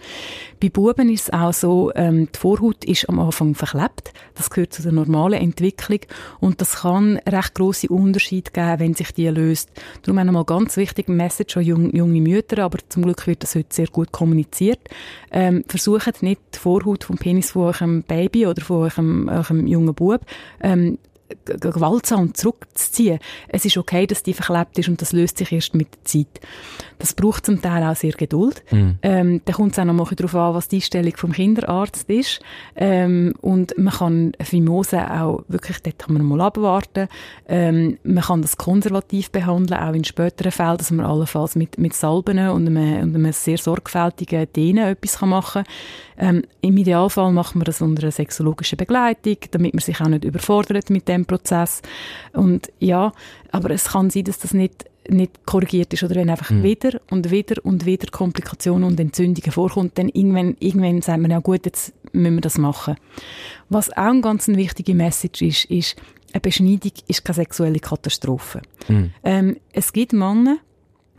Bei 0.60 0.70
Buben 0.70 1.10
ist 1.10 1.24
es 1.28 1.34
auch 1.34 1.54
so, 1.54 1.92
ähm, 1.96 2.30
die 2.34 2.40
Vorhaut 2.40 2.84
ist 2.86 3.08
am 3.10 3.20
Anfang 3.20 3.54
verklebt, 3.54 4.12
das 4.34 4.50
gehört 4.50 4.74
zu 4.74 4.82
der 4.82 4.92
normalen 4.92 5.40
Entwicklung. 5.40 6.00
Und 6.40 6.62
das 6.62 6.78
kann 6.78 7.20
recht 7.28 7.54
grosse 7.54 7.90
Unterschiede 7.90 8.52
geben, 8.52 8.80
wenn 8.80 8.94
sich 8.94 9.12
die 9.12 9.28
löst. 9.28 9.70
Darum 10.02 10.18
einmal 10.18 10.46
ganz 10.46 10.78
wichtig, 10.78 11.10
Message 11.10 11.58
an 11.58 11.64
junge, 11.64 11.96
junge 11.96 12.22
Mütter, 12.22 12.64
aber 12.64 12.80
zum 12.90 13.04
Glück 13.04 13.28
wird 13.28 13.44
das 13.44 13.57
heute 13.58 13.74
sehr 13.74 13.88
gut 13.88 14.12
kommuniziert. 14.12 14.80
Ähm, 15.32 15.64
versucht 15.68 16.24
nicht 16.24 16.42
die 16.54 16.60
Vorhaut 16.60 17.04
vom 17.04 17.18
Penis 17.18 17.52
von 17.52 17.64
eurem 17.64 18.04
Baby 18.04 18.48
oder 18.48 18.62
von 18.62 18.84
eurem, 18.84 19.30
eurem 19.30 19.68
jungen 19.68 19.94
Bub 19.94 20.22
ähm, 20.62 20.98
gewaltsam 21.46 22.34
zurückzuziehen. 22.34 23.20
Es 23.48 23.66
ist 23.66 23.78
okay, 23.78 24.08
dass 24.08 24.24
die 24.24 24.34
verklebt 24.34 24.78
ist 24.80 24.90
und 24.90 25.02
das 25.02 25.14
löst 25.14 25.38
sich 25.38 25.52
erst 25.52 25.76
mit 25.76 25.88
der 25.94 26.06
Zeit. 26.06 26.42
Das 27.00 27.14
braucht 27.14 27.46
zum 27.46 27.62
Teil 27.62 27.84
auch 27.84 27.96
sehr 27.96 28.14
Geduld. 28.14 28.64
Mhm. 28.72 28.98
Ähm, 29.04 29.42
da 29.46 29.54
kommt 29.54 29.74
es 29.74 29.80
auch 29.80 29.86
noch 29.86 29.94
mal 29.94 30.08
darauf 30.16 30.36
an, 30.36 30.56
was 30.56 30.68
die 30.68 30.78
Einstellung 30.78 31.16
vom 31.16 31.32
Kinderarzt 31.32 32.10
ist. 32.10 32.40
Ähm, 32.76 33.34
und 33.42 33.78
man 33.78 33.94
kann 33.94 34.32
Fimose 34.42 35.00
auch 35.12 35.44
wirklich, 35.48 35.80
dort 35.84 36.00
kann 36.00 36.14
man 36.14 36.26
mal 36.26 36.42
abwarten. 36.42 37.08
Ähm, 37.48 38.00
man 38.04 38.24
kann 38.24 38.42
das 38.42 38.58
konservativ 38.58 39.32
behandeln, 39.32 39.80
auch 39.80 39.94
in 39.94 40.04
späteren 40.04 40.52
Fällen, 40.52 40.78
dass 40.78 40.92
man 40.92 41.06
allenfalls 41.06 41.56
mit, 41.56 41.78
mit 41.78 41.94
Salben 41.94 42.40
und 42.50 42.68
einem, 42.68 43.04
und 43.04 43.16
einem 43.16 43.32
sehr 43.32 43.58
sorgfältigen 43.58 44.48
Dehnen 44.54 44.88
etwas 44.88 45.20
kann 45.20 45.30
machen 45.30 45.64
kann. 45.64 45.74
Ähm, 46.20 46.44
Im 46.62 46.78
Idealfall 46.78 47.32
macht 47.32 47.56
man 47.56 47.66
das 47.66 47.82
unter 47.82 48.04
einer 48.04 48.12
sexologischen 48.12 48.78
Begleitung, 48.78 49.38
damit 49.52 49.74
man 49.74 49.82
sich 49.82 50.02
auch 50.02 50.08
nicht 50.08 50.24
überfordert 50.24 50.90
mit 50.90 51.08
dem 51.08 51.17
Prozess. 51.26 51.82
Und 52.34 52.72
ja, 52.80 53.12
aber 53.52 53.72
es 53.72 53.86
kann 53.86 54.10
sein, 54.10 54.26
dass 54.26 54.40
das 54.40 54.54
nicht 54.54 54.86
nicht 55.10 55.46
korrigiert 55.46 55.94
ist 55.94 56.04
oder 56.04 56.16
wenn 56.16 56.30
einfach 56.30 56.50
mhm. 56.50 56.64
wieder 56.64 57.00
und 57.10 57.32
wieder 57.32 57.64
und 57.64 57.86
wieder 57.86 58.08
Komplikationen 58.12 58.84
und 58.84 59.00
Entzündungen 59.00 59.52
vorkommt, 59.52 59.98
dann 59.98 60.10
irgendwann, 60.10 60.58
irgendwann 60.60 61.02
sagt 61.02 61.22
man, 61.22 61.32
ja 61.32 61.40
gut, 61.40 61.66
jetzt 61.66 61.94
müssen 62.12 62.36
wir 62.36 62.42
das 62.42 62.58
machen. 62.58 62.96
Was 63.70 63.92
auch 63.92 64.04
eine 64.04 64.22
ganz 64.22 64.48
wichtige 64.48 64.96
Message 64.96 65.42
ist, 65.42 65.66
ist, 65.66 65.96
eine 66.34 66.42
Beschneidung 66.42 66.92
ist 67.08 67.24
keine 67.24 67.36
sexuelle 67.36 67.80
Katastrophe. 67.80 68.62
Mhm. 68.88 69.12
Ähm, 69.24 69.58
es 69.72 69.94
gibt 69.94 70.14
Männer, 70.14 70.58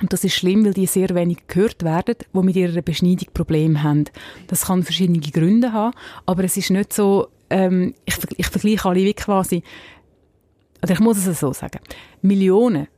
und 0.01 0.13
das 0.13 0.23
ist 0.23 0.35
schlimm, 0.35 0.65
weil 0.65 0.75
die 0.75 0.87
sehr 0.87 1.09
wenig 1.15 1.49
gehört 1.49 1.83
werden, 1.83 2.17
die 2.33 2.39
mit 2.43 2.57
ihrer 2.57 2.83
Beschneidung 2.83 3.29
Probleme 3.35 3.83
haben. 3.83 4.05
Das 4.47 4.67
kann 4.67 4.85
verschiedene 4.85 5.19
Gründe 5.19 5.73
haben, 5.73 5.95
aber 6.25 6.45
es 6.45 6.57
ist 6.57 6.71
nicht 6.71 6.93
so, 6.93 7.29
ähm, 7.51 7.95
ich, 8.05 8.17
ich 8.37 8.47
vergleiche 8.47 8.89
alle 8.89 9.05
wie 9.05 9.15
quasi, 9.15 9.63
oder 10.83 10.93
ich 10.93 11.01
muss 11.01 11.25
es 11.27 11.41
so 11.41 11.53
sagen, 11.53 11.81
Millionen 12.23 12.89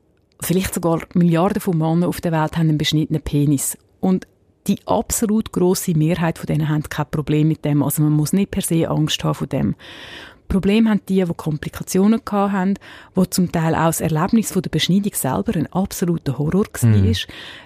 vielleicht 0.40 0.74
sogar 0.74 1.00
Milliarden 1.14 1.60
von 1.60 1.76
Männern 1.76 2.04
auf 2.04 2.20
der 2.20 2.32
Welt 2.32 2.56
haben 2.56 2.68
einen 2.68 2.78
beschnittenen 2.78 3.22
Penis. 3.22 3.76
Und 4.00 4.26
die 4.66 4.78
absolut 4.86 5.52
große 5.52 5.96
Mehrheit 5.96 6.38
von 6.38 6.46
denen 6.46 6.68
haben 6.68 6.82
kein 6.84 7.10
Problem 7.10 7.48
mit 7.48 7.64
dem. 7.64 7.82
Also 7.82 8.02
man 8.02 8.12
muss 8.12 8.32
nicht 8.32 8.50
per 8.50 8.62
se 8.62 8.88
Angst 8.88 9.22
haben 9.24 9.34
von 9.34 9.48
dem. 9.48 9.74
Problem 10.50 10.88
haben 10.88 11.00
die, 11.08 11.24
die 11.24 11.34
Komplikationen 11.34 12.20
hatten, 12.30 12.74
wo 13.14 13.24
zum 13.24 13.50
Teil 13.50 13.74
auch 13.74 13.86
das 13.86 14.00
Erlebnis 14.00 14.52
von 14.52 14.62
der 14.62 14.70
Beschneidung 14.70 15.12
selber 15.14 15.56
ein 15.56 15.72
absoluter 15.72 16.36
Horror 16.38 16.66
war. 16.82 16.88
Mhm. 16.90 17.14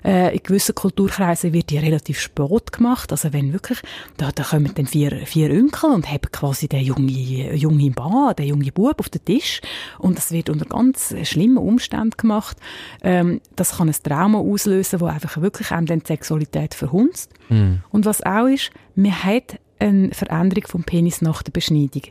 Äh, 0.04 0.34
in 0.34 0.42
gewissen 0.42 0.74
Kulturkreisen 0.74 1.52
wird 1.52 1.70
die 1.70 1.78
relativ 1.78 2.20
spät 2.20 2.72
gemacht. 2.72 3.10
Also 3.10 3.32
wenn 3.32 3.52
wirklich, 3.52 3.80
da, 4.18 4.30
da 4.32 4.42
kommen 4.44 4.70
dann 4.74 4.86
vier, 4.86 5.26
vier 5.26 5.50
Onkel 5.50 5.90
und 5.90 6.08
haben 6.10 6.30
quasi 6.30 6.68
den 6.68 6.84
jungen 6.84 7.08
junge 7.08 7.90
Mann, 7.90 8.36
den 8.36 8.46
jungen 8.46 8.72
Bub 8.72 9.00
auf 9.00 9.08
den 9.08 9.24
Tisch 9.24 9.60
und 9.98 10.18
das 10.18 10.30
wird 10.30 10.50
unter 10.50 10.66
ganz 10.66 11.14
schlimmen 11.24 11.58
Umständen 11.58 12.16
gemacht. 12.16 12.58
Ähm, 13.02 13.40
das 13.56 13.78
kann 13.78 13.88
ein 13.88 13.96
Trauma 14.02 14.38
auslösen, 14.38 15.00
wo 15.00 15.06
einfach 15.06 15.40
wirklich 15.40 15.70
einem 15.70 15.86
dann 15.86 16.00
die 16.00 16.06
Sexualität 16.06 16.74
verhunzt. 16.74 17.32
Mhm. 17.48 17.80
Und 17.90 18.04
was 18.04 18.22
auch 18.22 18.46
ist, 18.46 18.70
man 18.94 19.24
hat 19.24 19.58
eine 19.84 20.10
Veränderung 20.12 20.66
vom 20.66 20.84
Penis 20.84 21.22
nach 21.22 21.42
der 21.42 21.52
Beschneidung. 21.52 22.02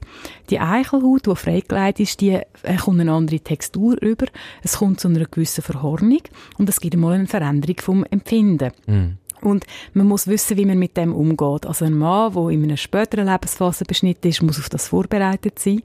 Die 0.50 0.60
Eichelhaut, 0.60 1.28
die 1.28 1.36
freigelegt 1.36 2.00
ist, 2.00 2.22
die 2.22 2.32
äh, 2.32 2.78
kommt 2.78 3.02
eine 3.02 3.12
andere 3.12 3.40
Textur 3.40 4.02
über. 4.02 4.28
Es 4.62 4.78
kommt 4.78 5.00
zu 5.00 5.08
einer 5.08 5.26
gewissen 5.26 5.64
Verhornung 5.64 6.22
und 6.58 6.70
es 6.70 6.80
gibt 6.80 6.94
einmal 6.94 7.16
eine 7.16 7.28
Veränderung 7.28 7.78
vom 7.80 8.04
Empfinden. 8.06 8.72
Mm. 8.86 9.18
Und 9.44 9.66
man 9.94 10.08
muss 10.08 10.28
wissen, 10.28 10.58
wie 10.58 10.66
man 10.66 10.80
mit 10.80 10.98
dem 10.98 11.14
umgeht. 11.14 11.66
Also 11.66 11.86
ein 11.86 11.98
Mann, 11.98 12.34
der 12.34 12.50
in 12.50 12.64
einer 12.64 12.78
späteren 12.78 13.28
Lebensphase 13.28 13.86
beschnitten 13.86 14.28
ist, 14.28 14.42
muss 14.42 14.60
auf 14.60 14.70
das 14.70 14.88
vorbereitet 14.88 15.60
sein. 15.60 15.82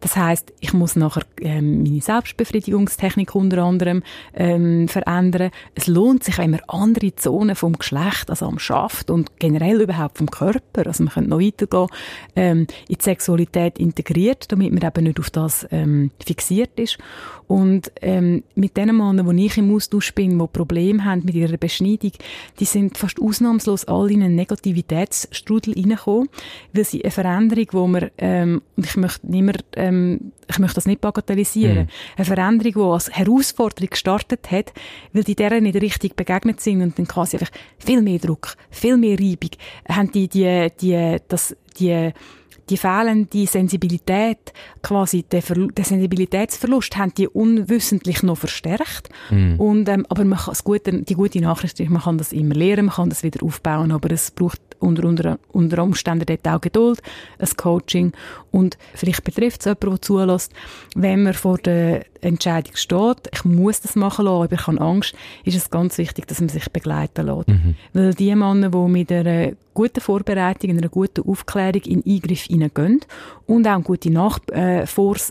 Das 0.00 0.16
heißt, 0.16 0.52
ich 0.60 0.72
muss 0.72 0.94
nachher 0.94 1.22
ähm, 1.40 1.82
meine 1.82 2.00
Selbstbefriedigungstechnik 2.00 3.34
unter 3.34 3.64
anderem 3.64 4.02
ähm, 4.34 4.88
verändern. 4.88 5.50
Es 5.74 5.86
lohnt 5.86 6.22
sich, 6.22 6.36
wenn 6.38 6.50
man 6.50 6.60
andere 6.68 7.14
Zonen 7.16 7.56
vom 7.56 7.78
Geschlecht, 7.78 8.28
also 8.28 8.46
am 8.46 8.58
Schaft 8.58 9.10
und 9.10 9.38
generell 9.38 9.80
überhaupt 9.80 10.18
vom 10.18 10.30
Körper, 10.30 10.86
also 10.86 11.02
man 11.02 11.12
könnte 11.12 11.30
noch 11.30 11.40
weitergehen, 11.40 11.88
ähm, 12.36 12.66
in 12.88 12.96
die 12.98 13.02
Sexualität 13.02 13.78
integriert, 13.78 14.52
damit 14.52 14.72
man 14.72 14.86
eben 14.86 15.04
nicht 15.04 15.18
auf 15.18 15.30
das 15.30 15.66
ähm, 15.70 16.10
fixiert 16.24 16.78
ist. 16.78 16.98
Und 17.46 17.92
ähm, 18.02 18.42
mit 18.54 18.76
den 18.76 18.96
Männern, 18.96 19.26
wo 19.26 19.30
ich 19.30 19.56
im 19.56 19.74
Austausch 19.74 20.14
bin, 20.14 20.38
die 20.38 20.46
Probleme 20.48 21.04
haben 21.04 21.22
mit 21.24 21.34
ihrer 21.34 21.56
Beschneidung, 21.56 22.12
die 22.58 22.64
sind 22.64 22.95
fast 22.96 23.20
ausnahmslos 23.20 23.84
alle 23.86 24.12
in 24.12 24.22
einen 24.22 24.34
Negativitätsstrudel 24.34 25.74
reingekommen, 25.74 26.28
weil 26.72 26.84
sie 26.84 27.02
eine 27.04 27.10
Veränderung, 27.10 27.66
wo 27.72 27.86
man, 27.86 28.10
ähm, 28.18 28.62
und 28.76 28.86
ich 28.86 28.96
möchte 28.96 29.30
nicht 29.30 29.42
mehr, 29.42 29.56
ähm, 29.76 30.32
ich 30.48 30.58
möchte 30.58 30.76
das 30.76 30.86
nicht 30.86 31.00
bagatellisieren, 31.00 31.84
mhm. 31.84 31.88
eine 32.16 32.24
Veränderung, 32.24 32.72
die 32.72 32.92
als 32.92 33.10
Herausforderung 33.10 33.90
gestartet 33.90 34.50
hat, 34.50 34.72
weil 35.12 35.24
die 35.24 35.34
deren 35.34 35.64
nicht 35.64 35.80
richtig 35.80 36.16
begegnet 36.16 36.60
sind 36.60 36.82
und 36.82 36.98
dann 36.98 37.08
quasi 37.08 37.36
einfach 37.36 37.52
viel 37.78 38.02
mehr 38.02 38.18
Druck, 38.18 38.56
viel 38.70 38.96
mehr 38.96 39.18
Reibung, 39.18 39.50
haben 39.88 40.10
die, 40.12 40.28
die, 40.28 40.68
die, 40.80 41.16
das, 41.28 41.56
die, 41.78 42.12
die 42.68 42.76
fehlende 42.76 43.46
Sensibilität, 43.46 44.52
quasi 44.82 45.22
der, 45.22 45.42
der 45.42 45.84
Sensibilitätsverlust, 45.84 46.96
haben 46.96 47.14
die 47.14 47.28
unwissentlich 47.28 48.22
noch 48.22 48.38
verstärkt. 48.38 49.08
Mm. 49.30 49.60
Und, 49.60 49.88
ähm, 49.88 50.06
aber 50.08 50.24
man 50.24 50.38
kann, 50.38 50.52
das 50.52 50.64
gute, 50.64 51.02
die 51.02 51.14
gute 51.14 51.40
Nachricht 51.40 51.78
ist, 51.80 51.90
man 51.90 52.02
kann 52.02 52.18
das 52.18 52.32
immer 52.32 52.54
lernen, 52.54 52.86
man 52.86 52.94
kann 52.94 53.08
das 53.08 53.22
wieder 53.22 53.44
aufbauen, 53.44 53.92
aber 53.92 54.10
es 54.10 54.30
braucht 54.30 54.60
unter, 54.80 55.04
unter, 55.04 55.38
unter 55.52 55.82
Umständen 55.82 56.26
dort 56.26 56.46
auch 56.48 56.60
Geduld, 56.60 57.00
ein 57.38 57.48
Coaching 57.56 58.12
und 58.50 58.78
vielleicht 58.94 59.24
betrifft 59.24 59.60
es 59.60 59.66
jemanden, 59.66 59.90
der 59.90 60.02
zulässt, 60.02 60.52
wenn 60.94 61.24
man 61.24 61.34
vor 61.34 61.58
der 61.58 62.04
Entscheidung 62.20 62.76
steht, 62.76 63.28
ich 63.32 63.44
muss 63.44 63.80
das 63.80 63.96
machen 63.96 64.24
lassen, 64.24 64.42
aber 64.42 64.52
ich 64.52 64.66
habe 64.66 64.80
Angst, 64.80 65.14
ist 65.44 65.56
es 65.56 65.70
ganz 65.70 65.98
wichtig, 65.98 66.26
dass 66.26 66.40
man 66.40 66.48
sich 66.48 66.70
begleiten 66.70 67.26
lässt. 67.26 67.48
Mhm. 67.48 67.74
Weil 67.92 68.14
die 68.14 68.34
Männer, 68.34 68.70
die 68.70 68.88
mit 68.88 69.12
einer 69.12 69.52
guten 69.74 70.00
Vorbereitung, 70.00 70.70
einer 70.70 70.88
guten 70.88 71.28
Aufklärung 71.28 71.82
in 71.82 72.02
Eingriff 72.06 72.44
hineingehen 72.44 73.00
und 73.46 73.66
auch 73.66 73.72
eine 73.72 73.82
gute 73.82 74.10
Nach 74.10 74.38
äh, 74.52 74.86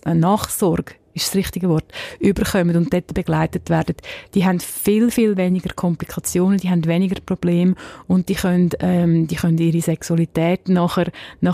äh, 0.06 0.14
Nachsorge 0.14 0.94
ist 1.16 1.28
das 1.28 1.36
richtige 1.36 1.70
Wort, 1.70 1.86
überkommen 2.20 2.76
und 2.76 2.94
dort 2.94 3.14
begleitet 3.14 3.70
werden, 3.70 3.96
die 4.34 4.46
haben 4.46 4.60
viel, 4.60 5.10
viel 5.10 5.38
weniger 5.38 5.74
Komplikationen, 5.74 6.60
die 6.60 6.70
haben 6.70 6.86
weniger 6.86 7.20
Probleme 7.26 7.76
und 8.08 8.30
die 8.30 8.36
können, 8.36 8.70
ähm, 8.80 9.28
die 9.28 9.36
können 9.36 9.58
ihre 9.58 9.82
Sexualität 9.82 10.70
nach 10.70 10.98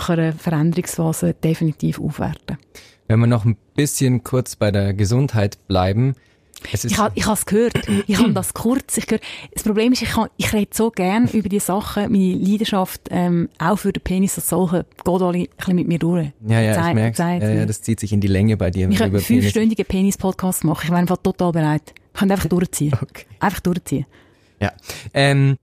einer 0.08 0.32
Veränderungsphase 0.32 1.34
definitiv 1.34 2.00
aufwerten. 2.00 2.58
Wenn 3.08 3.20
wir 3.20 3.26
noch 3.26 3.44
ein 3.44 3.56
bisschen 3.74 4.24
kurz 4.24 4.56
bei 4.56 4.70
der 4.70 4.94
Gesundheit 4.94 5.58
bleiben, 5.68 6.14
ich 6.72 6.98
habe 6.98 7.12
ich 7.14 7.26
es 7.26 7.46
gehört. 7.46 7.74
Ich 8.06 8.18
habe 8.18 8.32
das 8.32 8.54
kurz. 8.54 8.96
Ich. 8.98 9.06
Das 9.06 9.62
Problem 9.62 9.92
ist, 9.92 10.02
ich, 10.02 10.10
kann, 10.10 10.28
ich 10.36 10.52
rede 10.52 10.70
so 10.72 10.90
gern 10.90 11.28
über 11.28 11.48
die 11.48 11.58
Sachen. 11.58 12.10
Meine 12.10 12.34
Leidenschaft, 12.34 13.02
ähm, 13.10 13.48
auch 13.58 13.76
für 13.76 13.92
den 13.92 14.02
Penis 14.02 14.36
als 14.36 14.48
solche, 14.48 14.86
geht 15.04 15.22
alle 15.22 15.38
ein 15.38 15.46
bisschen 15.56 15.74
mit 15.76 15.88
mir 15.88 15.98
durch. 15.98 16.28
Ja, 16.46 16.60
ja, 16.60 16.74
Zeit, 16.74 16.88
ich 16.88 16.94
merke 16.94 17.22
ja, 17.22 17.52
ja, 17.54 17.66
das 17.66 17.82
zieht 17.82 18.00
sich 18.00 18.12
in 18.12 18.20
die 18.20 18.28
Länge 18.28 18.56
bei 18.56 18.70
dir. 18.70 18.88
Ich 18.88 18.98
könnte 18.98 19.16
einen 19.16 19.24
fünfstündigen 19.24 19.84
Penis-Podcast 19.84 20.64
machen. 20.64 20.82
Ich 20.84 20.90
wäre 20.90 21.00
einfach 21.00 21.18
total 21.18 21.52
bereit. 21.52 21.94
Ich 22.12 22.18
könnte 22.18 22.34
einfach 22.34 22.48
durchziehen. 22.48 22.92
Okay. 23.02 23.24
Einfach 23.40 23.60
durchziehen. 23.60 24.06
Ja. 24.60 24.72
Ähm, 25.12 25.56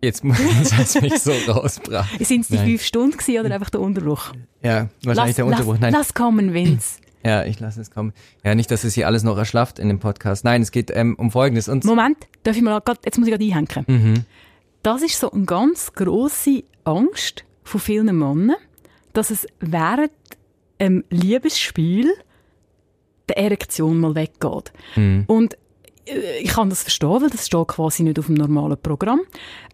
Jetzt 0.00 0.22
muss 0.22 0.38
ich 0.94 1.02
mich 1.02 1.18
so 1.18 1.32
rausbrachen. 1.48 2.24
Sind 2.24 2.42
es 2.42 2.48
die 2.48 2.54
Nein. 2.54 2.66
fünf 2.66 2.84
Stunden 2.84 3.16
gewesen, 3.16 3.44
oder 3.44 3.54
einfach 3.54 3.70
der 3.70 3.80
Unterbruch? 3.80 4.32
Ja, 4.62 4.88
wahrscheinlich 5.02 5.16
lass, 5.16 5.36
der 5.36 5.46
Unterbruch. 5.46 5.76
Nein. 5.80 5.92
Lass 5.92 6.14
kommen, 6.14 6.54
Vince. 6.54 7.00
Ja, 7.24 7.44
ich 7.44 7.58
lasse 7.60 7.80
es 7.80 7.90
kommen. 7.90 8.12
Ja, 8.44 8.54
nicht, 8.54 8.70
dass 8.70 8.84
es 8.84 8.94
hier 8.94 9.06
alles 9.06 9.22
noch 9.22 9.36
erschlafft 9.36 9.78
in 9.78 9.88
dem 9.88 9.98
Podcast. 9.98 10.44
Nein, 10.44 10.62
es 10.62 10.70
geht 10.70 10.90
ähm, 10.94 11.14
um 11.16 11.30
Folgendes. 11.30 11.68
Und 11.68 11.84
Moment, 11.84 12.16
darf 12.44 12.56
ich 12.56 12.62
mal 12.62 12.80
grad, 12.80 13.04
jetzt 13.04 13.18
muss 13.18 13.28
ich 13.28 13.34
gerade 13.34 13.44
einhängen. 13.44 13.84
Mhm. 13.86 14.24
Das 14.82 15.02
ist 15.02 15.18
so 15.18 15.30
eine 15.30 15.44
ganz 15.44 15.92
grosse 15.92 16.62
Angst 16.84 17.44
von 17.64 17.80
vielen 17.80 18.18
Männern, 18.18 18.56
dass 19.12 19.30
es 19.30 19.46
während 19.60 20.12
einem 20.78 21.04
Liebesspiel 21.10 22.12
der 23.28 23.38
Erektion 23.38 23.98
mal 23.98 24.14
weggeht. 24.14 24.72
Mhm. 24.96 25.24
Und 25.26 25.54
äh, 26.06 26.38
ich 26.40 26.50
kann 26.50 26.70
das 26.70 26.82
verstehen, 26.82 27.20
weil 27.20 27.30
das 27.30 27.46
steht 27.46 27.68
quasi 27.68 28.02
nicht 28.02 28.18
auf 28.18 28.26
dem 28.26 28.36
normalen 28.36 28.78
Programm. 28.80 29.20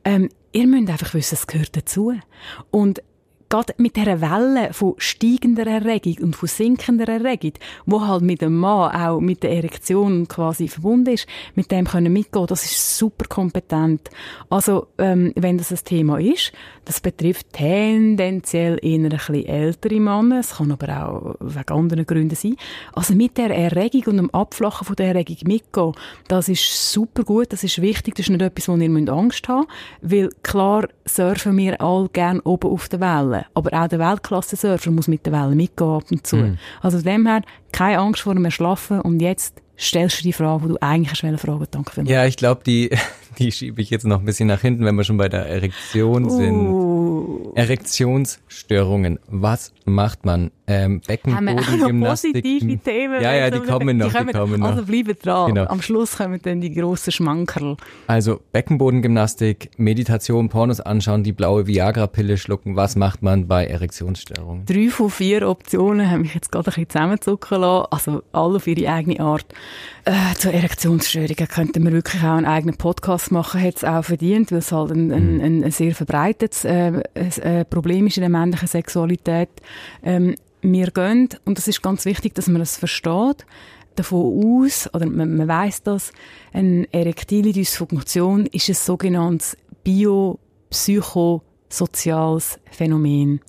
Ähm, 0.05 0.29
ihr 0.53 0.67
müsst 0.67 0.91
einfach 0.91 1.15
wissen, 1.15 1.35
es 1.35 1.47
gehört 1.47 1.77
dazu. 1.77 2.15
Und 2.71 3.03
gerade 3.49 3.75
mit 3.79 3.97
dieser 3.97 4.21
Welle 4.21 4.73
von 4.73 4.95
steigender 4.99 5.67
Erregung 5.67 6.17
und 6.23 6.37
von 6.37 6.49
sinkender 6.49 7.09
Erregung, 7.09 7.53
wo 7.87 8.07
halt 8.07 8.23
mit 8.23 8.41
dem 8.41 8.57
Mann 8.57 8.95
auch 8.95 9.21
mit 9.21 9.43
der 9.43 9.53
Erektion 9.53 10.27
quasi 10.29 10.69
verbunden 10.69 11.15
ist, 11.15 11.27
mit 11.55 11.71
dem 11.71 11.87
können 11.87 12.13
mitgehen, 12.13 12.47
das 12.47 12.65
ist 12.65 12.99
super 12.99 13.27
kompetent. 13.29 14.11
Also, 14.51 14.89
ähm, 14.99 15.33
wenn 15.37 15.59
das 15.59 15.71
ein 15.71 15.79
Thema 15.85 16.19
ist, 16.19 16.53
das 16.85 17.01
betrifft 17.01 17.53
tendenziell 17.53 18.79
eher 18.83 18.99
ein 18.99 19.09
bisschen 19.09 19.47
ältere 19.47 20.01
Männer, 20.01 20.41
es 20.41 20.57
kann 20.57 20.73
aber 20.73 21.07
auch 21.07 21.35
wegen 21.41 21.73
anderen 21.73 22.07
Gründen 22.07 22.37
sein. 22.37 22.57
Also 22.93 23.15
mit 23.15 23.39
der 23.39 23.51
Erregung 23.51 24.05
und 24.07 24.17
dem 24.19 24.31
Abflachen 24.31 24.87
von 24.87 24.97
der 24.97 25.09
Erregung 25.09 25.39
mitgehen, 25.45 25.93
das 26.29 26.49
ist 26.49 26.93
super 26.93 27.25
gut, 27.25 27.53
das 27.53 27.65
ist 27.65 27.81
wichtig, 27.81 28.15
das 28.15 28.27
ist 28.27 28.31
nicht 28.31 28.43
etwas, 28.43 28.69
wo 28.69 28.77
ihr 28.77 29.13
Angst 29.13 29.49
haben 29.49 29.67
müsst, 29.67 30.13
weil 30.13 30.31
klar 30.43 30.89
surfen 31.05 31.57
wir 31.57 31.81
all 31.81 32.09
gern 32.13 32.41
oben 32.41 32.71
auf 32.71 32.89
der 32.89 33.01
Welle 33.01 33.34
aber 33.55 33.73
auch 33.73 33.89
der 33.89 33.99
Weltklasse-Surfer 33.99 34.91
muss 34.91 35.09
mit 35.09 35.25
der 35.27 35.33
Welle 35.33 35.55
mitgehen 35.55 35.91
ab 35.91 36.05
und 36.11 36.27
zu. 36.27 36.37
Mm. 36.37 36.59
Also 36.83 36.99
von 36.99 37.05
dem 37.05 37.27
her, 37.27 37.43
keine 37.73 37.99
Angst 37.99 38.23
vor 38.23 38.35
dem 38.35 38.45
Erschlafen 38.45 39.01
und 39.01 39.21
jetzt 39.21 39.61
stellst 39.79 40.21
du 40.21 40.23
die 40.23 40.33
Frage, 40.33 40.63
die 40.63 40.69
du 40.69 40.77
eigentlich 40.81 41.19
fragen 41.19 41.67
Danke 41.71 41.93
vielmals. 41.93 42.13
Ja, 42.13 42.25
ich 42.27 42.37
glaube, 42.37 42.63
die, 42.65 42.91
die 43.39 43.53
schiebe 43.53 43.81
ich 43.83 43.91
jetzt 43.91 44.07
noch 44.07 44.21
ein 44.21 44.25
bisschen 44.25 44.49
nach 44.49 44.61
hinten, 44.61 44.85
wenn 44.85 44.95
wir 44.95 45.05
schon 45.05 45.17
bei 45.17 45.29
der 45.29 45.47
Erektion 45.47 46.31
sind. 46.31 46.55
Uh. 46.55 47.53
Erektionsstörungen. 47.55 49.19
Was 49.29 49.73
macht 49.85 50.25
man? 50.25 50.51
Ähm, 50.67 51.01
Beckenbodengymnastik. 51.07 52.33
positive 52.33 52.79
Themen. 52.79 53.23
Ja, 53.23 53.35
ja, 53.35 53.51
die 53.51 53.61
kommen 53.61 53.99
noch, 53.99 54.09
die, 54.09 54.13
kommen, 54.13 54.29
die 54.29 54.33
kommen 54.33 54.61
noch. 54.61 54.71
Also 54.71 54.85
bleiben 54.85 55.15
dran. 55.23 55.55
Genau. 55.55 55.67
Am 55.67 55.83
Schluss 55.83 56.17
kommen 56.17 56.41
dann 56.43 56.61
die 56.61 56.73
grossen 56.73 57.13
Schmankerl. 57.13 57.77
Also 58.07 58.41
Beckenbodengymnastik, 58.53 59.71
Meditation, 59.77 60.49
Pornos 60.49 60.81
anschauen, 60.81 61.23
die 61.23 61.33
blaue 61.33 61.67
Viagra-Pille 61.67 62.39
schlucken. 62.39 62.77
Was 62.77 62.97
macht 62.97 63.23
man 63.23 63.47
bei 63.47 63.67
Erektionsstörungen? 63.67 64.65
Drei 64.65 64.89
von 64.89 65.11
vier 65.11 65.49
Optionen 65.49 66.11
haben 66.11 66.23
mich 66.23 66.35
jetzt 66.35 66.51
gerade 66.51 66.71
ein 66.71 66.73
bisschen 66.73 66.89
zusammenzucken 66.89 67.61
lassen. 67.61 67.87
Also 67.91 68.23
alle 68.33 68.57
auf 68.57 68.67
ihre 68.67 68.91
eigene 68.91 69.21
Art. 69.21 69.47
Äh, 70.07 70.35
zu 70.35 70.53
Erektionsstörungen 70.53 71.49
könnten 71.49 71.83
wir 71.83 71.93
wirklich 71.93 72.23
auch 72.23 72.37
einen 72.37 72.45
eigenen 72.45 72.77
Podcast 72.77 73.33
machen, 73.33 73.63
hat 73.63 73.77
es 73.77 73.85
auch 73.85 74.05
verdient, 74.05 74.53
weil 74.53 74.59
es 74.59 74.71
halt 74.71 74.91
ein, 74.91 75.11
ein, 75.11 75.41
ein, 75.41 75.65
ein 75.65 75.71
sehr 75.71 75.95
verbreitetes 75.95 76.67
äh, 76.67 77.01
äh, 77.15 77.65
Problem 77.65 78.07
ist 78.07 78.19
in 78.19 78.21
der 78.21 78.29
männlichen 78.29 78.69
Sexualität. 78.69 79.49
Ähm, 80.03 80.35
wir 80.61 80.89
gehen, 80.89 81.31
und 81.47 81.57
das 81.57 81.69
ist 81.69 81.81
ganz 81.81 82.05
wichtig, 82.05 82.35
dass 82.35 82.49
man 82.49 82.61
es 82.61 82.73
das 82.73 82.81
versteht, 82.81 83.47
davon 83.97 84.65
aus, 84.65 84.91
oder 84.93 85.07
man, 85.07 85.37
man 85.37 85.49
weiß 85.49 85.85
das, 85.85 86.13
eine 86.53 86.87
erektile 86.93 87.53
Dysfunktion 87.53 88.45
ist 88.47 88.69
ein 88.69 88.75
sogenanntes 88.75 89.57
biopsychosoziales 89.85 92.59
Phänomen. 92.71 93.41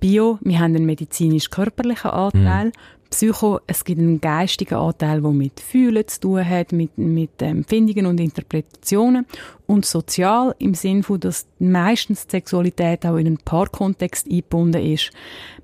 Bio, 0.00 0.38
wir 0.40 0.60
haben 0.60 0.76
einen 0.76 0.86
medizinisch-körperlichen 0.86 2.10
Anteil, 2.10 2.68
mhm. 2.68 2.72
Psycho, 3.10 3.60
es 3.66 3.84
gibt 3.84 4.00
einen 4.00 4.20
geistigen 4.20 4.76
Anteil, 4.76 5.20
der 5.20 5.30
mit 5.32 5.58
Fühlen 5.58 6.06
zu 6.06 6.20
tun 6.20 6.48
hat, 6.48 6.72
mit, 6.72 6.96
mit 6.96 7.42
Empfindungen 7.42 8.06
und 8.06 8.20
Interpretationen. 8.20 9.26
Und 9.66 9.84
sozial 9.84 10.54
im 10.58 10.74
Sinne 10.74 11.02
von, 11.02 11.18
dass 11.18 11.46
meistens 11.58 12.26
die 12.26 12.30
Sexualität 12.32 13.04
auch 13.04 13.16
in 13.16 13.26
einen 13.26 13.38
Paarkontext 13.38 14.26
eingebunden 14.28 14.82
ist. 14.82 15.10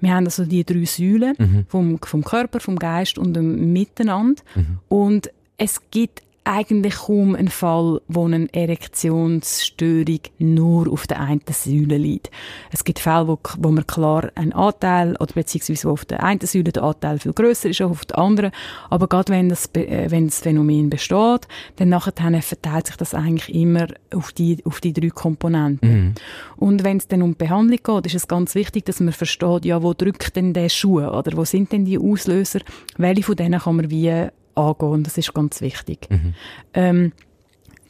Wir 0.01 0.15
haben 0.15 0.27
also 0.27 0.45
die 0.45 0.65
drei 0.65 0.85
Säulen 0.85 1.35
mhm. 1.39 1.67
vom, 1.69 1.99
vom 2.03 2.25
Körper, 2.25 2.61
vom 2.61 2.79
Geist 2.79 3.17
und 3.17 3.35
dem 3.35 3.73
Miteinander. 3.73 4.43
Mhm. 4.55 4.79
Und 4.89 5.31
es 5.57 5.81
gibt 5.91 6.23
eigentlich 6.47 6.95
kaum 6.95 7.35
ein 7.35 7.49
Fall, 7.49 8.01
wo 8.09 8.25
eine 8.25 8.49
Erektionsstörung 8.53 10.21
nur 10.39 10.93
auf 10.93 11.07
der 11.07 11.21
einen 11.21 11.43
Säule 11.51 11.99
liegt. 11.99 12.31
Es 12.71 12.85
gibt 12.85 13.01
Fälle, 13.01 13.29
wo, 13.29 13.39
wo 13.59 13.71
man 13.71 13.87
klar 13.87 14.31
einen 14.37 14.53
Anteil, 14.53 15.17
oder 15.17 15.35
beziehungsweise 15.35 15.89
wo 15.89 15.93
auf 15.93 16.05
der 16.05 16.23
einen 16.23 16.41
Säule 16.41 16.73
der 16.73 16.85
Anteil 16.85 17.19
viel 17.19 17.33
größer 17.33 17.71
ist 17.71 17.81
als 17.81 17.91
auf 17.91 18.05
der 18.05 18.19
anderen. 18.19 18.53
Aber 18.91 19.09
gerade 19.09 19.33
wenn 19.33 19.49
das, 19.49 19.69
äh, 19.75 20.11
wenn 20.11 20.27
das 20.27 20.41
Phänomen 20.41 20.89
besteht, 20.89 21.49
dann 21.77 21.89
nachher 21.89 22.43
verteilt 22.43 22.87
sich 22.87 22.97
das 22.97 23.15
eigentlich 23.15 23.55
immer 23.55 23.89
auf 24.15 24.33
die, 24.33 24.59
auf 24.65 24.81
die 24.81 24.93
drei 24.93 25.11
Komponenten. 25.11 25.91
Mhm. 25.91 26.15
Und 26.57 26.85
wenn 26.85 26.99
es 26.99 27.09
dann 27.09 27.23
um 27.23 27.33
die 27.33 27.45
Behandlung 27.45 27.81
geht, 27.83 28.07
ist 28.07 28.15
es 28.15 28.29
ganz 28.29 28.55
wichtig, 28.55 28.85
dass 28.87 29.01
man 29.01 29.13
versteht, 29.13 29.65
ja, 29.65 29.83
wo 29.83 29.95
drückt 29.95 30.37
denn 30.37 30.53
der 30.53 30.69
Schuh, 30.69 31.01
oder 31.01 31.37
wo 31.37 31.45
sind 31.45 31.73
denn 31.73 31.85
die 31.85 31.99
Auslöser? 31.99 32.61
Welche 32.97 33.25
von 33.25 33.37
denen 33.37 33.61
kann 33.61 33.77
man 33.77 33.91
wie 33.91 34.29
angehen. 34.57 35.05
Das 35.05 35.19
ist 35.19 35.35
ganz 35.35 35.61
wichtig. 35.61 36.09
Mhm. 36.11 36.35
Ähm, 36.75 37.13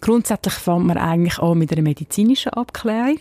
Grundsätzlich 0.00 0.54
fängt 0.54 0.84
man 0.84 0.98
eigentlich 0.98 1.38
an 1.38 1.58
mit 1.58 1.72
einer 1.72 1.82
medizinischen 1.82 2.52
Abklärung. 2.52 3.18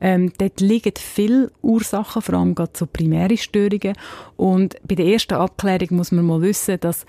Ähm, 0.00 0.32
dort 0.38 0.60
liegen 0.60 0.92
viele 0.96 1.50
Ursachen, 1.62 2.22
vor 2.22 2.34
allem 2.34 2.54
gerade 2.54 2.72
so 2.74 2.86
primäre 2.86 3.36
Störungen. 3.36 3.94
Und 4.36 4.76
bei 4.86 4.94
der 4.94 5.06
ersten 5.06 5.34
Abklärung 5.34 5.96
muss 5.96 6.12
man 6.12 6.26
mal 6.26 6.42
wissen, 6.42 6.78
dass 6.80 7.06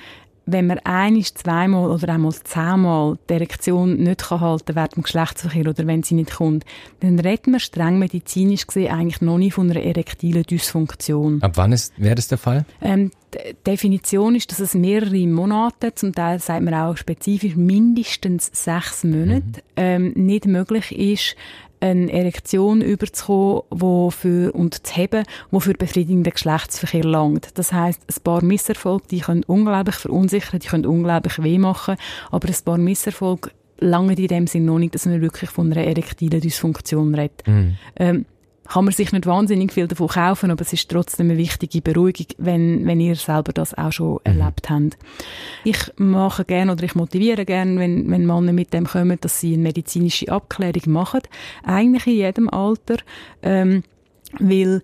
wenn 0.51 0.67
man 0.67 0.79
ein, 0.83 1.21
zweimal 1.23 1.89
oder 1.89 2.13
einmal 2.13 2.33
zehnmal 2.33 3.17
die 3.29 3.33
Erektion 3.33 3.97
nicht 3.97 4.27
kann 4.27 4.41
halten 4.41 4.75
während 4.75 4.95
dem 4.95 5.03
Geschlechtsverkehr 5.03 5.67
oder 5.67 5.87
wenn 5.87 6.03
sie 6.03 6.15
nicht 6.15 6.31
kommt, 6.31 6.65
dann 6.99 7.19
reden 7.19 7.51
wir 7.51 7.59
streng 7.59 7.99
medizinisch 7.99 8.67
gesehen 8.67 8.91
eigentlich 8.91 9.21
noch 9.21 9.37
nicht 9.37 9.53
von 9.53 9.69
einer 9.69 9.81
erektilen 9.81 10.43
Dysfunktion. 10.43 11.41
Ab 11.41 11.53
wann 11.55 11.75
wäre 11.97 12.15
das 12.15 12.27
der 12.27 12.37
Fall? 12.37 12.65
Ähm, 12.81 13.11
die 13.33 13.55
Definition 13.65 14.35
ist, 14.35 14.51
dass 14.51 14.59
es 14.59 14.73
mehrere 14.73 15.27
Monate, 15.27 15.93
zum 15.93 16.13
Teil 16.13 16.39
sagt 16.39 16.63
man 16.63 16.73
auch 16.73 16.97
spezifisch 16.97 17.55
mindestens 17.55 18.49
sechs 18.53 19.03
Monate, 19.03 19.41
mhm. 19.45 19.53
ähm, 19.75 20.13
nicht 20.15 20.45
möglich 20.45 20.91
ist, 20.97 21.35
eine 21.81 22.11
Erektion 22.11 22.81
überzukommen 22.81 23.63
wo 23.69 24.09
für, 24.09 24.51
und 24.53 24.85
zu 24.85 24.95
haben, 24.95 25.23
die 25.51 25.59
für 25.59 25.73
befriedigenden 25.73 26.33
Geschlechtsverkehr 26.33 27.03
langt. 27.03 27.57
Das 27.57 27.71
heißt, 27.71 28.01
ein 28.07 28.23
paar 28.23 28.43
Misserfolge, 28.43 29.05
die 29.11 29.19
können 29.19 29.43
unglaublich 29.43 29.95
verunsichern, 29.95 30.59
die 30.59 30.67
können 30.67 30.85
unglaublich 30.85 31.41
weh 31.41 31.57
machen, 31.57 31.95
aber 32.31 32.47
ein 32.47 32.55
paar 32.65 32.77
Misserfolge 32.77 33.51
lange 33.79 34.13
in 34.13 34.27
dem 34.27 34.47
Sinne 34.47 34.65
noch 34.65 34.79
nicht, 34.79 34.95
dass 34.95 35.05
man 35.05 35.21
wirklich 35.21 35.49
von 35.49 35.71
einer 35.71 35.85
erektilen 35.85 36.41
Dysfunktion 36.41 37.15
redet. 37.15 37.47
Mhm. 37.47 37.77
Ähm, 37.95 38.25
kann 38.69 38.85
man 38.85 38.93
sich 38.93 39.11
nicht 39.11 39.25
wahnsinnig 39.25 39.73
viel 39.73 39.87
davon 39.87 40.07
kaufen, 40.07 40.51
aber 40.51 40.61
es 40.61 40.71
ist 40.73 40.89
trotzdem 40.89 41.29
eine 41.29 41.39
wichtige 41.39 41.81
Beruhigung, 41.81 42.27
wenn, 42.37 42.85
wenn 42.85 42.99
ihr 42.99 43.15
selber 43.15 43.51
das 43.51 43.73
auch 43.73 43.91
schon 43.91 44.13
mhm. 44.13 44.19
erlebt 44.23 44.69
habt. 44.69 44.97
Ich 45.63 45.91
mache 45.97 46.45
gerne 46.45 46.71
oder 46.71 46.83
ich 46.83 46.95
motiviere 46.95 47.45
gerne, 47.45 47.79
wenn, 47.79 48.09
wenn 48.11 48.27
Männer 48.27 48.53
mit 48.53 48.71
dem 48.73 48.85
kommen, 48.85 49.17
dass 49.19 49.39
sie 49.39 49.53
eine 49.53 49.63
medizinische 49.63 50.31
Abklärung 50.31 50.93
machen. 50.93 51.21
Eigentlich 51.63 52.05
in 52.05 52.13
jedem 52.13 52.49
Alter. 52.49 52.97
Ähm, 53.41 53.83
weil 54.37 54.81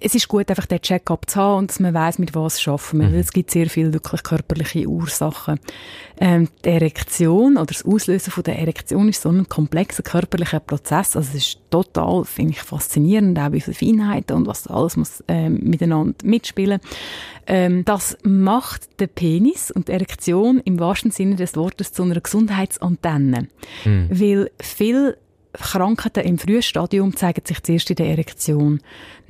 es 0.00 0.14
ist 0.14 0.28
gut, 0.28 0.48
einfach 0.50 0.66
den 0.66 0.80
Check-up 0.80 1.28
zu 1.30 1.40
haben 1.40 1.58
und 1.58 1.70
dass 1.70 1.80
man 1.80 1.94
weiß, 1.94 2.18
mit 2.18 2.34
was 2.34 2.60
schaffen 2.60 3.00
wir. 3.00 3.08
Mhm. 3.08 3.14
Es 3.14 3.32
gibt 3.32 3.50
sehr 3.50 3.70
viele 3.70 3.92
wirklich 3.92 4.22
körperliche 4.22 4.86
Ursachen. 4.86 5.60
Ähm, 6.20 6.48
die 6.64 6.70
Erektion 6.70 7.56
oder 7.56 7.66
das 7.66 7.84
Auslösen 7.84 8.32
von 8.32 8.42
der 8.42 8.58
Erektion 8.58 9.08
ist 9.08 9.22
so 9.22 9.30
ein 9.30 9.48
komplexer 9.48 10.02
körperlicher 10.02 10.60
Prozess. 10.60 11.16
Also 11.16 11.30
es 11.30 11.34
ist 11.34 11.60
total, 11.70 12.24
finde 12.24 12.52
ich, 12.52 12.60
faszinierend, 12.60 13.38
auch 13.38 13.52
wie 13.52 13.60
viele 13.60 13.76
Feinheiten 13.76 14.36
und 14.36 14.46
was 14.46 14.66
alles 14.66 14.96
muss 14.96 15.22
ähm, 15.28 15.60
miteinander 15.62 16.14
mitspielen. 16.24 16.80
Ähm, 17.46 17.84
das 17.84 18.18
macht 18.24 19.00
den 19.00 19.08
Penis 19.08 19.70
und 19.70 19.88
die 19.88 19.92
Erektion 19.92 20.60
im 20.64 20.80
wahrsten 20.80 21.12
Sinne 21.12 21.36
des 21.36 21.56
Wortes 21.56 21.92
zu 21.92 22.02
einer 22.02 22.20
Gesundheitsantenne. 22.20 23.48
Mhm. 23.84 24.08
Weil 24.10 24.50
viel 24.60 25.16
Krankheiten 25.52 26.24
im 26.24 26.38
Frühstadium 26.38 27.16
zeigen 27.16 27.42
sich 27.44 27.62
zuerst 27.62 27.90
in 27.90 27.96
der 27.96 28.08
Erektion. 28.08 28.80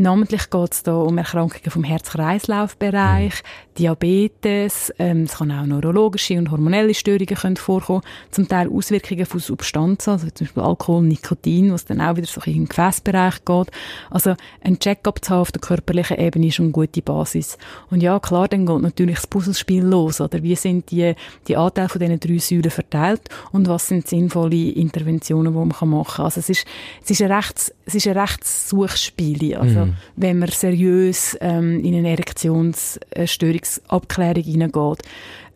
Namentlich 0.00 0.48
geht 0.48 0.72
es 0.72 0.82
um 0.86 1.18
Erkrankungen 1.18 1.70
vom 1.70 1.82
Herz-Kreislauf-Bereich, 1.82 3.34
mhm. 3.34 3.74
Diabetes, 3.78 4.92
ähm, 4.98 5.24
es 5.24 5.38
kann 5.38 5.50
auch 5.50 5.66
neurologische 5.66 6.38
und 6.38 6.52
hormonelle 6.52 6.94
Störungen 6.94 7.26
können 7.26 7.56
vorkommen, 7.56 8.02
zum 8.30 8.46
Teil 8.46 8.68
Auswirkungen 8.70 9.26
von 9.26 9.40
Substanzen, 9.40 10.10
also 10.10 10.28
zum 10.30 10.46
Beispiel 10.46 10.62
Alkohol, 10.62 11.02
Nikotin, 11.02 11.72
was 11.72 11.84
dann 11.84 12.00
auch 12.00 12.16
wieder 12.16 12.28
so 12.28 12.40
in 12.42 12.54
den 12.54 12.68
Gefäßbereich 12.68 13.44
geht. 13.44 13.70
Also 14.10 14.36
ein 14.62 14.78
Check-up 14.78 15.24
zu 15.24 15.32
haben 15.32 15.40
auf 15.40 15.52
der 15.52 15.60
körperlichen 15.60 16.18
Ebene 16.18 16.46
ist 16.46 16.60
eine 16.60 16.70
gute 16.70 17.02
Basis. 17.02 17.58
Und 17.90 18.00
ja, 18.00 18.20
klar, 18.20 18.46
dann 18.46 18.66
geht 18.66 18.82
natürlich 18.82 19.16
das 19.16 19.26
Puzzlespiel 19.26 19.82
los, 19.82 20.20
oder 20.20 20.42
wie 20.44 20.54
sind 20.54 20.92
die, 20.92 21.14
die 21.48 21.56
Anteile 21.56 21.88
von 21.88 22.00
diesen 22.00 22.20
drei 22.20 22.38
Säulen 22.38 22.70
verteilt 22.70 23.22
und 23.50 23.66
was 23.66 23.88
sind 23.88 24.06
sinnvolle 24.06 24.70
Interventionen, 24.70 25.52
die 25.52 25.58
man 25.58 25.68
machen 25.68 26.04
kann. 26.06 26.24
Also 26.24 26.38
es 26.38 26.50
ist, 26.50 26.66
es 27.02 27.10
ist 27.10 27.22
ein 27.22 27.32
rechts, 27.32 27.72
es 27.84 27.96
ist 27.96 28.06
ein 28.06 28.16
rechts 28.16 28.68
Suchspiel, 28.68 29.56
also 29.56 29.86
mhm. 29.86 29.87
Wenn 30.16 30.38
man 30.38 30.48
seriös 30.50 31.36
ähm, 31.40 31.82
in 31.84 31.96
eine 31.96 32.10
Erektionsstörungsabklärung 32.10 34.42
hineingeht. 34.42 35.02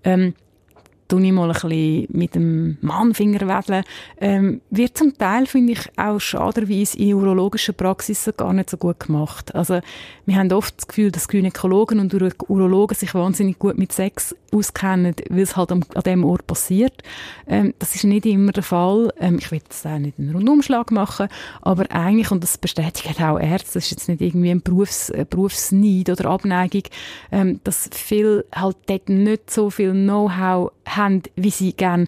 Ähm, 0.04 0.34
tue 1.12 1.26
ich 1.26 1.32
mal 1.32 1.50
ein 1.50 1.52
bisschen 1.52 2.06
mit 2.08 2.34
dem 2.34 2.78
Mannfinger 2.80 3.46
wedeln. 3.46 3.84
Ähm, 4.18 4.62
wird 4.70 4.96
zum 4.96 5.18
Teil, 5.18 5.44
finde 5.44 5.74
ich, 5.74 5.90
auch 5.98 6.18
schaderweise 6.18 6.98
in 6.98 7.12
urologischen 7.12 7.74
Praxisen 7.74 8.32
gar 8.34 8.54
nicht 8.54 8.70
so 8.70 8.78
gut 8.78 8.98
gemacht. 8.98 9.54
Also, 9.54 9.80
wir 10.24 10.36
haben 10.36 10.50
oft 10.52 10.74
das 10.78 10.88
Gefühl, 10.88 11.10
dass 11.10 11.28
Gynäkologen 11.28 12.00
und 12.00 12.14
Urologen 12.14 12.96
sich 12.96 13.14
wahnsinnig 13.14 13.58
gut 13.58 13.76
mit 13.76 13.92
Sex 13.92 14.34
auskennen, 14.54 15.14
weil 15.28 15.42
es 15.42 15.56
halt 15.56 15.72
an, 15.72 15.84
an 15.94 16.02
dem 16.02 16.24
Ort 16.24 16.46
passiert. 16.46 17.02
Ähm, 17.46 17.74
das 17.78 17.94
ist 17.94 18.04
nicht 18.04 18.24
immer 18.24 18.52
der 18.52 18.62
Fall. 18.62 19.12
Ähm, 19.18 19.38
ich 19.38 19.50
will 19.50 19.60
das 19.68 19.84
auch 19.84 19.98
nicht 19.98 20.18
einen 20.18 20.34
Rundumschlag 20.34 20.90
machen, 20.92 21.28
aber 21.60 21.90
eigentlich, 21.90 22.30
und 22.30 22.42
das 22.42 22.56
bestätigen 22.56 23.22
auch 23.22 23.38
Ärzte, 23.38 23.74
das 23.74 23.84
ist 23.84 23.90
jetzt 23.90 24.08
nicht 24.08 24.22
irgendwie 24.22 24.50
ein 24.50 24.62
Berufs, 24.62 25.10
ein 25.10 25.26
Berufsneid 25.28 26.08
oder 26.08 26.30
Abneigung, 26.30 26.84
ähm, 27.30 27.60
dass 27.64 27.90
viel 27.92 28.44
halt 28.54 28.76
dort 28.86 29.08
nicht 29.10 29.50
so 29.50 29.68
viel 29.68 29.92
Know-how 29.92 30.72
haben, 30.86 31.01
wie 31.36 31.50
sie 31.50 31.72
gerne 31.72 32.06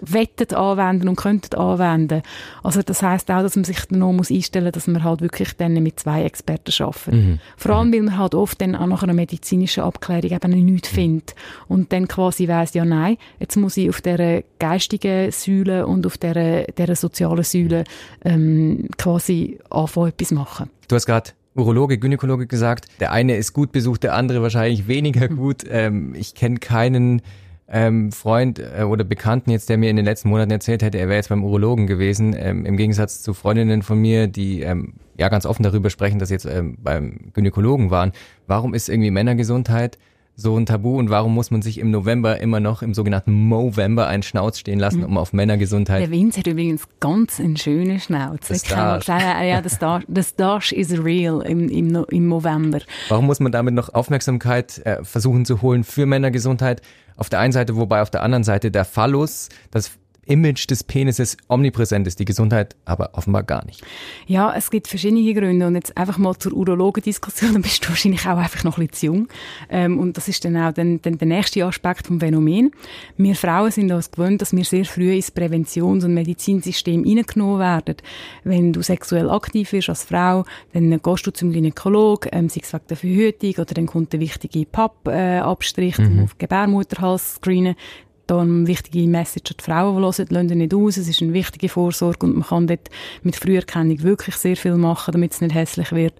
wettet 0.00 0.54
anwenden 0.54 1.08
und 1.08 1.16
könnten 1.16 1.54
anwenden. 1.56 2.22
Also 2.62 2.82
das 2.82 3.02
heißt 3.02 3.30
auch, 3.30 3.42
dass 3.42 3.56
man 3.56 3.64
sich 3.64 3.84
dann 3.86 3.98
noch 3.98 4.12
muss 4.12 4.30
einstellen, 4.30 4.72
dass 4.72 4.86
man 4.86 5.04
halt 5.04 5.20
wirklich 5.20 5.54
dann 5.56 5.74
mit 5.74 6.00
zwei 6.00 6.24
Experten 6.24 6.72
arbeitet. 6.82 7.14
Mhm. 7.14 7.38
Vor 7.56 7.76
allem, 7.76 7.92
weil 7.92 8.02
man 8.02 8.18
halt 8.18 8.34
oft 8.34 8.60
dann 8.60 8.74
auch 8.74 8.86
nach 8.86 9.02
einer 9.02 9.12
medizinischen 9.12 9.82
Abklärung 9.82 10.30
eben 10.30 10.64
nichts 10.64 10.90
mhm. 10.92 10.94
findet 10.94 11.34
und 11.68 11.92
dann 11.92 12.08
quasi 12.08 12.48
weiss, 12.48 12.74
ja 12.74 12.84
nein, 12.84 13.18
jetzt 13.40 13.56
muss 13.56 13.76
ich 13.76 13.90
auf 13.90 14.00
der 14.00 14.44
geistigen 14.58 15.30
Säule 15.30 15.86
und 15.86 16.06
auf 16.06 16.16
der, 16.16 16.64
der 16.64 16.96
sozialen 16.96 17.44
Säule 17.44 17.84
ähm, 18.24 18.88
quasi 18.96 19.58
anfangen, 19.70 20.08
etwas 20.08 20.30
machen. 20.30 20.70
Du 20.88 20.96
hast 20.96 21.06
gerade 21.06 21.30
Urologe, 21.54 21.98
Gynäkologe 21.98 22.46
gesagt, 22.46 22.86
der 23.00 23.12
eine 23.12 23.36
ist 23.36 23.52
gut 23.52 23.70
besucht, 23.70 24.02
der 24.02 24.14
andere 24.14 24.42
wahrscheinlich 24.42 24.88
weniger 24.88 25.28
gut. 25.28 25.62
Ähm, 25.68 26.14
ich 26.14 26.34
kenne 26.34 26.58
keinen 26.58 27.22
ähm, 27.74 28.12
Freund 28.12 28.60
äh, 28.60 28.84
oder 28.84 29.02
Bekannten 29.02 29.50
jetzt, 29.50 29.68
der 29.68 29.76
mir 29.76 29.90
in 29.90 29.96
den 29.96 30.04
letzten 30.04 30.28
Monaten 30.28 30.52
erzählt 30.52 30.80
hätte, 30.80 30.98
er 30.98 31.08
wäre 31.08 31.16
jetzt 31.16 31.28
beim 31.28 31.42
Urologen 31.42 31.88
gewesen, 31.88 32.34
ähm, 32.38 32.64
im 32.64 32.76
Gegensatz 32.76 33.20
zu 33.20 33.34
Freundinnen 33.34 33.82
von 33.82 33.98
mir, 33.98 34.28
die 34.28 34.62
ähm, 34.62 34.94
ja 35.18 35.28
ganz 35.28 35.44
offen 35.44 35.64
darüber 35.64 35.90
sprechen, 35.90 36.20
dass 36.20 36.28
sie 36.28 36.36
jetzt 36.36 36.46
ähm, 36.46 36.78
beim 36.80 37.32
Gynäkologen 37.32 37.90
waren. 37.90 38.12
Warum 38.46 38.74
ist 38.74 38.88
irgendwie 38.88 39.10
Männergesundheit 39.10 39.98
so 40.36 40.56
ein 40.56 40.66
Tabu 40.66 40.98
und 40.98 41.10
warum 41.10 41.34
muss 41.34 41.50
man 41.50 41.62
sich 41.62 41.78
im 41.78 41.90
November 41.90 42.40
immer 42.40 42.60
noch 42.60 42.82
im 42.82 42.94
sogenannten 42.94 43.32
Movember 43.32 44.06
einen 44.06 44.22
Schnauz 44.22 44.58
stehen 44.58 44.78
lassen, 44.78 44.98
mhm. 44.98 45.06
um 45.06 45.18
auf 45.18 45.32
Männergesundheit? 45.32 46.02
Der 46.02 46.10
Vince 46.10 46.40
hat 46.40 46.46
übrigens 46.46 46.84
ganz 47.00 47.40
einen 47.40 47.56
schönen 47.56 47.98
Schnauz. 47.98 48.48
Das 48.48 48.64
Starsch. 48.64 49.06
Ja, 49.08 49.60
das 49.60 49.74
Starsch, 49.74 50.04
das 50.06 50.30
Starsch 50.30 50.72
is 50.72 50.92
real 51.02 51.40
im, 51.42 51.68
im, 51.68 52.04
im 52.08 52.28
November. 52.28 52.80
Warum 53.08 53.26
muss 53.26 53.40
man 53.40 53.50
damit 53.50 53.74
noch 53.74 53.94
Aufmerksamkeit 53.94 54.80
äh, 54.84 55.04
versuchen 55.04 55.44
zu 55.44 55.60
holen 55.62 55.82
für 55.82 56.06
Männergesundheit? 56.06 56.82
Auf 57.16 57.28
der 57.28 57.38
einen 57.38 57.52
Seite, 57.52 57.76
wobei 57.76 58.02
auf 58.02 58.10
der 58.10 58.22
anderen 58.22 58.44
Seite 58.44 58.70
der 58.70 58.84
Phallus, 58.84 59.48
das 59.70 59.92
Image 60.26 60.68
des 60.70 60.84
Penises 60.84 61.36
omnipräsent 61.48 62.06
ist, 62.06 62.18
die 62.18 62.24
Gesundheit 62.24 62.76
aber 62.84 63.10
offenbar 63.12 63.42
gar 63.42 63.64
nicht. 63.64 63.82
Ja, 64.26 64.54
es 64.54 64.70
gibt 64.70 64.88
verschiedene 64.88 65.32
Gründe 65.34 65.66
und 65.66 65.74
jetzt 65.74 65.96
einfach 65.96 66.18
mal 66.18 66.36
zur 66.36 66.52
Urologendiskussion, 66.52 67.52
dann 67.54 67.62
bist 67.62 67.84
du 67.84 67.90
wahrscheinlich 67.90 68.26
auch 68.26 68.38
einfach 68.38 68.64
noch 68.64 68.78
ein 68.78 68.86
bisschen 68.86 68.94
zu 68.94 69.06
jung 69.06 69.28
ähm, 69.70 69.98
und 69.98 70.16
das 70.16 70.28
ist 70.28 70.44
dann 70.44 70.56
auch 70.56 70.72
dann, 70.72 71.00
dann 71.02 71.18
der 71.18 71.28
nächste 71.28 71.64
Aspekt 71.64 72.06
vom 72.06 72.20
Phänomen. 72.20 72.70
Wir 73.16 73.34
Frauen 73.34 73.70
sind 73.70 73.92
uns 73.92 74.10
gewöhnt, 74.10 74.40
dass 74.40 74.54
wir 74.54 74.64
sehr 74.64 74.84
früh 74.84 75.12
ins 75.12 75.30
Präventions- 75.30 76.04
und 76.04 76.14
Medizinsystem 76.14 77.04
hineingenommen 77.04 77.58
werden. 77.58 77.96
Wenn 78.44 78.72
du 78.72 78.82
sexuell 78.82 79.30
aktiv 79.30 79.70
bist 79.70 79.88
als 79.88 80.04
Frau, 80.04 80.44
dann 80.72 81.00
gehst 81.02 81.26
du 81.26 81.32
zum 81.32 81.52
Gynäkolog, 81.52 82.28
ähm, 82.32 82.48
sei 82.48 82.60
es 82.62 82.72
wegen 82.72 82.84
der 82.88 82.96
Verhütung 82.96 83.54
oder 83.58 83.74
dann 83.74 83.86
kommt 83.86 84.12
der 84.12 84.20
wichtige 84.20 84.66
Pappabstrich 84.66 85.98
äh, 85.98 86.02
mhm. 86.02 86.24
auf 86.24 86.38
Gebärmutterhals 86.38 87.34
screenen 87.36 87.74
da 88.26 88.40
eine 88.40 88.66
wichtige 88.66 89.06
Message 89.06 89.50
an 89.50 89.56
die 89.58 89.64
Frauen, 89.64 89.96
die 89.96 90.02
hören, 90.02 90.26
lassen 90.30 90.58
nicht 90.58 90.74
aus. 90.74 90.96
Es 90.96 91.08
ist 91.08 91.22
eine 91.22 91.32
wichtige 91.32 91.68
Vorsorge 91.68 92.26
und 92.26 92.34
man 92.36 92.46
kann 92.46 92.66
dort 92.66 92.88
mit 93.22 93.36
Früherkennung 93.36 94.02
wirklich 94.02 94.36
sehr 94.36 94.56
viel 94.56 94.76
machen, 94.76 95.12
damit 95.12 95.32
es 95.32 95.40
nicht 95.40 95.54
hässlich 95.54 95.92
wird. 95.92 96.14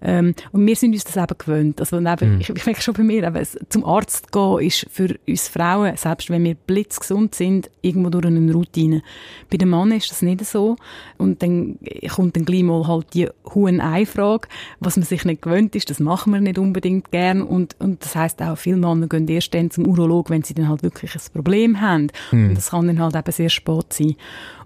Ähm, 0.00 0.34
und 0.52 0.66
wir 0.66 0.76
sind 0.76 0.92
uns 0.92 1.04
das 1.04 1.16
eben 1.16 1.36
gewöhnt. 1.36 1.80
Also 1.80 1.98
eben, 1.98 2.34
mhm. 2.34 2.40
ich, 2.40 2.50
ich 2.50 2.66
merke 2.66 2.80
schon 2.80 2.94
bei 2.94 3.02
mir, 3.02 3.24
eben, 3.24 3.46
zum 3.68 3.84
Arzt 3.84 4.30
gehen 4.30 4.58
ist 4.60 4.86
für 4.90 5.16
uns 5.26 5.48
Frauen, 5.48 5.96
selbst 5.96 6.30
wenn 6.30 6.44
wir 6.44 6.54
blitzgesund 6.54 7.34
sind, 7.34 7.70
irgendwo 7.82 8.10
durch 8.10 8.26
eine 8.26 8.52
Routine. 8.52 9.02
Bei 9.50 9.56
den 9.56 9.70
Männern 9.70 9.92
ist 9.92 10.10
das 10.10 10.22
nicht 10.22 10.44
so. 10.44 10.76
Und 11.16 11.42
dann 11.42 11.78
kommt 12.14 12.36
dann 12.36 12.44
gleich 12.44 12.62
mal 12.62 12.86
halt 12.86 13.14
die 13.14 13.28
hohen 13.54 13.80
Einfrage, 13.80 14.48
was 14.80 14.96
man 14.96 15.04
sich 15.04 15.24
nicht 15.24 15.42
gewöhnt 15.42 15.74
ist, 15.74 15.90
das 15.90 15.98
machen 15.98 16.32
wir 16.32 16.40
nicht 16.40 16.58
unbedingt 16.58 17.10
gern. 17.10 17.42
Und, 17.42 17.76
und 17.80 18.04
das 18.04 18.14
heisst 18.14 18.40
auch, 18.42 18.56
viele 18.56 18.76
Männer 18.76 19.08
gehen 19.08 19.26
erst 19.26 19.54
dann 19.54 19.70
zum 19.70 19.86
Urolog, 19.86 20.30
wenn 20.30 20.42
sie 20.42 20.54
dann 20.54 20.68
halt 20.68 20.82
wirklich 20.82 21.14
ein 21.14 21.20
Problem 21.32 21.47
Problem 21.48 21.80
haben. 21.80 22.08
Mhm. 22.30 22.48
Und 22.50 22.54
das 22.56 22.70
kann 22.70 22.86
dann 22.86 23.00
halt 23.00 23.16
eben 23.16 23.32
sehr 23.32 23.48
spät 23.48 23.92
sein. 23.92 24.16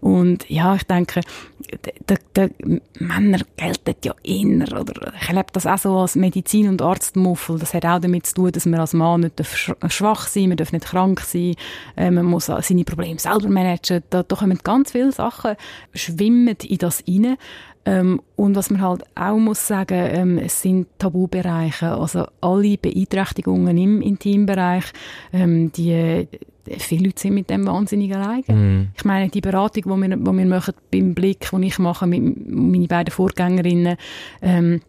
Und 0.03 0.51
ja, 0.51 0.75
ich 0.75 0.83
denke, 0.83 1.21
der, 2.09 2.19
der 2.35 2.51
Männer 2.99 3.38
gelten 3.57 3.95
ja 4.05 4.12
inner, 4.25 4.81
oder 4.81 5.12
ich 5.15 5.29
erlebe 5.29 5.47
das 5.53 5.65
auch 5.65 5.79
so 5.79 5.97
als 5.97 6.17
Medizin- 6.17 6.69
und 6.69 6.83
Arztmuffel. 6.83 7.57
Das 7.61 7.73
hat 7.73 7.87
auch 7.87 8.01
damit 8.01 8.27
zu 8.27 8.35
tun, 8.35 8.51
dass 8.51 8.67
man 8.67 8.81
als 8.81 8.95
Mann 8.95 9.21
nicht 9.21 9.41
schwach 9.88 10.27
sein 10.27 10.49
man 10.49 10.57
darf 10.57 10.73
nicht 10.73 10.87
krank 10.87 11.21
sein, 11.21 11.55
äh, 11.97 12.11
man 12.11 12.27
muss 12.27 12.47
seine 12.47 12.83
Probleme 12.83 13.21
selber 13.21 13.49
managen. 13.49 14.03
Da, 14.11 14.25
da 14.25 14.35
kommen 14.35 14.59
ganz 14.65 14.91
viele 14.91 15.12
Sachen, 15.12 15.55
schwimmen 15.95 16.57
in 16.65 16.79
das 16.79 17.05
rein. 17.07 17.37
Ähm, 17.85 18.21
und 18.35 18.57
was 18.57 18.71
man 18.71 18.81
halt 18.81 19.05
auch 19.15 19.38
muss 19.38 19.67
sagen, 19.69 20.09
ähm, 20.12 20.38
es 20.38 20.62
sind 20.62 20.88
Tabubereiche, 20.99 21.93
also 21.93 22.27
alle 22.41 22.77
Beeinträchtigungen 22.77 23.77
im 23.77 24.03
Intimbereich, 24.03 24.85
ähm, 25.33 25.71
die 25.71 26.29
viele 26.79 27.07
Leute 27.07 27.21
sind 27.21 27.35
mit 27.35 27.51
dem 27.51 27.67
wahnsinnig 27.67 28.15
alleine. 28.15 28.45
Mm. 28.47 28.88
Ich 28.97 29.05
meine, 29.05 29.29
die 29.29 29.41
Beratung, 29.41 29.83
die 29.96 30.09
wir, 30.09 30.16
die 30.16 30.24
wir 30.24 30.46
machen 30.46 30.74
beim 30.90 31.14
Blick, 31.14 31.50
die 31.50 31.66
ich 31.66 31.78
mache 31.78 32.07
mit 32.07 32.22
meinen 32.50 32.88
beiden 32.88 33.12
Vorgängerinnen, 33.12 33.96
ähm, 34.40 34.81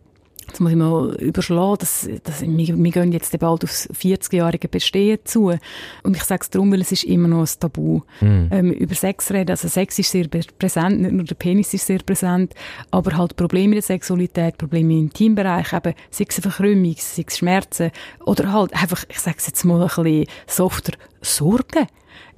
Jetzt 0.48 0.60
muss 0.60 0.72
ich 0.72 0.78
mal 0.78 1.16
überschlagen, 1.16 1.78
das, 1.80 2.10
das, 2.24 2.42
wir, 2.42 2.78
wir 2.78 2.92
gehen 2.92 3.12
jetzt 3.12 3.38
bald 3.40 3.64
aufs 3.64 3.90
40-jährige 3.90 4.68
Bestehen 4.68 5.20
zu. 5.24 5.54
Und 6.04 6.16
ich 6.16 6.24
sage 6.24 6.42
es 6.42 6.50
darum, 6.50 6.72
weil 6.72 6.82
es 6.82 6.92
ist 6.92 7.06
immer 7.06 7.28
noch 7.28 7.42
ein 7.42 7.60
Tabu. 7.60 8.02
Mm. 8.22 8.48
Ähm, 8.52 8.72
über 8.72 8.94
Sex 8.94 9.32
reden, 9.32 9.52
also 9.52 9.68
Sex 9.68 9.98
ist 10.00 10.12
sehr 10.12 10.28
präsent, 10.60 11.02
nicht 11.02 11.14
nur 11.14 11.24
der 11.24 11.36
Penis 11.36 11.74
ist 11.74 11.88
sehr 11.88 12.00
präsent, 12.00 12.54
aber 12.92 13.18
halt 13.18 13.36
Probleme 13.36 13.68
in 13.68 13.72
der 13.74 13.82
Sexualität, 13.82 14.58
Probleme 14.58 14.94
im 14.94 15.14
Teambereich, 15.14 15.72
eben 15.74 15.94
sei 16.12 16.26
es 16.28 16.40
Verkrümmung, 16.40 16.96
sei 16.98 17.26
es 17.28 17.38
Schmerzen 17.38 17.92
oder 18.26 18.52
halt 18.52 18.74
einfach, 18.74 19.06
ich 19.10 19.20
sage 19.20 19.38
es 19.40 19.48
jetzt 19.48 19.64
mal 19.64 19.82
ein 19.82 19.88
bisschen 19.88 20.26
softer, 20.48 20.94
Sorgen 21.22 21.88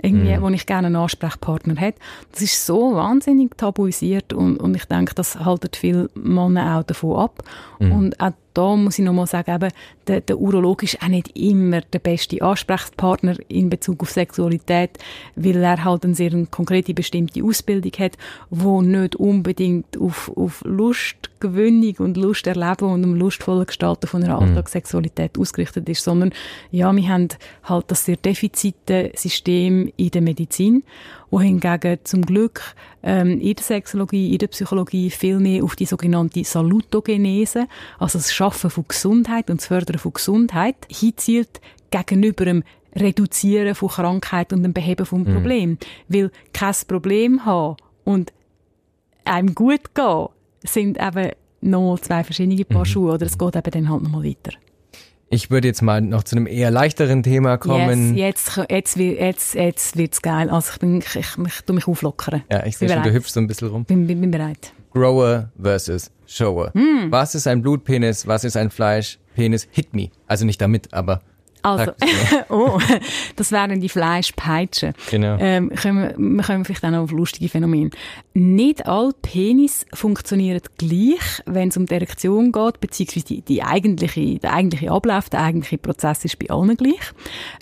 irgendwie, 0.06 0.38
mm. 0.38 0.42
wo 0.42 0.50
ich 0.50 0.66
gerne 0.66 0.88
einen 0.88 0.96
Ansprechpartner 0.96 1.76
hätte. 1.76 2.00
Das 2.32 2.42
ist 2.42 2.66
so 2.66 2.96
wahnsinnig 2.96 3.58
tabuisiert 3.58 4.34
und, 4.34 4.58
und 4.58 4.76
ich 4.76 4.86
denke, 4.86 5.16
das 5.16 5.40
haltet 5.40 5.76
viele 5.76 6.10
Männer 6.16 6.78
auch 6.78 6.84
davon 6.84 7.18
ab. 7.18 7.44
Mm. 7.80 7.92
Und 7.92 8.20
auch 8.20 8.32
da 8.56 8.76
muss 8.76 8.98
ich 8.98 9.06
nochmal 9.06 9.28
sagen, 9.28 9.54
eben, 9.54 9.72
der, 10.08 10.22
der 10.22 10.40
Urolog 10.40 10.82
ist 10.84 11.02
auch 11.02 11.08
nicht 11.08 11.38
immer 11.38 11.82
der 11.82 12.00
beste 12.00 12.42
Ansprechpartner 12.42 13.36
in 13.50 13.70
Bezug 13.70 14.02
auf 14.02 14.12
Sexualität, 14.12 14.92
weil 15.36 15.62
er 15.62 15.84
halt 15.84 16.06
eine 16.06 16.16
sehr 16.16 16.32
konkrete, 16.50 16.94
bestimmte 16.94 17.44
Ausbildung 17.44 17.92
hat, 18.00 18.18
wo 18.50 18.82
nicht 18.82 19.18
unbedingt 19.18 19.98
auf, 20.00 20.32
auf 20.36 20.64
Lustgewinnung 20.66 21.96
und 21.98 22.18
Lust 22.18 22.48
erleben 22.48 22.86
und 22.86 23.04
um 23.04 23.16
lustvollen 23.16 23.66
Gestalten 23.66 24.08
von 24.08 24.24
einer 24.24 24.40
mhm. 24.40 24.50
Alltagssexualität 24.50 25.38
ausgerichtet 25.38 25.90
ist, 25.90 26.04
sondern 26.04 26.32
ja, 26.72 26.96
wir 26.96 27.10
haben 27.10 27.28
halt 27.64 27.86
das 27.90 28.06
sehr 28.06 28.18
defizite 28.18 29.12
System 29.16 29.92
in 29.98 30.12
der 30.12 30.22
Medizin 30.22 30.84
wohingegen 31.32 32.00
zum 32.04 32.22
Glück 32.22 32.76
ähm, 33.04 33.40
in 33.40 33.56
der 33.56 33.64
Sexologie, 33.64 34.32
in 34.32 34.38
der 34.38 34.48
Psychologie 34.48 35.10
viel 35.10 35.40
mehr 35.40 35.64
auf 35.64 35.76
die 35.76 35.86
sogenannte 35.86 36.44
Salutogenese, 36.44 37.68
also 38.00 38.20
das 38.20 38.34
Schaffen 38.34 38.70
von 38.70 38.86
Gesundheit 38.88 39.50
und 39.50 39.60
das 39.60 39.68
Fördern 39.68 39.98
von 39.98 40.14
Gesundheit, 40.14 40.76
hinzielt 40.90 41.62
gegenüber 41.92 42.46
dem 42.46 42.64
Reduzieren 42.96 43.76
von 43.76 43.90
Krankheit 43.90 44.54
und 44.54 44.64
dem 44.64 44.74
Beheben 44.74 45.06
von 45.06 45.24
mhm. 45.24 45.34
Problem. 45.34 45.70
Mhm. 45.72 45.78
Weil 46.08 46.32
kein 46.54 46.76
Problem 46.88 47.46
haben 47.46 47.76
und 48.06 48.32
einem 49.26 49.54
gut 49.54 49.94
gehen, 49.94 50.28
sind 50.64 50.98
eben 51.00 51.32
noch 51.62 52.00
zwei 52.00 52.24
verschiedene 52.24 52.64
Paar 52.64 52.80
mhm. 52.80 52.86
Schuhe, 52.86 53.14
oder 53.14 53.26
es 53.26 53.38
geht 53.38 53.56
eben 53.56 53.72
dann 53.72 53.90
halt 53.90 54.04
nochmal 54.04 54.24
weiter. 54.24 54.52
Ich 55.30 55.50
würde 55.50 55.68
jetzt 55.68 55.82
mal 55.82 56.02
noch 56.02 56.24
zu 56.24 56.36
einem 56.36 56.46
eher 56.46 56.70
leichteren 56.70 57.24
Thema 57.24 57.58
kommen. 57.58 58.16
Yes, 58.16 58.56
jetzt, 58.58 58.70
jetzt, 58.70 58.98
jetzt, 58.98 59.56
jetzt 59.56 59.98
wird's 59.98 60.22
geil. 60.22 60.50
Also 60.50 60.74
ich 60.74 60.80
bin, 60.80 61.00
ich, 61.00 61.16
ich, 61.16 61.38
ich 61.46 61.62
tu 61.66 61.74
mich 61.74 61.88
auflockern. 61.88 62.44
Ja, 62.52 62.66
ich 62.66 62.78
sehe 62.78 62.90
schon, 62.90 63.04
du 63.04 63.12
hüpfst 63.12 63.34
so 63.34 63.40
ein 63.40 63.48
bisschen 63.48 63.70
rum. 63.70 63.86
Bin, 63.86 64.06
bin, 64.06 64.22
bin 64.22 64.32
bereit. 64.32 64.74
Grower 64.94 65.50
versus 65.62 66.12
Shower. 66.28 66.72
Mm. 66.74 67.12
Was 67.12 67.36
ist 67.36 67.48
ein 67.48 67.62
Blutpenis? 67.62 68.28
Was 68.28 68.44
ist 68.44 68.56
ein 68.56 68.70
Fleischpenis? 68.70 69.68
Hit 69.72 69.94
me. 69.94 70.10
Also 70.28 70.46
nicht 70.46 70.62
damit, 70.62 70.94
aber 70.94 71.22
also, 71.66 71.92
oh, 72.50 72.80
das 73.36 73.52
wären 73.52 73.82
die 73.82 73.90
Fleischpeitschen. 73.90 74.94
Genau. 75.10 75.38
Ähm, 75.40 75.70
können 75.70 76.38
wir, 76.38 76.44
kommen 76.44 76.64
vielleicht 76.64 76.86
auch 76.86 76.92
noch 76.92 77.04
auf 77.04 77.12
lustige 77.12 77.50
Phänomene. 77.50 77.90
Nicht 78.34 78.86
alle 78.86 79.14
Penis 79.22 79.86
funktionieren 79.94 80.62
gleich, 80.78 81.42
wenn 81.46 81.70
es 81.70 81.78
um 81.78 81.88
die 81.88 81.96
Erektion 81.96 82.52
geht, 82.52 82.80
beziehungsweise 82.80 83.26
die, 83.26 83.42
die 83.42 83.64
eigentliche, 83.64 84.40
der 84.40 84.54
eigentliche 84.54 84.92
Ablauf, 84.92 85.30
der 85.30 85.42
eigentliche 85.42 85.80
Prozess 85.80 86.24
ist 86.24 86.38
bei 86.38 86.50
allen 86.50 86.78
gleich. 86.78 87.12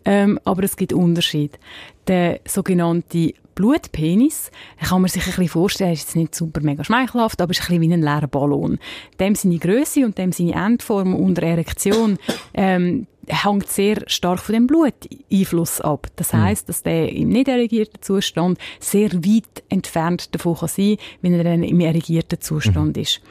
Ähm, 0.04 0.40
aber 0.44 0.64
es 0.64 0.76
gibt 0.76 0.92
Unterschiede. 0.92 1.58
Der 2.08 2.42
sogenannte 2.46 3.34
Blutpenis, 3.56 4.52
kann 4.82 5.02
man 5.02 5.10
sich 5.10 5.24
ein 5.24 5.28
bisschen 5.28 5.48
vorstellen, 5.48 5.94
ist 5.94 6.02
jetzt 6.02 6.16
nicht 6.16 6.36
super 6.36 6.62
mega 6.62 6.84
schmeichelhaft, 6.84 7.42
aber 7.42 7.52
ist 7.52 7.62
ein 7.62 7.68
bisschen 7.68 7.82
wie 7.82 7.94
ein 7.94 8.02
leerer 8.02 8.28
Ballon. 8.28 8.80
Dem 9.20 9.36
seine 9.36 9.60
Größe 9.60 10.04
und 10.06 10.18
dem 10.18 10.32
seine 10.32 10.54
Endform 10.54 11.16
unter 11.16 11.44
Erektion, 11.44 12.18
ähm, 12.54 13.08
hängt 13.28 13.70
sehr 13.70 14.04
stark 14.08 14.40
von 14.40 14.54
dem 14.54 14.68
Bluteinfluss 14.68 15.82
ab. 15.82 16.08
Das 16.16 16.34
heißt, 16.34 16.68
dass 16.68 16.84
der 16.84 17.12
im 17.12 17.30
nicht 17.30 17.48
erregierten 17.48 18.02
Zustand 18.02 18.58
sehr 18.80 19.12
weit 19.14 19.64
entfernt 19.70 20.34
davon 20.36 20.56
kann 20.56 20.70
sein, 20.70 20.98
wenn 21.22 21.34
er 21.34 21.44
dann 21.44 21.64
im 21.64 21.80
erregierten 21.80 22.42
Zustand 22.42 22.98
mhm. 22.98 23.04
ist. 23.04 23.22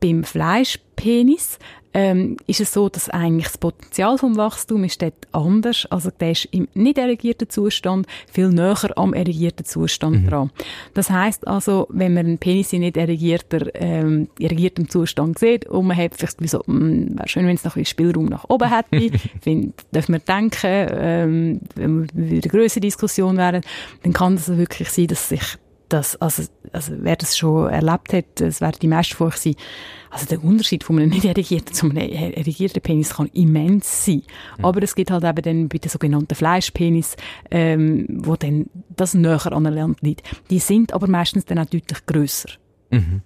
Beim 0.00 0.24
Fleischpenis 0.24 1.58
ähm, 1.92 2.36
ist 2.46 2.60
es 2.60 2.72
so, 2.72 2.88
dass 2.88 3.08
eigentlich 3.08 3.46
das 3.46 3.58
Potenzial 3.58 4.18
vom 4.18 4.36
Wachstum 4.36 4.84
ist 4.84 5.02
dort 5.02 5.14
anders. 5.32 5.86
Also 5.90 6.10
der 6.10 6.32
ist 6.32 6.46
im 6.52 6.68
nicht 6.74 6.98
erregierten 6.98 7.48
Zustand 7.48 8.06
viel 8.30 8.48
näher 8.48 8.96
am 8.96 9.12
erregierten 9.12 9.64
Zustand 9.64 10.22
mhm. 10.22 10.28
dran. 10.28 10.50
Das 10.94 11.10
heißt 11.10 11.46
also, 11.46 11.86
wenn 11.90 12.14
man 12.14 12.26
einen 12.26 12.38
Penis 12.38 12.72
in 12.72 12.80
nicht 12.80 12.96
erregierter, 12.96 13.74
ähm, 13.74 14.28
erregiertem 14.38 14.88
Zustand 14.88 15.38
sieht 15.38 15.66
und 15.66 15.86
man 15.86 15.96
hat 15.96 16.14
vielleicht 16.16 16.48
so, 16.48 16.62
hm, 16.64 17.18
wäre 17.18 17.28
schön, 17.28 17.46
wenn 17.46 17.56
es 17.56 17.64
noch 17.64 17.76
ein 17.76 17.82
bisschen 17.82 17.90
Spielraum 17.90 18.26
nach 18.26 18.44
oben 18.48 18.68
hätte, 18.68 19.18
find, 19.40 19.74
darf 19.92 20.08
man 20.08 20.20
denken, 20.26 20.86
ähm, 20.92 21.60
wenn 21.74 22.08
wir 22.14 22.30
eine 22.30 22.40
größere 22.40 22.80
Diskussion 22.80 23.36
wären, 23.36 23.62
dann 24.02 24.12
kann 24.12 24.34
es 24.34 24.48
wirklich 24.48 24.90
sein, 24.90 25.08
dass 25.08 25.28
sich 25.28 25.42
das, 25.92 26.16
also, 26.16 26.44
also 26.72 26.92
wer 26.98 27.16
das 27.16 27.36
schon 27.36 27.68
erlebt 27.68 28.12
hat, 28.12 28.40
es 28.40 28.60
wäre 28.60 28.72
die 28.72 28.88
meiste 28.88 29.14
von 29.14 29.28
euch 29.28 29.36
sein, 29.36 29.54
also 30.10 30.26
der 30.26 30.42
Unterschied 30.42 30.84
von 30.84 30.98
einem 30.98 31.10
nicht 31.10 31.24
erregierten 31.24 31.74
zu 31.74 31.86
einem 31.86 31.96
erregierten 31.98 32.80
Penis 32.80 33.14
kann 33.14 33.26
immens 33.32 34.04
sein. 34.04 34.22
Mhm. 34.58 34.64
Aber 34.64 34.82
es 34.82 34.94
gibt 34.94 35.10
halt 35.10 35.24
eben 35.24 35.42
dann 35.42 35.68
bei 35.68 35.78
den 35.78 35.90
sogenannten 35.90 36.34
Fleischpenis, 36.34 37.16
ähm, 37.50 38.06
wo 38.08 38.36
dann 38.36 38.66
das 38.88 39.14
näher 39.14 39.52
aneinander 39.52 39.96
liegt. 40.00 40.22
Die 40.50 40.58
sind 40.58 40.92
aber 40.92 41.06
meistens 41.06 41.44
dann 41.44 41.58
auch 41.58 41.66
deutlich 41.66 42.06
grösser. 42.06 42.50
Mhm. 42.90 43.22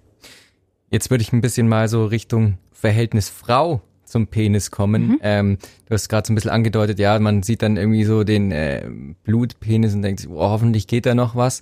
Jetzt 0.91 1.09
würde 1.09 1.23
ich 1.23 1.33
ein 1.33 1.41
bisschen 1.41 1.67
mal 1.67 1.87
so 1.87 2.05
Richtung 2.05 2.57
Verhältnis 2.71 3.29
Frau 3.29 3.81
zum 4.03 4.27
Penis 4.27 4.69
kommen. 4.71 5.07
Mhm. 5.07 5.19
Ähm, 5.21 5.57
du 5.87 5.93
hast 5.93 6.07
gerade 6.09 6.27
so 6.27 6.33
ein 6.33 6.35
bisschen 6.35 6.51
angedeutet, 6.51 6.99
ja, 6.99 7.17
man 7.19 7.43
sieht 7.43 7.61
dann 7.63 7.77
irgendwie 7.77 8.03
so 8.03 8.23
den 8.23 8.51
äh, 8.51 8.87
Blutpenis 9.23 9.93
und 9.93 10.03
denkt 10.03 10.21
sich, 10.21 10.29
oh, 10.29 10.39
hoffentlich 10.39 10.87
geht 10.87 11.05
da 11.05 11.15
noch 11.15 11.35
was. 11.35 11.61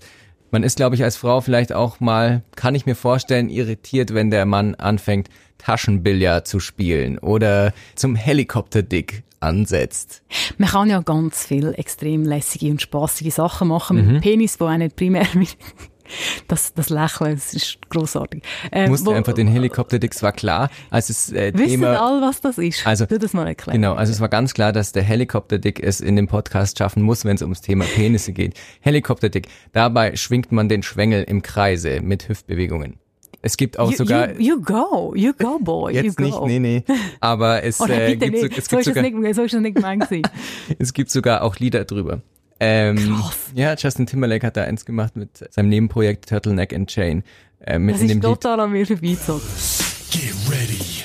Man 0.53 0.61
ist, 0.61 0.77
glaube 0.77 0.93
ich, 0.93 1.03
als 1.03 1.17
Frau 1.17 1.41
vielleicht 1.41 1.73
auch 1.73 1.99
mal, 1.99 2.43
kann 2.55 2.75
ich 2.75 2.85
mir 2.85 2.93
vorstellen, 2.93 3.49
irritiert, 3.49 4.13
wenn 4.13 4.29
der 4.29 4.45
Mann 4.45 4.75
anfängt, 4.75 5.27
Taschenbillard 5.57 6.47
zu 6.47 6.59
spielen 6.59 7.17
oder 7.17 7.73
zum 7.95 8.15
Helikopterdick 8.15 9.23
ansetzt. 9.39 10.21
Man 10.59 10.69
kann 10.69 10.91
ja 10.91 11.01
ganz 11.01 11.43
viel 11.43 11.73
extrem 11.75 12.23
lässige 12.23 12.69
und 12.69 12.83
spaßige 12.83 13.33
Sachen 13.33 13.67
machen 13.67 13.97
mit 13.97 14.05
mhm. 14.05 14.09
dem 14.09 14.21
Penis, 14.21 14.59
wo 14.59 14.67
auch 14.67 14.77
nicht 14.77 14.95
primär 14.95 15.25
das, 16.47 16.73
das 16.73 16.89
Lächeln, 16.89 17.35
das 17.35 17.53
ist 17.53 17.77
großartig. 17.89 18.43
Ähm, 18.71 18.89
Musste 18.89 19.13
einfach 19.13 19.33
den 19.33 19.47
Helikopter, 19.47 19.99
das 19.99 20.23
war 20.23 20.31
klar, 20.31 20.69
als 20.89 21.09
es 21.09 21.31
äh, 21.31 21.53
Wissen 21.55 21.81
Thema, 21.81 22.01
alle, 22.01 22.21
was 22.21 22.41
das 22.41 22.57
ist? 22.57 22.85
Also, 22.85 23.05
du 23.05 23.19
das 23.19 23.33
mal 23.33 23.47
erklären. 23.47 23.81
Genau, 23.81 23.93
also 23.93 24.11
es 24.11 24.19
war 24.19 24.29
ganz 24.29 24.53
klar, 24.53 24.71
dass 24.71 24.91
der 24.91 25.03
Helikopterdick 25.03 25.81
es 25.81 26.01
in 26.01 26.15
dem 26.15 26.27
Podcast 26.27 26.77
schaffen 26.77 27.03
muss, 27.03 27.25
wenn 27.25 27.35
es 27.35 27.41
ums 27.41 27.61
Thema 27.61 27.85
Penisse 27.85 28.33
geht. 28.33 28.55
Helikopterdick, 28.81 29.47
dabei 29.71 30.15
schwingt 30.15 30.51
man 30.51 30.69
den 30.69 30.83
Schwengel 30.83 31.23
im 31.23 31.41
Kreise 31.41 32.01
mit 32.01 32.29
Hüftbewegungen. 32.29 32.99
Es 33.45 33.57
gibt 33.57 33.77
auch 33.77 33.91
you, 33.91 33.97
sogar. 33.97 34.31
You, 34.39 34.55
you, 34.55 34.61
go, 34.61 35.13
you 35.15 35.33
go, 35.37 35.59
boy. 35.59 35.93
Jetzt 35.93 36.17
you 36.17 36.25
nicht, 36.25 36.41
nee, 36.43 36.59
nee. 36.59 36.83
Aber 37.19 37.61
es, 37.61 37.77
äh, 37.89 38.15
gibt, 38.15 38.39
so, 38.39 38.45
es 38.45 38.69
gibt 38.69 38.83
sogar. 38.85 39.03
Nicht, 39.03 39.35
so 39.35 39.43
ist 39.43 39.53
das 39.53 39.61
nicht 39.61 39.75
gemeint 39.75 40.07
es 40.79 40.93
gibt 40.93 41.11
sogar 41.11 41.41
auch 41.41 41.57
Lieder 41.57 41.83
drüber. 41.83 42.21
Ähm, 42.65 43.15
Krass. 43.19 43.37
Ja, 43.55 43.75
Justin 43.77 44.05
Timberlake 44.05 44.47
hat 44.47 44.55
da 44.55 44.63
eins 44.63 44.85
gemacht 44.85 45.17
mit 45.17 45.45
seinem 45.53 45.67
Nebenprojekt 45.67 46.29
Turtleneck 46.29 46.73
and 46.73 46.89
Chain. 46.89 47.23
Äh, 47.59 47.77
mit 47.77 47.95
das 47.95 48.01
ist 48.01 48.21
total 48.21 48.61
an 48.61 48.71
mir 48.71 48.87
vorbeizogen. 48.87 49.41
Get 50.11 50.33
ready 50.49 51.03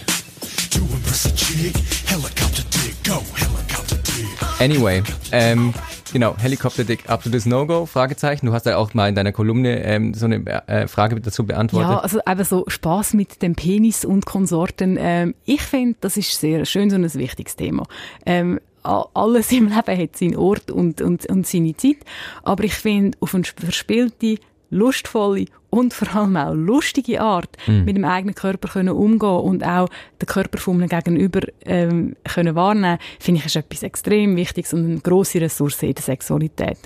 to 0.71 0.81
impress 0.94 1.27
a 1.27 1.31
chick. 1.35 1.75
Helicopter 2.07 2.62
dick, 2.62 2.94
go, 3.05 3.23
helicopter 3.35 3.97
dick. 3.97 4.61
Anyway, 4.61 5.03
ähm, 5.33 5.75
genau, 6.12 6.37
Helikopter 6.38 6.85
Dick, 6.85 7.09
absolutes 7.09 7.47
No-Go, 7.47 7.87
Fragezeichen. 7.87 8.47
Du 8.47 8.53
hast 8.53 8.66
ja 8.66 8.77
auch 8.77 8.94
mal 8.94 9.09
in 9.09 9.14
deiner 9.14 9.33
Kolumne 9.33 9.83
ähm, 9.83 10.14
so 10.14 10.27
eine 10.27 10.44
äh, 10.68 10.87
Frage 10.87 11.21
dazu 11.21 11.44
beantwortet. 11.44 11.90
Ja, 11.90 11.99
also 11.99 12.21
eben 12.29 12.44
so 12.44 12.64
Spaß 12.68 13.14
mit 13.14 13.42
dem 13.42 13.57
Penis 13.57 14.05
und 14.05 14.27
Konsorten. 14.27 14.97
Ähm, 15.01 15.35
ich 15.44 15.62
finde, 15.62 15.97
das 16.01 16.16
ist 16.16 16.38
sehr 16.38 16.64
schön, 16.66 16.90
so 16.90 16.97
ein 16.97 17.14
wichtiges 17.14 17.57
Thema. 17.57 17.85
Ähm, 18.27 18.61
alles 18.88 19.53
im 19.53 19.68
Leben 19.68 19.77
hat 19.77 20.16
seinen 20.16 20.37
Ort 20.37 20.70
und, 20.70 21.01
und, 21.01 21.27
und 21.27 21.46
seine 21.46 21.77
Zeit. 21.77 21.98
Aber 22.42 22.64
ich 22.64 22.74
finde, 22.74 23.18
auf 23.20 23.35
eine 23.35 23.44
verspielte, 23.44 24.38
lustvolle 24.71 25.46
und 25.71 25.92
vor 25.92 26.14
allem 26.14 26.37
auch 26.37 26.54
lustige 26.54 27.21
Art 27.21 27.50
mhm. 27.66 27.85
mit 27.85 27.96
dem 27.96 28.04
eigenen 28.04 28.35
Körper 28.35 28.69
können 28.69 28.90
umgehen 28.90 29.29
und 29.29 29.64
auch 29.64 29.88
den 30.21 30.27
Körper 30.27 30.58
von 30.58 30.77
einem 30.77 30.88
Gegenüber 30.88 31.40
ähm, 31.64 32.16
können 32.25 32.54
wahrnehmen, 32.54 32.98
finde 33.21 33.40
ich, 33.40 33.46
ist 33.46 33.56
etwas 33.56 33.83
extrem 33.83 34.37
Wichtiges 34.37 34.73
und 34.73 34.85
eine 34.85 35.00
grosse 35.00 35.40
Ressource 35.40 35.83
in 35.83 35.94
der 35.94 36.02
Sexualität. 36.02 36.79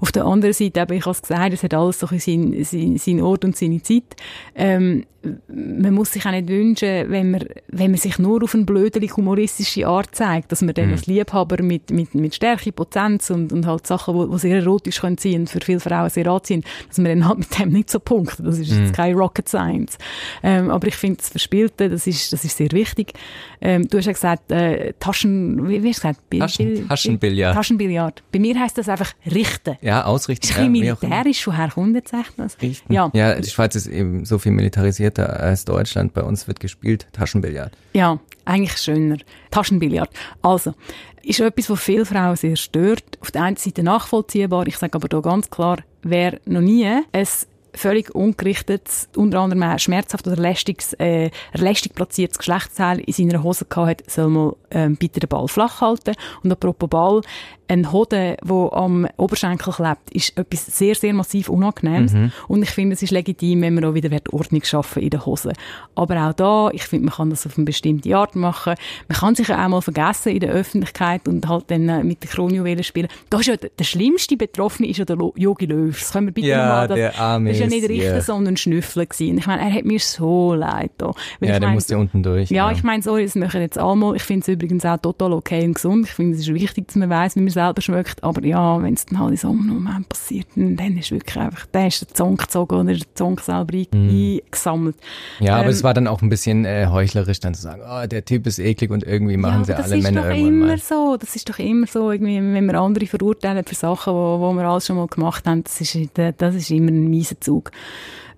Auf 0.00 0.12
der 0.12 0.24
anderen 0.24 0.52
Seite, 0.52 0.80
eben, 0.80 0.94
ich 0.94 1.04
habe 1.04 1.12
es 1.12 1.22
gesagt, 1.22 1.52
es 1.52 1.62
hat 1.62 1.74
alles 1.74 2.00
so 2.00 2.06
seinen 2.06 2.64
sein, 2.64 2.96
sein 2.98 3.20
Ort 3.20 3.44
und 3.44 3.56
seine 3.56 3.82
Zeit. 3.82 4.16
Ähm, 4.54 5.04
man 5.48 5.94
muss 5.94 6.12
sich 6.12 6.26
auch 6.26 6.30
nicht 6.30 6.48
wünschen, 6.48 7.10
wenn 7.10 7.30
man, 7.30 7.44
wenn 7.68 7.90
man 7.90 8.00
sich 8.00 8.18
nur 8.18 8.42
auf 8.42 8.54
eine 8.54 8.64
blödliche, 8.64 9.16
humoristische 9.16 9.86
Art 9.86 10.14
zeigt, 10.14 10.52
dass 10.52 10.62
man 10.62 10.74
dann 10.74 10.86
mhm. 10.86 10.92
als 10.92 11.06
Liebhaber 11.06 11.62
mit, 11.62 11.90
mit, 11.90 12.14
mit 12.14 12.34
Stärke, 12.34 12.72
Potenz 12.72 13.30
und, 13.30 13.52
und 13.52 13.66
halt 13.66 13.86
Sachen, 13.86 14.30
die 14.30 14.38
sehr 14.38 14.58
erotisch 14.58 15.00
können 15.00 15.18
sein 15.18 15.40
und 15.40 15.50
für 15.50 15.60
viele 15.60 15.80
Frauen 15.80 16.10
sehr 16.10 16.26
anziehen, 16.26 16.62
dass 16.88 16.98
man 16.98 17.06
dann 17.06 17.28
halt 17.28 17.38
mit 17.38 17.58
dem 17.58 17.70
nicht 17.70 17.90
so 17.90 18.00
punktet. 18.24 18.46
Das 18.46 18.58
ist 18.58 18.68
jetzt 18.68 18.78
mhm. 18.78 18.92
kein 18.92 19.14
Rocket 19.14 19.48
Science. 19.48 19.96
Ähm, 20.42 20.70
aber 20.70 20.88
ich 20.88 20.96
finde, 20.96 21.18
das 21.18 21.28
Verspielte, 21.30 21.88
das 21.88 22.06
ist, 22.06 22.32
das 22.32 22.44
ist 22.44 22.56
sehr 22.56 22.72
wichtig. 22.72 23.14
Ähm, 23.60 23.88
du 23.88 23.98
hast 23.98 24.06
ja 24.06 24.12
gesagt, 24.12 24.52
äh, 24.52 24.92
Taschen, 25.00 25.66
wie, 25.68 25.82
wie 25.82 25.88
hast 25.88 26.04
du 26.04 26.08
gesagt? 26.08 26.30
Bil 26.30 26.40
Taschen, 26.40 26.88
Taschenbillard. 26.88 27.54
Taschenbillard. 27.54 28.22
Bei 28.30 28.38
mir 28.38 28.58
heisst 28.60 28.76
das 28.76 28.88
einfach 28.88 29.12
richten. 29.30 29.76
Ja, 29.80 30.04
ausrichten. 30.04 30.46
Ist 30.46 30.58
ein 30.58 30.74
ja, 30.74 30.94
militärisch, 30.94 31.46
woher 31.46 31.70
kommt 31.70 31.94
jetzt 31.94 32.12
echt 32.12 32.32
das? 32.36 32.60
Richten. 32.60 32.92
Ja. 32.92 33.10
ja, 33.14 33.40
die 33.40 33.48
Schweiz 33.48 33.74
ist 33.74 33.86
eben 33.86 34.24
so 34.24 34.38
viel 34.38 34.52
militarisiert 34.52 35.14
etablierter 35.14 35.40
als 35.40 35.64
Deutschland. 35.64 36.14
Bei 36.14 36.22
uns 36.22 36.46
wird 36.48 36.60
gespielt 36.60 37.06
Taschenbillard. 37.12 37.72
Ja, 37.92 38.18
eigentlich 38.44 38.76
schöner. 38.78 39.18
Taschenbillard. 39.50 40.10
Also, 40.42 40.74
ist 41.22 41.40
etwas, 41.40 41.70
was 41.70 41.80
viele 41.80 42.04
Frauen 42.04 42.36
sehr 42.36 42.56
stört. 42.56 43.18
Auf 43.20 43.30
der 43.30 43.42
einen 43.42 43.56
Seite 43.56 43.82
nachvollziehbar. 43.82 44.66
Ich 44.66 44.76
sage 44.76 44.94
aber 44.94 45.08
hier 45.10 45.22
ganz 45.22 45.48
klar, 45.50 45.78
wer 46.02 46.38
noch 46.44 46.60
nie 46.60 46.86
ein 46.86 47.04
völlig 47.74 48.14
ungerichtet, 48.14 48.88
unter 49.16 49.40
anderem 49.40 49.62
auch 49.62 49.78
schmerzhaft 49.78 50.26
oder 50.26 50.36
lästiges, 50.36 50.92
äh, 50.94 51.30
lästig 51.52 51.94
platziertes 51.94 52.38
Geschlechtsteil 52.38 53.00
in 53.00 53.12
seiner 53.12 53.42
Hose 53.42 53.64
gehabt 53.64 53.88
hat, 53.88 54.10
soll 54.10 54.28
mal 54.28 54.56
ähm, 54.70 54.96
bitte 54.96 55.20
den 55.20 55.28
Ball 55.28 55.48
flach 55.48 55.80
halten. 55.80 56.14
Und 56.42 56.52
apropos 56.52 56.88
Ball, 56.88 57.20
ein 57.68 57.92
Hoden, 57.92 58.36
der 58.42 58.72
am 58.72 59.06
Oberschenkel 59.16 59.72
klebt, 59.72 60.10
ist 60.12 60.36
etwas 60.36 60.66
sehr, 60.66 60.94
sehr 60.94 61.14
massiv 61.14 61.48
Unangenehmes. 61.48 62.12
Mhm. 62.12 62.32
Und 62.48 62.62
ich 62.62 62.70
finde, 62.70 62.94
es 62.94 63.02
ist 63.02 63.10
legitim, 63.10 63.62
wenn 63.62 63.74
man 63.74 63.84
auch 63.84 63.94
wieder 63.94 64.10
Ordnung 64.32 64.62
schaffen 64.64 65.02
in 65.02 65.10
der 65.10 65.24
Hose. 65.24 65.52
Aber 65.94 66.28
auch 66.28 66.32
da, 66.32 66.70
ich 66.72 66.84
finde, 66.84 67.06
man 67.06 67.14
kann 67.14 67.30
das 67.30 67.46
auf 67.46 67.56
eine 67.56 67.64
bestimmte 67.64 68.14
Art 68.16 68.36
machen. 68.36 68.74
Man 69.08 69.18
kann 69.18 69.34
sich 69.34 69.48
ja 69.48 69.64
auch 69.64 69.68
mal 69.68 69.80
vergessen 69.80 70.30
in 70.30 70.40
der 70.40 70.50
Öffentlichkeit 70.50 71.26
und 71.28 71.48
halt 71.48 71.70
dann 71.70 71.88
äh, 71.88 72.04
mit 72.04 72.22
den 72.22 72.30
Kronjuwelen 72.30 72.84
spielen. 72.84 73.08
Da 73.30 73.40
ist 73.40 73.46
ja 73.46 73.56
der 73.56 73.84
schlimmste 73.84 74.36
Betroffene 74.36 74.88
ist 74.88 74.98
ja 74.98 75.04
der 75.04 75.16
Yogi 75.36 75.66
Löw. 75.66 75.98
Das 75.98 76.12
können 76.12 76.28
wir 76.28 76.34
bitte 76.34 76.48
ja, 76.48 76.66
mal, 76.66 76.88
das, 76.88 76.96
der 76.96 77.12
das 77.12 77.52
ist 77.52 77.60
ja 77.60 77.66
nicht 77.66 77.88
Richter, 77.88 78.12
yeah. 78.12 78.20
sondern 78.20 78.56
Schnüffler 78.56 79.06
gewesen. 79.06 79.38
Ich 79.38 79.46
meine, 79.46 79.62
er 79.62 79.72
hat 79.72 79.84
mir 79.84 80.00
so 80.00 80.54
leid 80.54 80.92
da. 80.98 81.12
Weil 81.40 81.48
ja, 81.48 81.58
der 81.58 81.68
mein, 81.68 81.74
musste 81.74 81.98
unten 81.98 82.22
durch. 82.22 82.50
Ja, 82.50 82.66
ja, 82.66 82.72
ich 82.72 82.82
meine, 82.82 83.02
sorry, 83.02 83.24
das 83.24 83.34
machen 83.34 83.60
jetzt 83.60 83.78
alle 83.78 84.16
Ich 84.16 84.22
finde 84.22 84.42
es 84.42 84.48
übrigens 84.48 84.84
auch 84.84 84.98
total 84.98 85.32
okay 85.32 85.64
und 85.64 85.74
gesund. 85.74 86.06
Ich 86.06 86.12
finde, 86.12 86.34
es 86.34 86.40
ist 86.40 86.52
wichtig, 86.52 86.88
dass 86.88 86.96
man 86.96 87.10
weiß, 87.10 87.36
wie 87.36 87.40
man 87.40 87.50
selber 87.64 87.82
schmeckt. 87.82 88.22
Aber 88.22 88.44
ja, 88.44 88.82
wenn 88.82 88.94
es 88.94 89.06
dann 89.06 89.18
halt 89.18 89.32
in 89.32 89.36
so 89.36 89.48
einem 89.48 89.66
Moment 89.66 90.08
passiert, 90.08 90.46
dann 90.54 90.96
ist 90.96 91.10
wirklich 91.10 91.36
einfach, 91.36 91.66
dann 91.72 91.86
ist 91.86 92.00
der 92.00 92.08
Zong 92.08 92.36
gezogen 92.36 92.74
oder 92.74 92.94
der 92.94 93.14
Zong 93.14 93.38
selber 93.38 93.76
mm. 93.76 94.40
eingesammelt. 94.42 94.96
Ja, 95.40 95.54
ähm, 95.54 95.60
aber 95.60 95.70
es 95.70 95.82
war 95.82 95.94
dann 95.94 96.06
auch 96.06 96.22
ein 96.22 96.28
bisschen 96.28 96.64
äh, 96.64 96.88
heuchlerisch, 96.90 97.40
dann 97.40 97.54
zu 97.54 97.62
sagen, 97.62 97.82
oh, 97.88 98.06
der 98.06 98.24
Typ 98.24 98.46
ist 98.46 98.58
eklig 98.58 98.90
und 98.90 99.04
irgendwie 99.04 99.36
machen 99.36 99.60
ja, 99.60 99.64
sie 99.64 99.74
alle 99.74 100.02
Männer 100.02 100.30
irgendwann 100.30 100.68
mal. 100.68 100.78
So. 100.78 101.16
Das 101.18 101.36
ist 101.36 101.48
doch 101.48 101.58
immer 101.58 101.86
so, 101.86 102.10
irgendwie, 102.10 102.36
wenn 102.36 102.66
wir 102.66 102.74
andere 102.74 103.06
verurteilen 103.06 103.64
für 103.64 103.74
Sachen, 103.74 104.12
wo, 104.12 104.40
wo 104.40 104.52
wir 104.52 104.64
alles 104.64 104.86
schon 104.86 104.96
mal 104.96 105.06
gemacht 105.06 105.46
haben, 105.46 105.64
das 105.64 105.80
ist, 105.80 105.96
das 106.14 106.54
ist 106.54 106.70
immer 106.70 106.90
ein 106.90 107.08
mieser 107.08 107.40
Zug. 107.40 107.70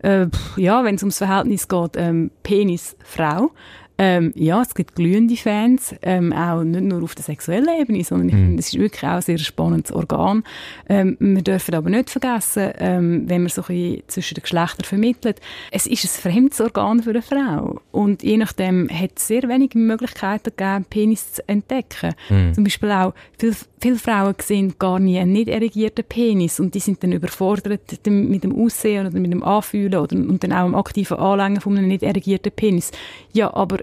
Äh, 0.00 0.26
ja, 0.56 0.84
wenn 0.84 0.96
es 0.96 1.02
ums 1.02 1.18
Verhältnis 1.18 1.68
geht, 1.68 1.96
ähm, 1.96 2.30
Penis-Frau, 2.42 3.50
ähm, 3.98 4.32
ja, 4.34 4.60
es 4.60 4.74
gibt 4.74 4.94
glühende 4.94 5.36
Fans, 5.36 5.94
ähm, 6.02 6.32
auch 6.32 6.62
nicht 6.62 6.82
nur 6.82 7.02
auf 7.02 7.14
der 7.14 7.24
sexuellen 7.24 7.68
Ebene, 7.80 8.04
sondern 8.04 8.28
ich 8.28 8.34
mhm. 8.34 8.46
finde, 8.46 8.60
es 8.60 8.68
ist 8.68 8.78
wirklich 8.78 9.02
auch 9.04 9.16
ein 9.16 9.22
sehr 9.22 9.38
spannendes 9.38 9.92
Organ. 9.92 10.44
Ähm, 10.88 11.16
wir 11.18 11.42
dürfen 11.42 11.74
aber 11.74 11.88
nicht 11.88 12.10
vergessen, 12.10 12.72
ähm, 12.78 13.24
wenn 13.28 13.42
man 13.42 13.48
so 13.48 13.62
ein 13.62 13.66
bisschen 13.68 14.02
zwischen 14.08 14.34
den 14.34 14.42
Geschlechtern 14.42 14.84
vermittelt, 14.84 15.40
es 15.70 15.86
ist 15.86 16.04
ein 16.04 16.32
fremdes 16.32 16.60
Organ 16.60 17.02
für 17.02 17.10
eine 17.10 17.22
Frau. 17.22 17.80
Und 17.90 18.22
je 18.22 18.36
nachdem 18.36 18.88
hat 18.90 19.12
es 19.16 19.28
sehr 19.28 19.42
wenige 19.48 19.78
Möglichkeiten 19.78 20.52
gegeben, 20.56 20.84
Penis 20.88 21.32
zu 21.32 21.48
entdecken. 21.48 22.14
Mhm. 22.28 22.54
Zum 22.54 22.64
Beispiel 22.64 22.90
auch, 22.90 23.14
viele, 23.38 23.54
viele 23.80 23.96
Frauen 23.96 24.34
sehen 24.40 24.74
gar 24.78 24.98
nie 24.98 25.18
einen 25.18 25.32
nicht 25.32 25.48
erregierten 25.48 26.04
Penis 26.04 26.60
und 26.60 26.74
die 26.74 26.80
sind 26.80 27.02
dann 27.02 27.12
überfordert 27.12 27.80
mit 28.06 28.44
dem 28.44 28.56
Aussehen 28.56 29.06
oder 29.06 29.18
mit 29.18 29.32
dem 29.32 29.42
Anfühlen 29.42 30.00
oder, 30.00 30.16
und 30.16 30.42
dann 30.42 30.52
auch 30.52 30.66
im 30.66 30.74
aktiven 30.74 31.18
Anlängen 31.18 31.60
von 31.60 31.76
einem 31.76 31.88
nicht 31.88 32.02
erregierten 32.02 32.52
Penis. 32.52 32.90
Ja, 33.32 33.52
aber 33.54 33.78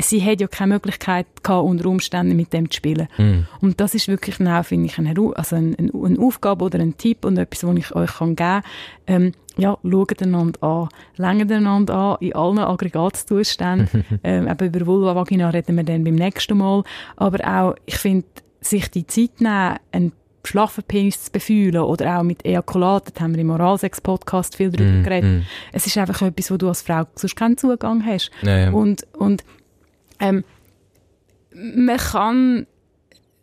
sie 0.00 0.22
hat 0.22 0.40
ja 0.40 0.48
keine 0.48 0.74
Möglichkeit 0.74 1.26
gehabt, 1.42 1.64
unter 1.64 1.86
Umständen 1.86 2.36
mit 2.36 2.52
dem 2.52 2.70
zu 2.70 2.76
spielen. 2.76 3.08
Mm. 3.18 3.40
Und 3.60 3.80
das 3.80 3.94
ist 3.94 4.08
wirklich 4.08 4.40
auch, 4.40 4.64
finde 4.64 4.86
ich, 4.86 4.98
eine, 4.98 5.14
also 5.34 5.56
eine, 5.56 5.76
eine, 5.78 6.18
Aufgabe 6.18 6.64
oder 6.64 6.78
ein 6.78 6.96
Tipp 6.96 7.24
und 7.24 7.38
etwas, 7.38 7.64
was 7.64 7.76
ich 7.76 7.94
euch 7.94 8.18
geben 8.18 8.36
kann. 8.36 8.62
Ähm, 9.06 9.32
ja, 9.56 9.76
schaut 9.82 10.22
einander 10.22 10.62
an. 10.62 10.88
Längen 11.16 11.50
einander 11.52 11.94
an 11.94 12.16
in 12.20 12.34
allen 12.34 12.58
Aggregatzuständen. 12.58 14.04
ähm, 14.24 14.48
eben 14.48 14.66
über 14.66 14.86
Vulva, 14.86 15.14
Vagina 15.14 15.50
reden 15.50 15.76
wir 15.76 15.84
dann 15.84 16.04
beim 16.04 16.14
nächsten 16.14 16.56
Mal. 16.56 16.82
Aber 17.16 17.38
auch, 17.46 17.74
ich 17.84 17.96
finde, 17.96 18.26
sich 18.62 18.90
die 18.90 19.06
Zeit 19.06 19.40
nehmen, 19.40 19.76
einen 19.92 20.12
schlaffen 20.44 20.84
Penis 20.84 21.24
zu 21.24 21.30
befühlen 21.30 21.82
oder 21.82 22.18
auch 22.18 22.22
mit 22.22 22.44
Ejakulat, 22.44 23.12
da 23.14 23.22
haben 23.22 23.34
wir 23.34 23.40
im 23.40 23.50
Oralsex-Podcast 23.50 24.56
viel 24.56 24.70
darüber 24.70 24.98
mm, 24.98 25.04
geredet. 25.04 25.30
Mm. 25.30 25.42
Es 25.72 25.86
ist 25.86 25.96
einfach 25.98 26.20
etwas, 26.22 26.50
wo 26.50 26.56
du 26.56 26.68
als 26.68 26.82
Frau 26.82 27.04
sonst 27.14 27.36
keinen 27.36 27.56
Zugang 27.56 28.04
hast. 28.04 28.30
Ja, 28.42 28.58
ja. 28.58 28.70
Und, 28.72 29.06
und 29.12 29.44
ähm, 30.18 30.42
man 31.54 31.96
kann 31.96 32.66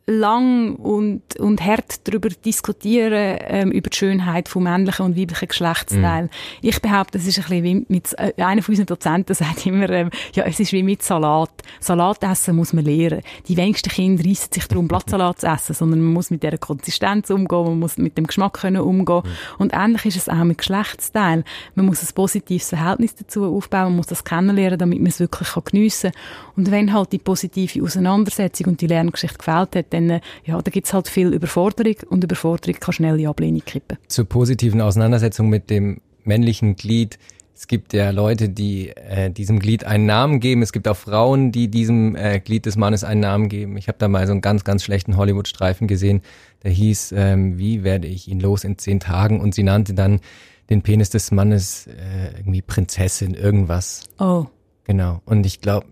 lang 0.09 0.75
und, 0.75 1.39
und 1.39 1.63
hart 1.63 2.07
darüber 2.07 2.29
diskutieren, 2.29 3.37
ähm, 3.47 3.71
über 3.71 3.89
die 3.89 3.97
Schönheit 3.97 4.49
von 4.49 4.63
männlichen 4.63 5.05
und 5.05 5.17
weiblichen 5.17 5.47
Geschlechtsteilen. 5.47 6.25
Mm. 6.25 6.65
Ich 6.65 6.81
behaupte, 6.81 7.17
es 7.17 7.27
ist 7.27 7.37
ein 7.37 7.43
bisschen 7.43 7.63
wie 7.63 7.85
mit, 7.87 8.15
äh, 8.17 8.33
einer 8.41 8.61
von 8.61 8.73
unseren 8.73 8.87
Dozenten 8.87 9.35
sagt 9.35 9.65
immer, 9.65 9.89
ähm, 9.89 10.09
ja, 10.33 10.43
es 10.45 10.59
ist 10.59 10.73
wie 10.73 10.83
mit 10.83 11.03
Salat. 11.03 11.51
Salat 11.79 12.23
essen 12.23 12.55
muss 12.55 12.73
man 12.73 12.85
lernen. 12.85 13.21
Die 13.47 13.55
wenigsten 13.55 13.89
Kinder 13.89 14.23
reissen 14.25 14.51
sich 14.51 14.67
darum, 14.67 14.87
Blattsalat 14.87 15.41
zu 15.41 15.47
essen, 15.47 15.75
sondern 15.75 16.01
man 16.01 16.13
muss 16.13 16.31
mit 16.31 16.41
dieser 16.41 16.57
Konsistenz 16.57 17.29
umgehen, 17.29 17.63
man 17.63 17.79
muss 17.79 17.97
mit 17.97 18.17
dem 18.17 18.27
Geschmack 18.27 18.53
können 18.53 18.81
umgehen. 18.81 19.21
Mm. 19.23 19.61
Und 19.61 19.73
ähnlich 19.73 20.05
ist 20.05 20.17
es 20.17 20.29
auch 20.29 20.43
mit 20.43 20.57
Geschlechtsteilen. 20.57 21.43
Man 21.75 21.85
muss 21.85 22.01
ein 22.01 22.13
positives 22.15 22.69
Verhältnis 22.69 23.15
dazu 23.15 23.45
aufbauen, 23.45 23.89
man 23.89 23.97
muss 23.97 24.07
das 24.07 24.23
kennenlernen, 24.23 24.79
damit 24.79 24.99
man 24.99 25.07
es 25.07 25.19
wirklich 25.19 25.49
geniessen 25.65 26.11
kann. 26.11 26.21
Und 26.55 26.71
wenn 26.71 26.93
halt 26.93 27.11
die 27.11 27.19
positive 27.19 27.83
Auseinandersetzung 27.83 28.67
und 28.67 28.81
die 28.81 28.87
Lerngeschichte 28.87 29.37
gefällt 29.37 29.75
hat, 29.75 29.93
dann, 30.07 30.21
ja, 30.45 30.61
da 30.61 30.71
gibt's 30.71 30.93
halt 30.93 31.07
viel 31.07 31.33
Überforderung 31.33 31.95
und 32.09 32.23
Überforderung 32.23 32.79
kann 32.79 32.93
schnell 32.93 33.19
in 33.19 33.27
Ablehnung 33.27 33.61
kippen. 33.65 33.97
Zur 34.07 34.25
positiven 34.25 34.81
Auseinandersetzung 34.81 35.49
mit 35.49 35.69
dem 35.69 36.01
männlichen 36.23 36.75
Glied. 36.75 37.19
Es 37.55 37.67
gibt 37.67 37.91
ja 37.91 38.11
Leute, 38.11 38.47
die 38.47 38.89
äh, 38.89 39.29
diesem 39.29 39.59
Glied 39.59 39.83
einen 39.83 40.05
Namen 40.05 40.39
geben. 40.39 40.61
Es 40.61 40.71
gibt 40.71 40.87
auch 40.87 40.95
Frauen, 40.95 41.51
die 41.51 41.67
diesem 41.67 42.15
äh, 42.15 42.39
Glied 42.39 42.65
des 42.65 42.77
Mannes 42.77 43.03
einen 43.03 43.19
Namen 43.19 43.49
geben. 43.49 43.75
Ich 43.75 43.89
habe 43.89 43.97
da 43.97 44.07
mal 44.07 44.25
so 44.27 44.31
einen 44.31 44.39
ganz, 44.39 44.63
ganz 44.63 44.81
schlechten 44.83 45.17
Hollywood-Streifen 45.17 45.85
gesehen. 45.85 46.21
Der 46.63 46.71
hieß, 46.71 47.13
ähm, 47.17 47.57
wie 47.57 47.83
werde 47.83 48.07
ich 48.07 48.29
ihn 48.29 48.39
los 48.39 48.63
in 48.63 48.77
zehn 48.77 49.01
Tagen? 49.01 49.41
Und 49.41 49.53
sie 49.53 49.63
nannte 49.63 49.93
dann 49.93 50.21
den 50.69 50.83
Penis 50.83 51.09
des 51.09 51.31
Mannes 51.31 51.87
äh, 51.87 52.37
irgendwie 52.37 52.61
Prinzessin, 52.61 53.33
irgendwas. 53.33 54.03
Oh. 54.19 54.45
Genau. 54.85 55.21
Und 55.25 55.45
ich 55.45 55.59
glaube, 55.59 55.87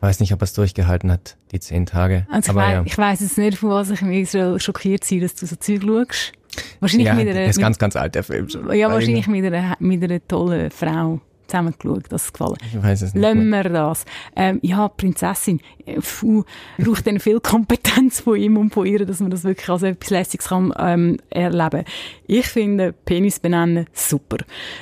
ich 0.00 0.02
weiß 0.02 0.20
nicht, 0.20 0.32
ob 0.32 0.40
er 0.40 0.44
es 0.44 0.54
durchgehalten 0.54 1.12
hat, 1.12 1.36
die 1.52 1.60
zehn 1.60 1.84
Tage. 1.84 2.26
Also 2.30 2.52
Aber 2.52 2.66
ich, 2.66 2.72
ja. 2.72 2.82
ich 2.86 2.96
weiß 2.96 3.20
jetzt 3.20 3.36
nicht, 3.36 3.58
von 3.58 3.68
was 3.68 3.90
ich 3.90 4.00
mich 4.00 4.30
so 4.30 4.58
schockiert 4.58 5.06
bin, 5.06 5.20
dass 5.20 5.34
du 5.34 5.44
so 5.44 5.56
Zeug 5.56 5.82
schaust. 5.82 6.32
Wahrscheinlich 6.80 7.06
ja, 7.06 7.12
mit 7.12 7.28
einer, 7.28 7.34
der 7.34 7.44
ist 7.44 7.60
ganz, 7.60 7.78
ganz 7.78 7.96
alt, 7.96 8.14
der 8.14 8.24
Film 8.24 8.48
schon. 8.48 8.72
Ja, 8.72 8.90
wahrscheinlich 8.90 9.26
mit 9.26 9.44
einer, 9.44 9.76
mit 9.78 10.02
einer 10.02 10.26
tollen 10.26 10.70
Frau 10.70 11.20
zusammen 11.50 11.74
geschaut, 11.78 12.04
das 12.08 12.26
ist 12.26 12.32
gefallen. 12.32 12.56
Ich 12.66 12.82
weiß 12.82 13.02
es 13.02 13.14
nicht. 13.14 13.22
Lassen 13.22 13.48
wir 13.48 13.64
das. 13.64 14.04
Ähm, 14.36 14.60
ja, 14.62 14.88
Prinzessin, 14.88 15.60
puh, 16.00 16.44
braucht 16.78 17.06
dann 17.06 17.20
viel 17.20 17.40
Kompetenz 17.50 18.20
von 18.20 18.36
ihm 18.36 18.56
und 18.56 18.72
von 18.72 18.86
ihr, 18.86 19.04
dass 19.04 19.20
man 19.20 19.30
das 19.30 19.44
wirklich 19.44 19.68
als 19.68 19.82
etwas 19.82 20.10
Lässiges 20.10 20.48
kann, 20.48 20.72
ähm, 20.78 21.18
erleben. 21.30 21.84
Ich 22.26 22.46
finde 22.46 22.92
Penis 22.92 23.40
benennen 23.40 23.86
super. 23.92 24.38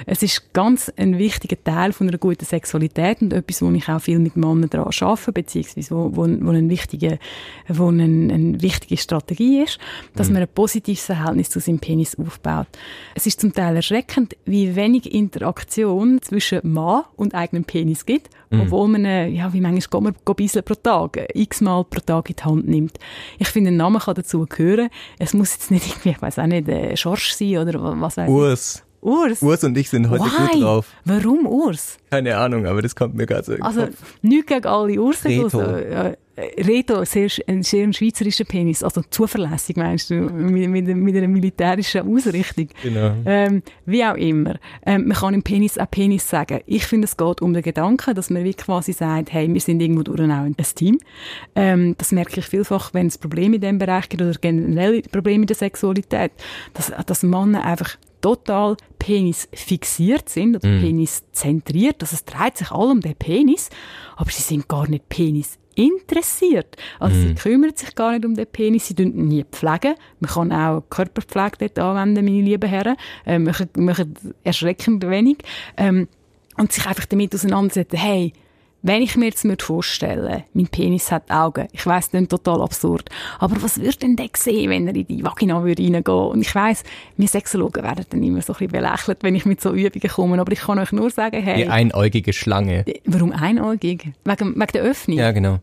Es 0.07 0.23
ist 0.23 0.53
ganz 0.53 0.93
ein 0.97 1.19
wichtiger 1.19 1.63
Teil 1.63 1.93
von 1.93 2.09
einer 2.09 2.19
guten 2.19 2.45
Sexualität 2.45 3.23
und 3.23 3.33
etwas, 3.33 3.63
wo 3.63 3.71
ich 3.71 3.89
auch 3.89 4.01
viel 4.01 4.19
mit 4.19 4.37
Männern 4.37 4.69
daran 4.69 4.93
arbeite, 5.01 5.33
beziehungsweise 5.33 5.95
wo, 5.95 6.11
wo, 6.15 6.23
wo, 6.23 6.51
eine, 6.51 6.69
wichtige, 6.69 7.19
wo 7.69 7.89
eine, 7.89 8.05
eine 8.05 8.61
wichtige 8.61 8.97
Strategie 8.97 9.63
ist, 9.63 9.79
dass 10.15 10.29
mhm. 10.29 10.35
man 10.35 10.43
ein 10.43 10.49
positives 10.55 11.07
Verhältnis 11.07 11.51
zu 11.51 11.61
seinem 11.61 11.79
Penis 11.79 12.17
aufbaut. 12.19 12.69
Es 13.15 13.27
ist 13.27 13.41
zum 13.41 13.53
Teil 13.53 13.77
erschreckend, 13.77 14.37
wie 14.45 14.77
wenig 14.77 15.13
Interaktion 15.13 16.21
zwischen 16.23 16.58
zwischen 16.61 16.73
Mann 16.73 17.05
und 17.17 17.35
eigenem 17.35 17.65
Penis 17.65 18.07
gibt, 18.07 18.31
mhm. 18.51 18.63
obwohl 18.63 18.89
man, 18.89 19.05
ja, 19.05 19.53
wie 19.53 19.61
manchmal 19.61 20.03
geht 20.03 20.27
man 20.27 20.37
bisschen 20.37 20.63
pro 20.63 20.75
Tag, 20.75 21.29
x-mal 21.35 21.85
pro 21.85 22.01
Tag 22.01 22.31
in 22.31 22.37
die 22.37 22.45
Hand 22.45 22.69
nimmt. 22.69 22.99
Ich 23.39 23.49
finde, 23.49 23.71
ein 23.71 23.77
Name 23.77 23.99
kann 23.99 24.15
dazu 24.15 24.47
gehören. 24.47 24.89
Es 25.19 25.35
muss 25.35 25.53
jetzt 25.53 25.71
nicht 25.71 25.89
irgendwie, 25.89 26.11
ich 26.11 26.23
weiß 26.23 26.39
auch 26.39 26.47
nicht, 26.47 26.69
äh, 26.69 26.97
Schorsch 26.97 27.33
sein 27.33 27.59
oder 27.59 28.01
was 28.01 28.17
weiß 28.17 28.29
ich. 28.29 28.35
Urs. 28.35 28.85
Urs? 29.09 29.43
Urs 29.43 29.65
und 29.65 29.77
ich 29.77 29.89
sind 29.91 30.11
heute 30.11 30.25
Why? 30.25 30.53
gut 30.53 30.63
drauf. 30.63 30.87
Warum 31.05 31.47
Urs? 31.47 31.99
Keine 32.11 32.37
Ahnung, 32.37 32.67
aber 32.67 32.83
das 32.83 32.95
kommt 32.95 33.15
mir 33.15 33.27
gerade 33.27 33.45
so 33.45 33.55
Also, 33.61 33.89
nichts 34.23 34.47
gegen 34.47 34.67
alle 34.67 35.01
Ursen. 35.01 35.29
Reto. 35.29 35.59
Also, 35.59 35.77
äh, 35.77 36.17
Reto, 36.39 37.05
sehr, 37.05 37.29
ein 37.49 37.65
sehr 37.65 37.93
schweizerischer 37.93 38.45
Penis, 38.45 38.85
also 38.85 39.03
zuverlässig 39.11 39.77
meinst 39.77 40.11
du, 40.11 40.15
mit, 40.15 40.71
mit, 40.71 40.87
mit 40.87 41.17
einer 41.17 41.27
militärischen 41.27 42.09
Ausrichtung. 42.09 42.69
Genau. 42.81 43.13
Ähm, 43.27 43.63
wie 43.87 44.05
auch 44.05 44.15
immer. 44.15 44.57
Ähm, 44.87 45.09
man 45.09 45.17
kann 45.17 45.35
im 45.35 45.43
Penis 45.43 45.79
auch 45.79 45.91
Penis 45.91 46.29
sagen. 46.29 46.61
Ich 46.67 46.87
finde, 46.87 47.07
es 47.07 47.17
geht 47.17 47.43
um 47.43 47.55
den 47.55 47.63
Gedanken, 47.63 48.15
dass 48.15 48.31
man 48.31 48.45
wie 48.45 48.55
quasi 48.55 48.93
sagt, 48.93 49.33
hey, 49.33 49.53
wir 49.53 49.61
sind 49.61 49.81
irgendwo 49.81 50.05
durch 50.05 50.21
auch 50.21 50.25
ein 50.25 50.55
Team. 50.77 50.99
Ähm, 51.57 51.97
das 51.99 52.13
merke 52.13 52.39
ich 52.39 52.47
vielfach, 52.47 52.95
wenn 52.95 53.09
es 53.09 53.19
Probleme 53.19 53.57
in 53.57 53.61
diesem 53.61 53.79
Bereich 53.79 54.09
gibt 54.09 54.23
oder 54.23 54.33
generell 54.41 55.03
Probleme 55.03 55.43
in 55.43 55.47
der 55.49 55.57
Sexualität, 55.57 56.31
dass, 56.75 56.93
dass 57.05 57.23
Männer 57.25 57.65
einfach 57.65 57.97
total 58.21 58.77
Penis 58.99 59.49
fixiert 59.53 60.29
sind 60.29 60.57
oder 60.57 60.69
Mhm. 60.69 60.81
Penis 60.83 61.23
zentriert. 61.33 62.03
Also 62.03 62.15
es 62.15 62.25
dreht 62.25 62.57
sich 62.59 62.71
all 62.71 62.91
um 62.91 63.01
den 63.01 63.15
Penis, 63.15 63.71
aber 64.17 64.31
sie 64.31 64.43
sind 64.43 64.69
gar 64.69 64.89
nicht 64.89 65.09
Penis 65.09 65.59
interessiert. 65.75 66.77
Also 66.99 67.17
sie 67.17 67.35
kümmern 67.35 67.77
sich 67.77 67.95
gar 67.95 68.13
nicht 68.13 68.25
um 68.25 68.35
den 68.35 68.47
Penis, 68.47 68.89
sie 68.89 68.95
tun 68.95 69.13
ihn 69.17 69.29
nie 69.29 69.45
pflegen. 69.45 69.95
Man 70.19 70.31
kann 70.31 70.53
auch 70.53 70.83
Körperpflege 70.91 71.71
dort 71.73 71.79
anwenden, 71.79 72.25
meine 72.25 72.43
lieben 72.43 72.69
Herren. 72.69 72.97
Ähm, 73.25 73.45
machen, 73.45 73.69
machen 73.77 74.15
erschreckend 74.43 75.09
wenig. 75.09 75.39
Ähm, 75.77 76.09
und 76.57 76.73
sich 76.73 76.85
einfach 76.87 77.07
damit 77.07 77.33
auseinandersetzen, 77.33 77.97
hey, 77.97 78.33
wenn 78.83 79.03
ich 79.03 79.17
mir 79.17 79.27
jetzt 79.27 79.45
mir 79.45 79.57
vorstellen, 79.59 80.45
mein 80.55 80.69
Penis 80.69 81.11
hat 81.11 81.31
Augen, 81.31 81.69
ich 81.73 81.85
weiss, 81.85 82.11
das 82.11 82.23
ist 82.23 82.31
total 82.31 82.63
absurd, 82.63 83.09
aber 83.39 83.61
was 83.63 83.81
würde 83.81 83.99
denn 83.99 84.17
der 84.17 84.29
sehen, 84.37 84.71
wenn 84.71 84.87
er 84.87 84.95
in 84.95 85.07
die 85.07 85.25
Vagina 85.25 85.63
würde 85.65 85.83
reingehen? 85.83 86.15
Und 86.15 86.41
ich 86.41 86.55
weiss, 86.55 86.85
wir 87.17 87.29
Sexologen 87.29 87.83
werden 87.83 88.05
dann 88.09 88.23
immer 88.23 88.41
so 88.41 88.53
ein 88.53 88.59
bisschen 88.59 88.73
belächelt, 88.73 89.19
wenn 89.23 89.35
ich 89.35 89.47
mit 89.47 89.61
so 89.61 89.73
Übungen 89.73 90.09
komme, 90.09 90.41
aber 90.41 90.53
ich 90.53 90.61
kann 90.61 90.79
euch 90.79 90.93
nur 90.93 91.11
sagen, 91.11 91.43
hey, 91.43 91.65
Die 91.65 91.69
einäugige 91.69 92.33
Schlange. 92.33 92.85
warum 93.05 93.33
einäugig? 93.33 94.13
Wegen, 94.25 94.55
wegen 94.55 94.73
der 94.73 94.83
Öffnung? 94.83 95.19
Ja, 95.19 95.33
genau. 95.33 95.59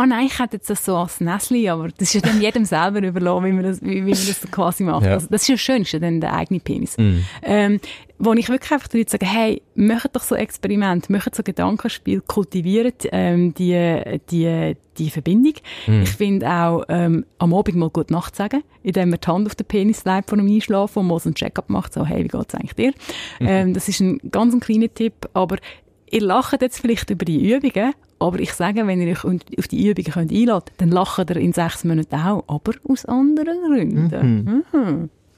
Ah 0.00 0.06
nein, 0.06 0.26
ich 0.26 0.38
hätte 0.38 0.56
jetzt 0.56 0.70
das 0.70 0.82
so 0.82 0.96
als 0.96 1.20
Näsli, 1.20 1.68
aber 1.68 1.88
das 1.88 2.14
ist 2.14 2.14
ja 2.14 2.20
dann 2.22 2.40
jedem 2.40 2.64
selber 2.64 3.02
überlassen, 3.02 3.44
wie 3.44 3.52
man 3.52 3.64
das, 3.64 3.82
wie, 3.82 3.96
wie 3.96 4.00
man 4.00 4.10
das 4.12 4.40
quasi 4.50 4.82
macht. 4.82 5.04
Ja. 5.04 5.12
Also, 5.12 5.26
das 5.28 5.42
ist 5.42 5.48
ja 5.48 5.58
schön, 5.58 5.82
ist 5.82 5.92
ja 5.92 5.98
dann 5.98 6.22
der 6.22 6.32
eigene 6.32 6.58
Penis. 6.58 6.96
Mhm. 6.96 7.24
Ähm, 7.42 7.80
wo 8.18 8.32
ich 8.32 8.48
wirklich 8.48 8.72
einfach 8.72 8.88
die 8.88 8.98
Leute 8.98 9.10
sage, 9.10 9.26
hey, 9.26 9.60
macht 9.74 10.16
doch 10.16 10.22
so 10.22 10.34
Experimente, 10.34 11.12
macht 11.12 11.34
so 11.34 11.42
Gedankenspiel, 11.42 12.22
kultiviert 12.22 13.06
ähm, 13.12 13.52
die, 13.54 14.20
die, 14.30 14.76
die 14.96 15.10
Verbindung. 15.10 15.54
Ich 15.86 16.10
finde 16.10 16.48
auch, 16.50 16.84
ähm, 16.88 17.26
am 17.38 17.52
Abend 17.52 17.76
mal 17.76 17.90
gut 17.90 18.10
Nacht 18.10 18.36
sagen, 18.36 18.62
indem 18.82 19.10
man 19.10 19.20
die 19.20 19.26
Hand 19.26 19.46
auf 19.46 19.54
den 19.54 19.66
Penis 19.66 20.04
legt 20.04 20.30
vor 20.30 20.38
dem 20.38 20.48
Einschlafen 20.48 21.00
und 21.00 21.08
mal 21.08 21.18
so 21.18 21.28
einen 21.28 21.34
Check-up 21.34 21.68
macht, 21.68 21.92
so, 21.92 22.06
hey, 22.06 22.24
wie 22.24 22.28
geht's 22.28 22.54
eigentlich 22.54 22.74
dir? 22.74 22.92
Ähm, 23.40 23.74
das 23.74 23.88
ist 23.88 24.00
ein 24.00 24.18
ganz 24.30 24.54
ein 24.54 24.60
kleiner 24.60 24.92
Tipp, 24.92 25.28
aber 25.34 25.56
ihr 26.10 26.20
lacht 26.22 26.60
jetzt 26.62 26.80
vielleicht 26.80 27.10
über 27.10 27.24
die 27.24 27.52
Übungen, 27.52 27.94
aber 28.18 28.38
ich 28.40 28.52
sage, 28.52 28.86
wenn 28.86 29.00
ihr 29.00 29.12
euch 29.12 29.24
auf 29.24 29.68
die 29.68 29.88
Übungen 29.88 30.12
könnt 30.12 30.32
einladen 30.32 30.70
dann 30.78 30.90
lacht 30.90 31.30
ihr 31.30 31.36
in 31.36 31.52
sechs 31.52 31.84
Monaten 31.84 32.14
auch, 32.14 32.44
aber 32.48 32.72
aus 32.88 33.04
anderen 33.06 33.58
Gründen. 33.66 34.64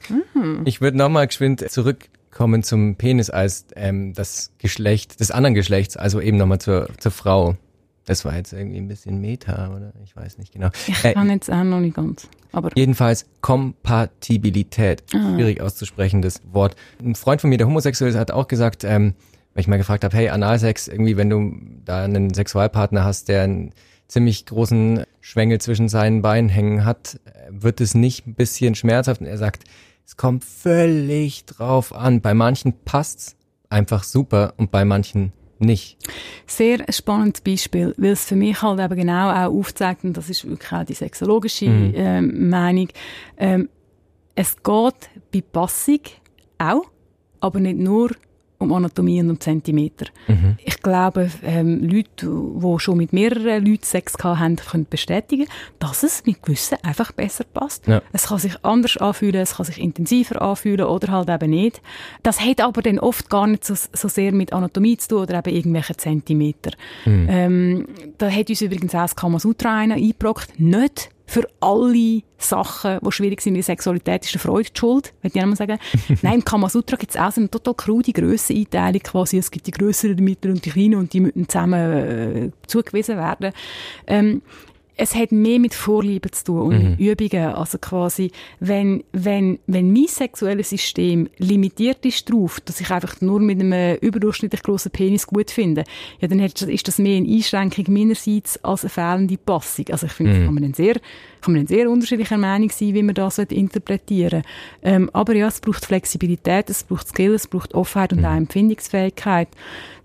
Mhm. 0.09 0.63
Ich 0.65 0.81
würde 0.81 0.97
nochmal 0.97 1.27
geschwind 1.27 1.69
zurückkommen 1.71 2.63
zum 2.63 2.95
Penis 2.95 3.29
als 3.29 3.67
ähm, 3.75 4.13
das 4.13 4.51
Geschlecht 4.57 5.19
des 5.19 5.31
anderen 5.31 5.53
Geschlechts, 5.53 5.95
also 5.95 6.19
eben 6.19 6.37
nochmal 6.37 6.59
zur, 6.59 6.89
zur 6.97 7.11
Frau. 7.11 7.55
Das 8.05 8.25
war 8.25 8.35
jetzt 8.35 8.51
irgendwie 8.51 8.79
ein 8.79 8.89
bisschen 8.89 9.21
Meta, 9.21 9.73
oder? 9.73 9.93
Ich 10.03 10.13
weiß 10.13 10.37
nicht 10.37 10.51
genau. 10.51 10.69
Ich 10.87 11.05
Äh, 11.05 11.13
kann 11.13 11.29
jetzt 11.29 11.49
auch 11.49 11.63
noch 11.63 11.79
nicht 11.79 11.95
ganz. 11.95 12.27
Aber 12.51 12.69
Jedenfalls 12.75 13.25
Kompatibilität. 13.39 15.03
Ah. 15.15 15.33
Schwierig 15.35 15.61
auszusprechendes 15.61 16.41
Wort. 16.51 16.75
Ein 17.01 17.15
Freund 17.15 17.39
von 17.39 17.49
mir, 17.49 17.57
der 17.57 17.67
homosexuell 17.67 18.09
ist, 18.11 18.17
hat 18.17 18.31
auch 18.31 18.49
gesagt, 18.49 18.83
ähm, 18.83 19.13
weil 19.53 19.61
ich 19.61 19.67
mal 19.67 19.77
gefragt 19.77 20.03
habe, 20.03 20.15
hey, 20.15 20.29
Analsex, 20.29 20.87
irgendwie, 20.87 21.17
wenn 21.17 21.29
du 21.29 21.53
da 21.85 22.03
einen 22.03 22.33
Sexualpartner 22.33 23.03
hast, 23.03 23.27
der 23.29 23.43
einen 23.43 23.73
ziemlich 24.07 24.45
großen 24.45 25.03
Schwengel 25.21 25.59
zwischen 25.59 25.89
seinen 25.89 26.21
Beinen 26.21 26.49
hängen 26.49 26.85
hat, 26.85 27.19
äh, 27.25 27.49
wird 27.49 27.81
es 27.81 27.95
nicht 27.95 28.27
ein 28.27 28.35
bisschen 28.35 28.75
schmerzhaft? 28.75 29.21
Und 29.21 29.27
er 29.27 29.37
sagt, 29.37 29.63
es 30.05 30.17
kommt 30.17 30.43
völlig 30.43 31.45
drauf 31.45 31.93
an. 31.93 32.21
Bei 32.21 32.33
manchen 32.33 32.73
passt's 32.85 33.35
einfach 33.69 34.03
super 34.03 34.53
und 34.57 34.71
bei 34.71 34.85
manchen 34.85 35.33
nicht. 35.59 35.97
sehr 36.45 36.83
spannendes 36.89 37.41
Beispiel, 37.41 37.93
weil 37.97 38.11
es 38.11 38.25
für 38.25 38.35
mich 38.35 38.61
halt 38.61 38.79
eben 38.79 38.95
genau 38.97 39.31
auch 39.31 39.53
aufzeigt, 39.53 40.03
und 40.03 40.17
das 40.17 40.29
ist 40.29 40.47
wirklich 40.47 40.71
auch 40.73 40.83
die 40.83 40.93
sexologische 40.93 41.65
ähm, 41.65 42.49
Meinung, 42.49 42.89
ähm, 43.37 43.69
es 44.35 44.57
geht 44.57 45.09
bei 45.31 45.41
Passung 45.41 45.99
auch, 46.57 46.83
aber 47.39 47.59
nicht 47.59 47.77
nur 47.77 48.11
um 48.63 48.73
Anatomie 48.73 49.21
und 49.21 49.29
um 49.29 49.39
Zentimeter. 49.39 50.05
Ich 50.65 50.81
glaube, 50.81 51.29
ähm, 51.43 51.83
Leute, 51.83 52.27
die 52.27 52.79
schon 52.79 52.97
mit 52.97 53.13
mehreren 53.13 53.65
Leuten 53.65 53.83
Sex 53.83 54.13
haben, 54.23 54.55
können 54.55 54.87
bestätigen, 54.89 55.45
dass 55.79 56.03
es 56.03 56.25
mit 56.25 56.41
gewissen 56.41 56.77
einfach 56.83 57.11
besser 57.11 57.43
passt. 57.43 57.87
Ja. 57.87 58.01
Es 58.11 58.27
kann 58.27 58.39
sich 58.39 58.53
anders 58.63 58.97
anfühlen, 58.97 59.41
es 59.41 59.55
kann 59.55 59.65
sich 59.65 59.79
intensiver 59.79 60.41
anfühlen 60.41 60.85
oder 60.85 61.09
halt 61.09 61.29
eben 61.29 61.51
nicht. 61.51 61.81
Das 62.23 62.39
hat 62.41 62.61
aber 62.61 62.81
dann 62.81 62.99
oft 62.99 63.29
gar 63.29 63.47
nicht 63.47 63.65
so, 63.65 63.75
so 63.75 64.07
sehr 64.07 64.31
mit 64.31 64.53
Anatomie 64.53 64.97
zu 64.97 65.09
tun 65.09 65.19
oder 65.19 65.39
eben 65.39 65.55
irgendwelchen 65.55 65.97
Zentimeter. 65.97 66.71
Ähm, 67.05 67.87
da 68.17 68.29
hat 68.29 68.49
uns 68.49 68.61
übrigens 68.61 68.95
auch 68.95 69.01
das 69.01 69.15
Kamasutra 69.15 69.77
einer 69.77 69.95
eingebrockt. 69.95 70.59
Nicht 70.59 71.09
für 71.33 71.47
alle 71.61 72.21
Sachen, 72.37 72.99
die 73.03 73.11
schwierig 73.11 73.41
sind 73.41 73.53
in 73.53 73.55
der 73.55 73.63
Sexualität, 73.63 74.23
ist 74.23 74.35
der 74.35 74.39
Freude 74.41 74.69
die 74.69 74.79
schuld, 74.79 75.13
würde 75.23 75.35
ich 75.35 75.41
einmal 75.41 75.57
sagen. 75.57 75.79
Nein, 76.21 76.35
im 76.35 76.45
Kamasutra 76.45 76.95
gibt 76.95 77.15
es 77.15 77.19
auch 77.19 77.31
so 77.31 77.41
eine 77.41 77.49
total 77.49 77.73
krude 77.73 78.11
Grösseneinteilung 78.11 79.01
quasi. 79.01 79.39
Es 79.39 79.49
gibt 79.49 79.65
die 79.65 79.71
grösseren, 79.71 80.15
die 80.15 80.21
mittleren 80.21 80.57
und 80.57 80.65
die 80.65 80.69
kleinen 80.69 80.95
und 80.95 81.11
die 81.11 81.21
müssen 81.21 81.49
zusammen 81.49 81.73
äh, 81.73 82.51
zugewiesen 82.67 83.17
werden. 83.17 83.51
Ähm, 84.05 84.43
es 84.95 85.15
hat 85.15 85.31
mehr 85.31 85.59
mit 85.59 85.73
Vorlieben 85.73 86.31
zu 86.31 86.43
tun 86.45 86.61
und 86.61 86.89
mit 86.97 86.99
Übungen. 86.99 87.53
Also 87.55 87.77
quasi, 87.79 88.31
wenn, 88.59 89.03
wenn, 89.11 89.59
wenn 89.65 89.91
mein 89.91 90.07
sexuelles 90.07 90.69
System 90.69 91.29
limitiert 91.37 92.05
ist 92.05 92.29
darauf, 92.29 92.59
dass 92.59 92.79
ich 92.79 92.91
einfach 92.91 93.19
nur 93.21 93.39
mit 93.39 93.59
einem 93.59 93.97
überdurchschnittlich 93.97 94.61
grossen 94.61 94.91
Penis 94.91 95.25
gut 95.25 95.49
finde, 95.49 95.83
ja, 96.19 96.27
dann 96.27 96.39
ist 96.39 96.87
das 96.87 96.99
mehr 96.99 97.17
eine 97.17 97.27
Einschränkung 97.27 97.85
meinerseits 97.91 98.63
als 98.63 98.83
eine 98.83 98.89
fehlende 98.89 99.37
Passung. 99.37 99.85
Also 99.89 100.05
ich 100.05 100.13
finde, 100.13 100.33
da 100.33 100.45
kann 100.45 100.53
man 100.53 100.63
dann 100.63 100.73
sehr, 100.73 100.93
kann 101.41 101.53
man 101.53 101.65
dann 101.65 101.67
sehr 101.67 101.89
unterschiedlicher 101.89 102.37
Meinung 102.37 102.69
sein, 102.69 102.93
wie 102.93 103.03
man 103.03 103.15
das 103.15 103.39
interpretieren 103.39 104.43
ähm, 104.83 105.09
Aber 105.11 105.35
ja, 105.35 105.47
es 105.47 105.59
braucht 105.59 105.85
Flexibilität, 105.85 106.69
es 106.69 106.83
braucht 106.83 107.07
Skill, 107.07 107.33
es 107.33 107.47
braucht 107.47 107.73
Offenheit 107.73 108.13
und 108.13 108.23
auch 108.25 108.35
Empfindungsfähigkeit. 108.35 109.47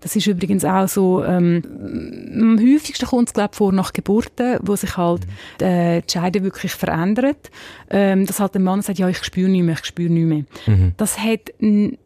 Das 0.01 0.15
ist 0.15 0.27
übrigens 0.27 0.63
auch 0.63 0.87
so, 0.87 1.23
ähm, 1.23 1.61
am 2.33 2.59
häufigsten 2.59 3.05
kommt 3.05 3.29
es, 3.29 3.33
glaube 3.33 3.49
ich, 3.51 3.57
vor 3.57 3.73
nach 3.73 3.91
Geburten, 3.91 4.59
wo 4.61 4.75
sich 4.79 4.97
halt 4.97 5.25
äh, 5.61 6.01
die 6.01 6.11
Scheide 6.11 6.43
wirklich 6.43 6.73
verändert. 6.73 7.51
Ähm, 7.89 8.25
dass 8.25 8.39
halt 8.39 8.53
der 8.53 8.61
Mann 8.61 8.81
sagt, 8.81 8.99
ja, 8.99 9.09
ich 9.09 9.23
spüre 9.23 9.49
nicht 9.49 9.63
mehr, 9.63 9.75
ich 9.75 9.85
spüre 9.85 10.11
nicht 10.11 10.25
mehr. 10.25 10.43
Das, 10.97 11.19
hat, 11.19 11.51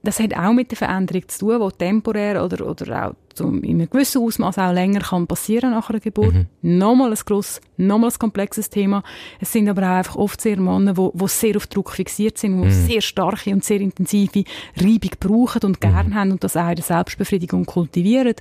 das 0.04 0.20
hat 0.20 0.36
auch 0.36 0.54
mit 0.54 0.72
der 0.72 0.78
Veränderung 0.78 1.28
zu 1.28 1.40
tun, 1.40 1.70
die 1.72 1.78
temporär 1.78 2.44
oder, 2.44 2.66
oder 2.66 3.08
auch 3.08 3.14
zum, 3.34 3.64
in 3.64 3.80
einem 3.80 3.90
gewissen 3.90 4.22
Ausmaß 4.22 4.58
auch 4.60 4.72
länger 4.72 5.02
kann 5.02 5.28
passieren 5.28 5.72
nach 5.72 5.90
einer 5.90 6.00
Geburt. 6.00 6.34
Nochmal 6.62 7.12
ein 7.12 7.20
grosses, 7.26 7.62
nochmal 7.78 8.12
ein 8.12 8.20
komplexes 8.20 8.70
Thema. 8.70 9.04
Es 9.40 9.52
sind 9.52 9.70
aber 9.70 9.82
auch 9.84 9.98
einfach 9.98 10.16
oft 10.16 10.40
sehr 10.42 10.60
Männer, 10.60 10.94
die, 10.94 11.18
die 11.18 11.28
sehr 11.28 11.58
auf 11.58 11.68
Druck 11.68 11.92
fixiert 11.92 12.38
sind, 12.38 12.62
die 12.62 12.72
sehr 12.72 13.02
starke 13.02 13.52
und 13.52 13.64
sehr 13.64 13.82
intensive 13.82 14.44
Reibung 14.78 15.12
brauchen 15.20 15.62
und 15.64 15.82
gern 15.82 16.14
haben 16.16 16.32
und 16.32 16.44
das 16.44 16.58
auch 16.58 16.70
in 16.70 16.76
der 16.76 16.84
Selbstbefriedigung 16.84 17.66
kultivieren. 17.66 18.36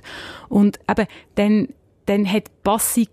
Und 0.49 0.79
eben, 0.89 1.07
dann, 1.35 1.67
dann 2.05 2.31
hat 2.31 2.45
Passung 2.63 3.07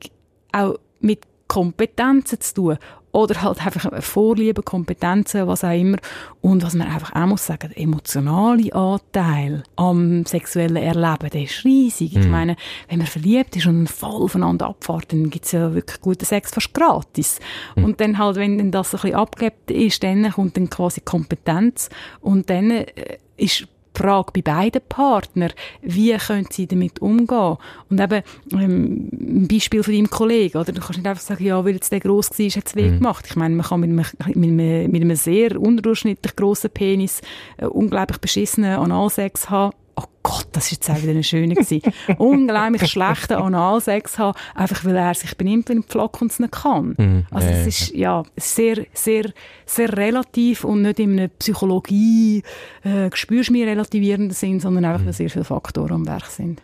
auch 0.52 0.76
mit 1.00 1.20
Kompetenzen 1.48 2.40
zu 2.40 2.54
tun. 2.54 2.78
Oder 3.12 3.42
halt 3.42 3.66
einfach 3.66 4.04
Vorlieben, 4.04 4.64
Kompetenzen, 4.64 5.48
was 5.48 5.64
auch 5.64 5.76
immer. 5.76 5.96
Und 6.40 6.62
was 6.62 6.74
man 6.74 6.86
einfach 6.86 7.12
auch 7.12 7.26
muss 7.26 7.44
sagen, 7.44 7.70
der 7.74 7.82
emotionale 7.82 8.72
Anteil 8.72 9.64
am 9.74 10.24
sexuellen 10.24 10.76
Erleben, 10.76 11.28
der 11.28 11.42
ist 11.42 11.64
riesig. 11.64 12.14
Ich 12.16 12.28
meine, 12.28 12.54
wenn 12.88 12.98
man 12.98 13.08
verliebt 13.08 13.56
ist 13.56 13.66
und 13.66 13.88
voll 13.88 14.22
aufeinander 14.22 14.68
abfährt, 14.68 15.12
dann 15.12 15.28
gibt's 15.28 15.50
ja 15.50 15.74
wirklich 15.74 16.00
guten 16.00 16.24
Sex 16.24 16.52
fast 16.52 16.72
gratis. 16.72 17.40
Und 17.74 18.00
dann 18.00 18.16
halt, 18.16 18.36
wenn 18.36 18.58
dann 18.58 18.70
das 18.70 18.94
ein 18.94 19.00
bisschen 19.00 19.16
abgelebt 19.16 19.72
ist, 19.72 20.04
dann 20.04 20.30
kommt 20.30 20.56
dann 20.56 20.70
quasi 20.70 21.00
Kompetenz 21.00 21.88
und 22.20 22.48
dann 22.48 22.70
äh, 22.70 23.18
ist 23.36 23.66
die 23.96 24.02
Frage 24.02 24.32
bei 24.34 24.42
beiden 24.42 24.82
Partnern, 24.88 25.52
wie 25.82 26.16
können 26.16 26.46
sie 26.50 26.66
damit 26.66 27.00
umgehen? 27.00 27.56
Und 27.88 28.00
eben, 28.00 28.22
ähm, 28.52 29.08
ein 29.12 29.48
Beispiel 29.48 29.82
von 29.82 29.94
deinem 29.94 30.10
Kollegen, 30.10 30.58
oder? 30.58 30.72
Du 30.72 30.80
kannst 30.80 30.98
nicht 30.98 31.06
einfach 31.06 31.22
sagen, 31.22 31.44
ja, 31.44 31.64
weil 31.64 31.74
jetzt 31.74 31.92
der 31.92 32.00
gross 32.00 32.30
war, 32.30 32.46
hat 32.46 32.66
es 32.66 32.76
weh 32.76 32.88
gemacht. 32.90 33.26
Ich 33.28 33.36
meine, 33.36 33.54
man 33.54 33.66
kann 33.66 33.80
mit 33.80 33.90
einem, 33.90 34.06
mit 34.34 34.60
einem, 34.60 34.90
mit 34.90 35.02
einem 35.02 35.16
sehr 35.16 35.60
unterdurchschnittlich 35.60 36.36
grossen 36.36 36.70
Penis 36.70 37.20
äh, 37.56 37.66
unglaublich 37.66 38.18
beschissenen 38.18 38.78
Analsex 38.78 39.50
haben, 39.50 39.74
oh 40.00 40.08
Gott, 40.22 40.48
das 40.52 40.64
ist 40.64 40.70
jetzt 40.72 40.90
auch 40.90 41.02
wieder 41.02 41.12
eine 41.12 41.24
schöne 41.24 41.54
gewesen. 41.54 41.82
Unglaublich 42.18 42.90
schlechten 42.90 43.34
Analsex 43.34 44.18
haben, 44.18 44.38
einfach 44.54 44.84
weil 44.84 44.96
er 44.96 45.14
sich 45.14 45.36
benimmt 45.36 45.68
wie 45.68 45.74
ein 45.74 45.82
Pflock 45.82 46.20
und 46.20 46.30
es 46.30 46.38
nicht 46.38 46.52
kann. 46.52 46.94
Mhm. 46.96 47.26
Also 47.30 47.48
es 47.48 47.66
ist, 47.66 47.94
ja, 47.94 48.22
sehr, 48.36 48.86
sehr, 48.92 49.32
sehr 49.66 49.96
relativ 49.96 50.64
und 50.64 50.82
nicht 50.82 50.98
in 50.98 51.18
einer 51.18 51.28
Psychologie, 51.28 52.42
äh, 52.82 53.10
spürst 53.14 53.50
mir 53.50 53.66
relativierenden 53.66 54.32
Sinn, 54.32 54.60
sondern 54.60 54.84
einfach, 54.84 55.02
mhm. 55.02 55.06
weil 55.06 55.12
sehr 55.12 55.30
viele 55.30 55.44
Faktoren 55.44 55.92
am 55.92 56.06
Werk 56.06 56.26
sind. 56.26 56.62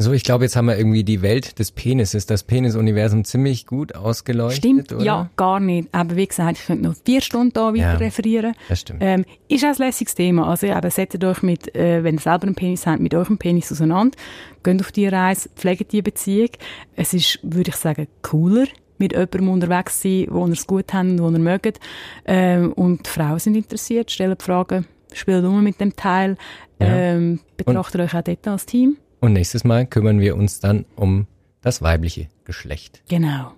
So, 0.00 0.12
ich 0.12 0.22
glaube, 0.22 0.44
jetzt 0.44 0.54
haben 0.54 0.66
wir 0.66 0.78
irgendwie 0.78 1.02
die 1.02 1.22
Welt 1.22 1.58
des 1.58 1.72
Penises, 1.72 2.24
das 2.24 2.44
Penisuniversum 2.44 3.24
ziemlich 3.24 3.66
gut 3.66 3.96
ausgeleuchtet. 3.96 4.58
Stimmt, 4.58 4.92
oder? 4.92 5.04
ja, 5.04 5.30
gar 5.34 5.58
nicht. 5.58 5.88
Aber 5.90 6.14
wie 6.14 6.26
gesagt, 6.26 6.58
ich 6.58 6.66
könnte 6.66 6.84
noch 6.84 6.94
vier 7.04 7.20
Stunden 7.20 7.52
da 7.52 7.74
weiter 7.74 7.78
ja, 7.78 7.94
referieren. 7.94 8.54
Das 8.68 8.80
stimmt. 8.80 9.00
Ähm, 9.02 9.24
ist 9.48 9.64
auch 9.64 9.70
ein 9.70 9.76
lässiges 9.76 10.14
Thema. 10.14 10.48
Also 10.48 10.68
eben, 10.68 10.90
setzt 10.90 11.24
euch 11.24 11.42
mit, 11.42 11.74
äh, 11.74 12.04
wenn 12.04 12.14
ihr 12.14 12.20
selber 12.20 12.44
einen 12.44 12.54
Penis 12.54 12.86
habt, 12.86 13.00
mit 13.00 13.12
eurem 13.12 13.38
Penis 13.38 13.72
auseinander. 13.72 14.16
Geht 14.62 14.80
auf 14.80 14.92
die 14.92 15.08
Reise, 15.08 15.48
pflegt 15.56 15.90
die 15.90 16.00
Beziehung. 16.02 16.50
Es 16.94 17.12
ist, 17.12 17.40
würde 17.42 17.70
ich 17.70 17.76
sagen, 17.76 18.06
cooler 18.22 18.66
mit 18.98 19.12
jemandem 19.12 19.48
unterwegs 19.48 20.00
sein, 20.00 20.26
wo 20.30 20.46
ihr 20.46 20.52
es 20.52 20.64
gut 20.64 20.94
habt, 20.94 21.18
wo 21.18 21.28
ihr 21.28 21.38
mögt. 21.40 21.80
Ähm, 22.24 22.72
und 22.74 23.04
die 23.04 23.10
Frauen 23.10 23.40
sind 23.40 23.56
interessiert, 23.56 24.12
stellen 24.12 24.36
Fragen, 24.38 24.86
spielen 25.12 25.44
um 25.44 25.64
mit 25.64 25.80
dem 25.80 25.96
Teil, 25.96 26.36
ähm, 26.78 27.40
betrachtet 27.56 28.00
euch 28.00 28.14
auch 28.14 28.22
dort 28.22 28.46
als 28.46 28.64
Team. 28.64 28.96
Und 29.20 29.32
nächstes 29.32 29.64
Mal 29.64 29.86
kümmern 29.86 30.20
wir 30.20 30.36
uns 30.36 30.60
dann 30.60 30.84
um 30.96 31.26
das 31.60 31.82
weibliche 31.82 32.28
Geschlecht. 32.44 33.02
Genau. 33.08 33.52